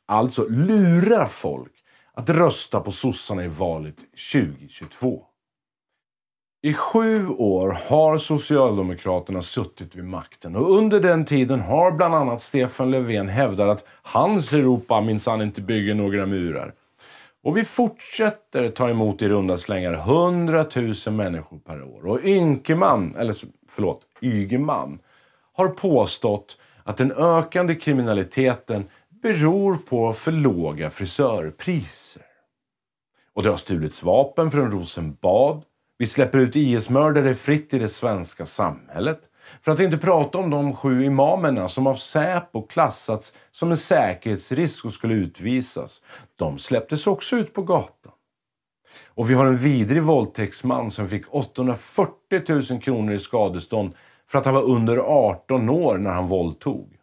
Alltså 0.07 0.47
lura 0.49 1.25
folk 1.25 1.71
att 2.13 2.29
rösta 2.29 2.79
på 2.79 2.91
sossarna 2.91 3.43
i 3.43 3.47
valet 3.47 3.95
2022. 4.33 5.25
I 6.63 6.73
sju 6.73 7.27
år 7.27 7.77
har 7.89 8.17
Socialdemokraterna 8.17 9.41
suttit 9.41 9.95
vid 9.95 10.03
makten 10.03 10.55
och 10.55 10.77
under 10.77 10.99
den 10.99 11.25
tiden 11.25 11.59
har 11.59 11.91
bland 11.91 12.15
annat 12.15 12.41
Stefan 12.41 12.91
Löfven 12.91 13.29
hävdat 13.29 13.69
att 13.69 13.85
hans 14.01 14.53
Europa 14.53 15.01
minsann 15.01 15.41
inte 15.41 15.61
bygger 15.61 15.95
några 15.95 16.25
murar. 16.25 16.73
Och 17.43 17.57
vi 17.57 17.63
fortsätter 17.63 18.69
ta 18.69 18.89
emot 18.89 19.21
i 19.21 19.29
runda 19.29 19.57
slängar 19.57 19.93
100 19.93 20.65
000 20.75 21.15
människor 21.15 21.59
per 21.59 21.83
år. 21.83 22.07
Och 22.07 22.23
Ynkeman, 22.23 23.15
eller 23.15 23.33
förlåt, 23.69 24.01
Ygeman, 24.21 24.99
har 25.53 25.67
påstått 25.67 26.57
att 26.83 26.97
den 26.97 27.11
ökande 27.11 27.75
kriminaliteten 27.75 28.85
beror 29.09 29.75
på 29.75 30.13
för 30.13 30.31
låga 30.31 30.89
frisörpriser. 30.89 32.23
Och 33.33 33.43
det 33.43 33.49
har 33.49 33.57
stulits 33.57 34.03
vapen 34.03 34.51
från 34.51 34.71
Rosenbad. 34.71 35.63
Vi 36.01 36.07
släpper 36.07 36.39
ut 36.39 36.55
IS-mördare 36.55 37.35
fritt 37.35 37.73
i 37.73 37.79
det 37.79 37.87
svenska 37.87 38.45
samhället. 38.45 39.19
För 39.61 39.71
att 39.71 39.79
inte 39.79 39.97
prata 39.97 40.37
om 40.37 40.49
de 40.49 40.75
sju 40.75 41.03
imamerna 41.03 41.67
som 41.67 41.87
av 41.87 41.95
Säpo 41.95 42.67
klassats 42.67 43.33
som 43.51 43.71
en 43.71 43.77
säkerhetsrisk 43.77 44.85
och 44.85 44.93
skulle 44.93 45.13
utvisas. 45.13 46.01
De 46.35 46.57
släpptes 46.57 47.07
också 47.07 47.35
ut 47.35 47.53
på 47.53 47.61
gatan. 47.61 48.11
Och 49.05 49.29
vi 49.29 49.33
har 49.33 49.45
en 49.45 49.57
vidrig 49.57 50.03
våldtäktsman 50.03 50.91
som 50.91 51.09
fick 51.09 51.33
840 51.33 52.71
000 52.71 52.81
kronor 52.81 53.13
i 53.13 53.19
skadestånd 53.19 53.93
för 54.27 54.39
att 54.39 54.45
han 54.45 54.55
var 54.55 54.63
under 54.63 54.97
18 54.97 55.69
år 55.69 55.97
när 55.97 56.11
han 56.11 56.27
våldtog. 56.27 56.97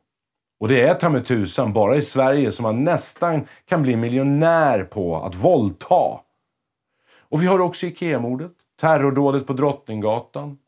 Och 0.61 0.69
det 0.69 0.81
är 0.81 0.95
ta 0.95 1.09
med 1.09 1.27
tusan 1.27 1.73
bara 1.73 1.97
i 1.97 2.03
Sverige 2.03 2.53
som 2.53 2.63
man 2.63 2.85
nästan 2.85 3.47
kan 3.69 3.83
bli 3.83 3.97
miljonär 3.97 4.85
på 4.85 5.17
att 5.17 5.35
våldta. 5.35 6.21
Och 7.31 7.43
vi 7.43 7.47
har 7.47 7.59
också 7.59 7.87
IKEA-mordet, 7.87 8.53
terrordådet 8.81 9.47
på 9.47 9.53
Drottninggatan. 9.53 10.59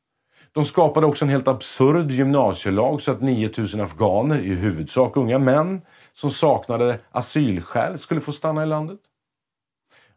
De 0.52 0.64
skapade 0.64 1.06
också 1.06 1.24
en 1.24 1.28
helt 1.28 1.48
absurd 1.48 2.10
gymnasielag 2.10 3.00
så 3.00 3.12
att 3.12 3.20
9000 3.20 3.80
afghaner, 3.80 4.38
i 4.38 4.54
huvudsak 4.54 5.16
unga 5.16 5.38
män, 5.38 5.80
som 6.14 6.30
saknade 6.30 6.98
asylskäl 7.10 7.98
skulle 7.98 8.20
få 8.20 8.32
stanna 8.32 8.62
i 8.62 8.66
landet. 8.66 9.00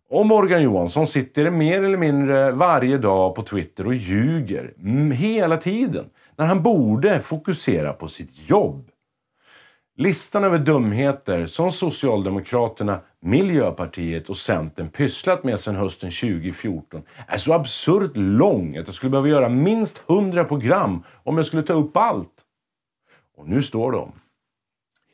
Och 0.10 0.26
Morgan 0.26 0.64
Johansson 0.64 1.08
sitter 1.08 1.50
mer 1.50 1.84
eller 1.84 1.98
mindre 1.98 2.52
varje 2.52 2.98
dag 2.98 3.36
på 3.36 3.42
Twitter 3.42 3.88
och 3.88 3.96
ljuger 3.96 4.74
hela 5.14 5.58
tiden 5.58 6.06
när 6.36 6.46
han 6.46 6.64
borde 6.64 7.20
fokusera 7.20 7.94
på 7.94 8.08
sitt 8.08 8.50
jobb. 8.50 8.90
Listan 9.96 10.44
över 10.44 10.60
dumheter 10.60 11.46
som 11.46 11.72
Socialdemokraterna, 11.72 13.02
Miljöpartiet 13.20 14.30
och 14.30 14.38
Centern 14.38 14.90
pysslat 14.90 15.44
med 15.44 15.60
sedan 15.60 15.76
hösten 15.76 16.10
2014 16.10 17.04
är 17.28 17.38
så 17.38 17.54
absurt 17.54 18.12
lång 18.16 18.78
att 18.78 18.88
jag 18.88 18.96
skulle 18.96 19.10
behöva 19.10 19.28
göra 19.28 19.50
minst 19.50 20.04
100 20.10 20.44
program 20.44 21.04
om 21.24 21.38
jag 21.38 21.46
skulle 21.46 21.64
ta 21.64 21.74
upp 21.74 21.98
allt. 21.98 22.46
Och 23.36 23.50
nu 23.50 23.62
står 23.62 23.92
de, 23.92 24.12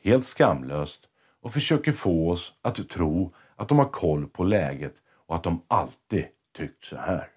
helt 0.04 0.24
skamlöst, 0.24 1.00
och 1.42 1.52
försöker 1.52 1.92
få 1.92 2.30
oss 2.30 2.52
att 2.62 2.88
tro 2.88 3.34
att 3.56 3.68
de 3.68 3.78
har 3.78 3.88
koll 3.88 4.26
på 4.26 4.44
läget 4.44 4.94
och 5.26 5.36
att 5.36 5.42
de 5.42 5.62
alltid 5.68 6.24
tyckt 6.56 6.84
så 6.84 6.96
här. 6.96 7.28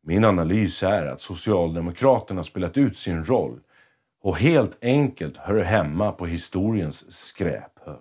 Min 0.00 0.24
analys 0.24 0.82
är 0.82 1.06
att 1.06 1.20
Socialdemokraterna 1.20 2.44
spelat 2.44 2.76
ut 2.76 2.98
sin 2.98 3.24
roll 3.24 3.60
och 4.22 4.36
helt 4.36 4.84
enkelt 4.84 5.36
hör 5.36 5.62
hemma 5.62 6.12
på 6.12 6.26
historiens 6.26 7.12
skräphög. 7.12 8.00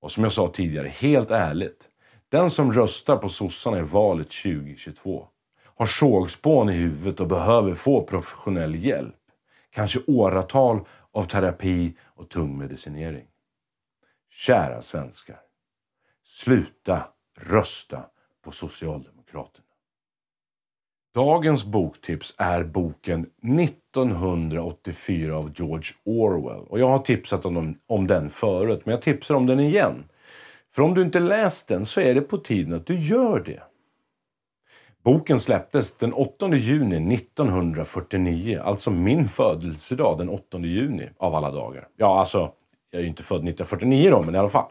Och 0.00 0.12
som 0.12 0.22
jag 0.22 0.32
sa 0.32 0.50
tidigare, 0.54 0.88
helt 0.88 1.30
ärligt. 1.30 1.88
Den 2.28 2.50
som 2.50 2.72
röstar 2.72 3.16
på 3.16 3.28
sossarna 3.28 3.78
i 3.78 3.82
valet 3.82 4.30
2022 4.30 5.28
har 5.64 5.86
sågspån 5.86 6.70
i 6.70 6.72
huvudet 6.72 7.20
och 7.20 7.26
behöver 7.26 7.74
få 7.74 8.02
professionell 8.02 8.74
hjälp. 8.74 9.14
Kanske 9.70 10.00
åratal 10.06 10.80
av 11.12 11.24
terapi 11.24 11.96
och 12.02 12.28
tung 12.28 12.58
medicinering. 12.58 13.26
Kära 14.30 14.82
svenskar. 14.82 15.40
Sluta 16.24 17.08
rösta 17.36 18.06
på 18.42 18.50
Socialdemokraterna. 18.52 19.67
Dagens 21.14 21.64
boktips 21.64 22.34
är 22.38 22.64
boken 22.64 23.26
1984 23.58 25.36
av 25.36 25.52
George 25.56 25.92
Orwell. 26.04 26.64
Och 26.68 26.80
jag 26.80 26.88
har 26.88 26.98
tipsat 26.98 27.44
om, 27.44 27.78
om 27.86 28.06
den 28.06 28.30
förut, 28.30 28.80
men 28.84 28.92
jag 28.92 29.02
tipsar 29.02 29.34
om 29.34 29.46
den 29.46 29.60
igen. 29.60 30.04
För 30.74 30.82
om 30.82 30.94
du 30.94 31.02
inte 31.02 31.20
läst 31.20 31.68
den 31.68 31.86
så 31.86 32.00
är 32.00 32.14
det 32.14 32.20
på 32.20 32.38
tiden 32.38 32.74
att 32.74 32.86
du 32.86 32.98
gör 32.98 33.40
det. 33.40 33.62
Boken 35.02 35.40
släpptes 35.40 35.96
den 35.96 36.12
8 36.12 36.56
juni 36.56 37.14
1949, 37.14 38.60
alltså 38.64 38.90
min 38.90 39.28
födelsedag 39.28 40.18
den 40.18 40.28
8 40.28 40.58
juni 40.58 41.08
av 41.16 41.34
alla 41.34 41.50
dagar. 41.50 41.88
Ja, 41.96 42.18
alltså, 42.18 42.52
jag 42.90 42.98
är 42.98 43.02
ju 43.02 43.08
inte 43.08 43.22
född 43.22 43.36
1949 43.36 44.10
då, 44.10 44.22
men 44.22 44.34
i 44.34 44.38
alla 44.38 44.48
fall. 44.48 44.70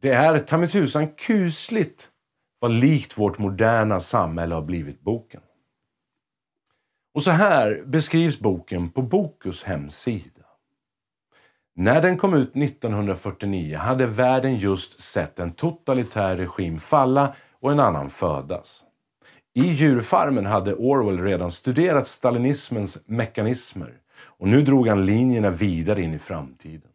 Det 0.00 0.10
är 0.10 0.38
ta 0.38 0.58
mig 0.58 0.68
tusan 0.68 1.08
kusligt 1.08 2.08
vad 2.62 2.70
likt 2.70 3.18
vårt 3.18 3.38
moderna 3.38 4.00
samhälle 4.00 4.54
har 4.54 4.62
blivit 4.62 5.00
boken. 5.00 5.40
Och 7.14 7.22
så 7.22 7.30
här 7.30 7.82
beskrivs 7.86 8.38
boken 8.38 8.90
på 8.90 9.02
Bokus 9.02 9.62
hemsida. 9.62 10.42
När 11.74 12.02
den 12.02 12.18
kom 12.18 12.34
ut 12.34 12.56
1949 12.56 13.76
hade 13.76 14.06
världen 14.06 14.56
just 14.56 15.00
sett 15.00 15.38
en 15.38 15.52
totalitär 15.52 16.36
regim 16.36 16.80
falla 16.80 17.34
och 17.60 17.72
en 17.72 17.80
annan 17.80 18.10
födas. 18.10 18.84
I 19.54 19.64
djurfarmen 19.64 20.46
hade 20.46 20.74
Orwell 20.74 21.20
redan 21.20 21.50
studerat 21.50 22.06
stalinismens 22.06 22.98
mekanismer 23.06 23.94
och 24.20 24.48
nu 24.48 24.62
drog 24.62 24.88
han 24.88 25.06
linjerna 25.06 25.50
vidare 25.50 26.02
in 26.02 26.14
i 26.14 26.18
framtiden. 26.18 26.90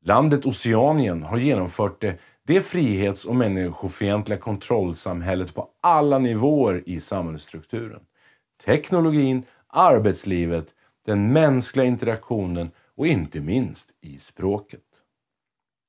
Landet 0.00 0.46
Oceanien 0.46 1.22
har 1.22 1.38
genomfört 1.38 2.00
det 2.00 2.18
det 2.46 2.60
frihets 2.60 3.24
och 3.24 3.36
människofientliga 3.36 4.38
kontrollsamhället 4.38 5.54
på 5.54 5.68
alla 5.80 6.18
nivåer 6.18 6.82
i 6.86 7.00
samhällsstrukturen. 7.00 8.00
Teknologin, 8.64 9.42
arbetslivet, 9.66 10.74
den 11.06 11.32
mänskliga 11.32 11.86
interaktionen 11.86 12.70
och 12.96 13.06
inte 13.06 13.40
minst 13.40 13.88
i 14.00 14.18
språket. 14.18 14.80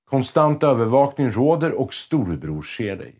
Konstant 0.05 0.63
övervakning 0.63 1.31
råder 1.31 1.71
och 1.71 1.93
storebror 1.93 2.61
ser 2.61 2.95
dig. 2.95 3.19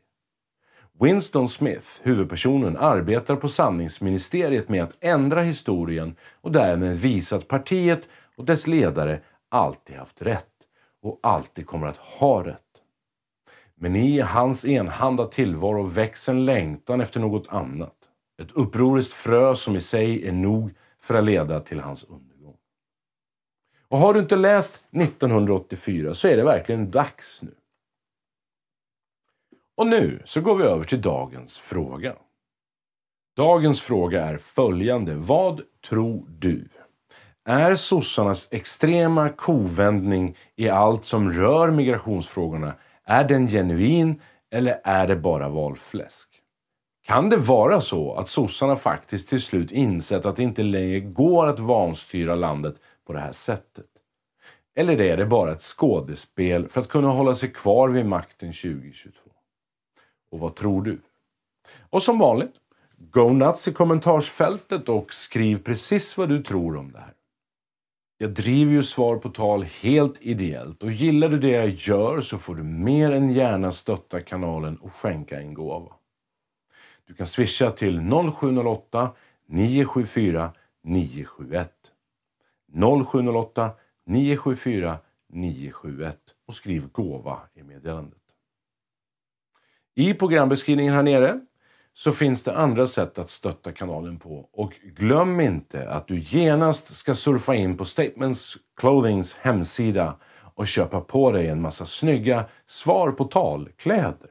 Winston 1.00 1.50
Smith, 1.50 1.88
huvudpersonen, 2.04 2.78
arbetar 2.78 3.36
på 3.36 3.50
sanningsministeriet 3.50 4.70
med 4.70 4.84
att 4.84 4.98
ändra 5.00 5.42
historien 5.42 6.16
och 6.42 6.52
därmed 6.52 6.98
visa 6.98 7.36
att 7.36 7.48
partiet 7.48 8.10
och 8.36 8.46
dess 8.46 8.68
ledare 8.68 9.20
alltid 9.50 9.96
haft 9.96 10.22
rätt 10.22 10.52
och 11.02 11.20
alltid 11.24 11.68
kommer 11.68 11.88
att 11.88 11.98
ha 11.98 12.44
rätt. 12.44 12.65
Men 13.78 13.96
i 13.96 14.20
hans 14.20 14.66
enhanda 14.66 15.26
tillvaro 15.26 15.84
växer 15.84 16.34
en 16.34 16.46
längtan 16.46 17.02
efter 17.02 17.20
något 17.20 17.48
annat. 17.48 17.96
Ett 18.42 18.52
upproriskt 18.52 19.14
frö 19.14 19.56
som 19.56 19.76
i 19.76 19.82
sig 19.82 20.28
är 20.28 20.32
nog 20.32 20.72
för 21.00 21.14
att 21.14 21.24
leda 21.24 21.60
till 21.60 21.80
hans 21.80 22.04
undergång. 22.04 22.58
Och 23.88 23.98
har 23.98 24.14
du 24.14 24.20
inte 24.20 24.36
läst 24.36 24.84
1984 24.92 26.14
så 26.14 26.28
är 26.28 26.38
det 26.38 26.44
verkligen 26.44 26.92
dags 26.92 27.42
nu. 27.42 27.56
Och 29.78 29.88
nu 29.88 30.22
så 30.26 30.42
går 30.42 30.56
vi 30.56 30.64
över 30.64 30.84
till 30.84 31.02
dagens 31.02 31.58
fråga. 31.58 32.16
Dagens 33.36 33.82
fråga 33.82 34.26
är 34.26 34.38
följande. 34.38 35.16
Vad 35.16 35.62
tror 35.90 36.26
du? 36.30 36.68
Är 37.46 37.76
sossarnas 37.76 38.48
extrema 38.52 39.30
kovändning 39.30 40.38
i 40.56 40.70
allt 40.70 41.06
som 41.06 41.32
rör 41.32 41.72
migrationsfrågorna 41.72 42.74
är 43.06 43.24
den 43.24 43.48
genuin 43.48 44.22
eller 44.52 44.82
är 44.84 45.08
det 45.08 45.16
bara 45.16 45.50
valfläsk? 45.50 46.30
Kan 47.04 47.30
det 47.30 47.38
vara 47.38 47.82
så 47.82 48.14
att 48.14 48.30
sossarna 48.30 48.76
faktiskt 48.76 49.30
till 49.30 49.42
slut 49.42 49.72
insett 49.72 50.26
att 50.26 50.36
det 50.36 50.44
inte 50.44 50.64
längre 50.64 51.00
går 51.00 51.48
att 51.48 51.60
vanstyra 51.60 52.36
landet 52.36 52.76
på 53.08 53.14
det 53.14 53.20
här 53.20 53.32
sättet? 53.32 53.86
Eller 54.76 55.02
är 55.02 55.18
det 55.18 55.26
bara 55.26 55.52
ett 55.52 55.62
skådespel 55.62 56.68
för 56.68 56.82
att 56.82 56.90
kunna 56.90 57.08
hålla 57.08 57.36
sig 57.36 57.52
kvar 57.52 57.90
vid 57.90 58.06
makten 58.06 58.54
2022? 58.54 59.30
Och 60.32 60.40
vad 60.40 60.56
tror 60.56 60.82
du? 60.82 61.02
Och 61.90 62.04
som 62.04 62.20
vanligt, 62.20 62.54
go 62.98 63.30
nuts 63.30 63.68
i 63.68 63.74
kommentarsfältet 63.74 64.90
och 64.90 65.14
skriv 65.14 65.64
precis 65.64 66.18
vad 66.18 66.30
du 66.30 66.44
tror 66.44 66.78
om 66.78 66.92
det 66.92 67.00
här. 67.00 67.14
Jag 68.18 68.34
driver 68.34 68.72
ju 68.72 68.84
Svar 68.84 69.18
på 69.18 69.30
tal 69.30 69.64
helt 69.64 70.22
ideellt 70.22 70.84
och 70.84 70.92
gillar 70.92 71.30
du 71.30 71.40
det 71.40 71.50
jag 71.50 71.70
gör 71.70 72.22
så 72.22 72.38
får 72.38 72.56
du 72.56 72.64
mer 72.64 73.12
än 73.12 73.34
gärna 73.34 73.72
stötta 73.72 74.22
kanalen 74.22 74.78
och 74.78 74.94
skänka 74.94 75.40
en 75.40 75.54
gåva. 75.54 75.94
Du 77.06 77.14
kan 77.14 77.28
swisha 77.28 77.72
till 77.72 78.12
0708 78.40 79.12
974 79.48 80.52
971. 80.84 81.72
0708 83.12 83.72
974 84.06 84.98
971 85.30 86.20
och 86.46 86.56
skriv 86.56 86.92
gåva 86.92 87.40
i 87.54 87.64
meddelandet. 87.64 88.20
I 89.96 90.14
programbeskrivningen 90.14 90.94
här 90.94 91.04
nere 91.04 91.40
så 91.98 92.12
finns 92.12 92.44
det 92.44 92.58
andra 92.58 92.88
sätt 92.88 93.20
att 93.20 93.30
stötta 93.30 93.72
kanalen 93.72 94.20
på. 94.20 94.50
Och 94.52 94.74
glöm 94.84 95.40
inte 95.40 95.90
att 95.90 96.08
du 96.08 96.20
genast 96.20 96.96
ska 96.96 97.16
surfa 97.16 97.56
in 97.56 97.78
på 97.78 97.86
Statements 97.86 98.58
Clothings 98.76 99.36
hemsida 99.36 100.20
och 100.56 100.68
köpa 100.68 101.02
på 101.02 101.32
dig 101.32 101.48
en 101.48 101.62
massa 101.62 101.86
snygga 101.86 102.46
svar 102.66 103.12
på 103.12 103.24
tal-kläder. 103.26 104.30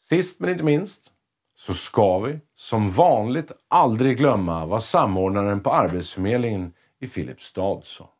Sist 0.00 0.40
men 0.40 0.50
inte 0.50 0.64
minst 0.64 1.12
så 1.56 1.74
ska 1.74 2.18
vi 2.18 2.40
som 2.54 2.90
vanligt 2.90 3.52
aldrig 3.68 4.18
glömma 4.18 4.66
vad 4.66 4.82
samordnaren 4.82 5.60
på 5.60 5.72
Arbetsförmedlingen 5.72 6.72
i 7.00 7.08
Filipstad 7.08 7.80
sa. 7.84 8.12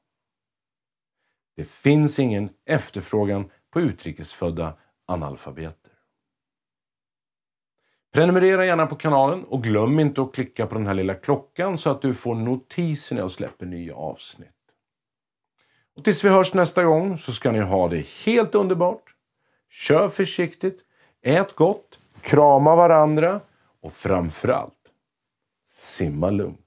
Det 1.57 1.65
finns 1.65 2.19
ingen 2.19 2.51
efterfrågan 2.67 3.51
på 3.71 3.81
utrikesfödda 3.81 4.75
analfabeter. 5.07 5.96
Prenumerera 8.17 8.67
gärna 8.67 8.87
på 8.87 8.97
kanalen 8.97 9.45
och 9.45 9.63
glöm 9.63 10.01
inte 10.01 10.23
att 10.23 10.35
klicka 10.35 10.67
på 10.67 10.75
den 10.75 10.87
här 10.87 10.95
lilla 10.95 11.15
klockan 11.15 11.79
så 11.79 11.91
att 11.91 12.03
du 12.03 12.15
får 12.15 12.35
notiser 12.35 13.15
när 13.15 13.23
jag 13.23 13.31
släpper 13.31 13.67
nya 13.67 13.95
avsnitt. 13.95 14.49
Och 15.97 16.05
tills 16.05 16.25
vi 16.25 16.29
hörs 16.29 16.55
nästa 16.55 16.85
gång 16.85 17.19
så 17.19 17.33
ska 17.33 17.53
ni 17.53 17.61
ha 17.61 17.89
det 17.89 18.07
helt 18.27 18.55
underbart. 18.55 19.03
Kör 19.71 20.09
försiktigt, 20.09 20.81
ät 21.23 21.55
gott, 21.55 21.99
krama 22.21 22.77
varandra 22.77 23.41
och 23.83 23.93
framförallt, 23.93 24.93
simma 25.69 26.31
lugnt. 26.31 26.61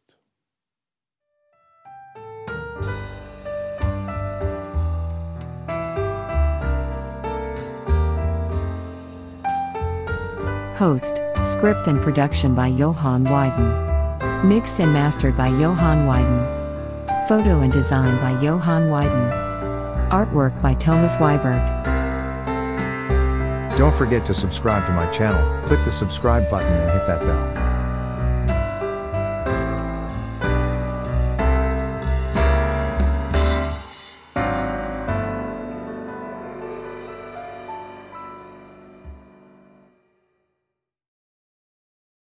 Host, 10.80 11.29
script 11.46 11.88
and 11.88 12.02
production 12.02 12.54
by 12.54 12.68
Johan 12.68 13.26
Wyden. 13.26 14.44
Mixed 14.44 14.80
and 14.80 14.94
mastered 14.94 15.36
by 15.38 15.48
Johan 15.48 16.06
Wyden. 16.08 17.28
Photo 17.28 17.62
and 17.62 17.72
design 17.72 18.16
by 18.22 18.42
Johan 18.42 18.90
Wyden. 18.90 20.10
Artwork 20.10 20.60
by 20.62 20.74
Thomas 20.76 21.16
Weiberg. 21.18 21.80
Don't 23.78 23.96
forget 23.96 24.26
to 24.26 24.34
subscribe 24.34 24.86
to 24.88 24.92
my 24.94 25.10
channel, 25.12 25.66
click 25.66 25.84
the 25.86 25.92
subscribe 25.92 26.50
button 26.50 26.74
and 26.74 26.92
hit 26.92 27.08
that 27.08 27.22
bell. 27.22 27.69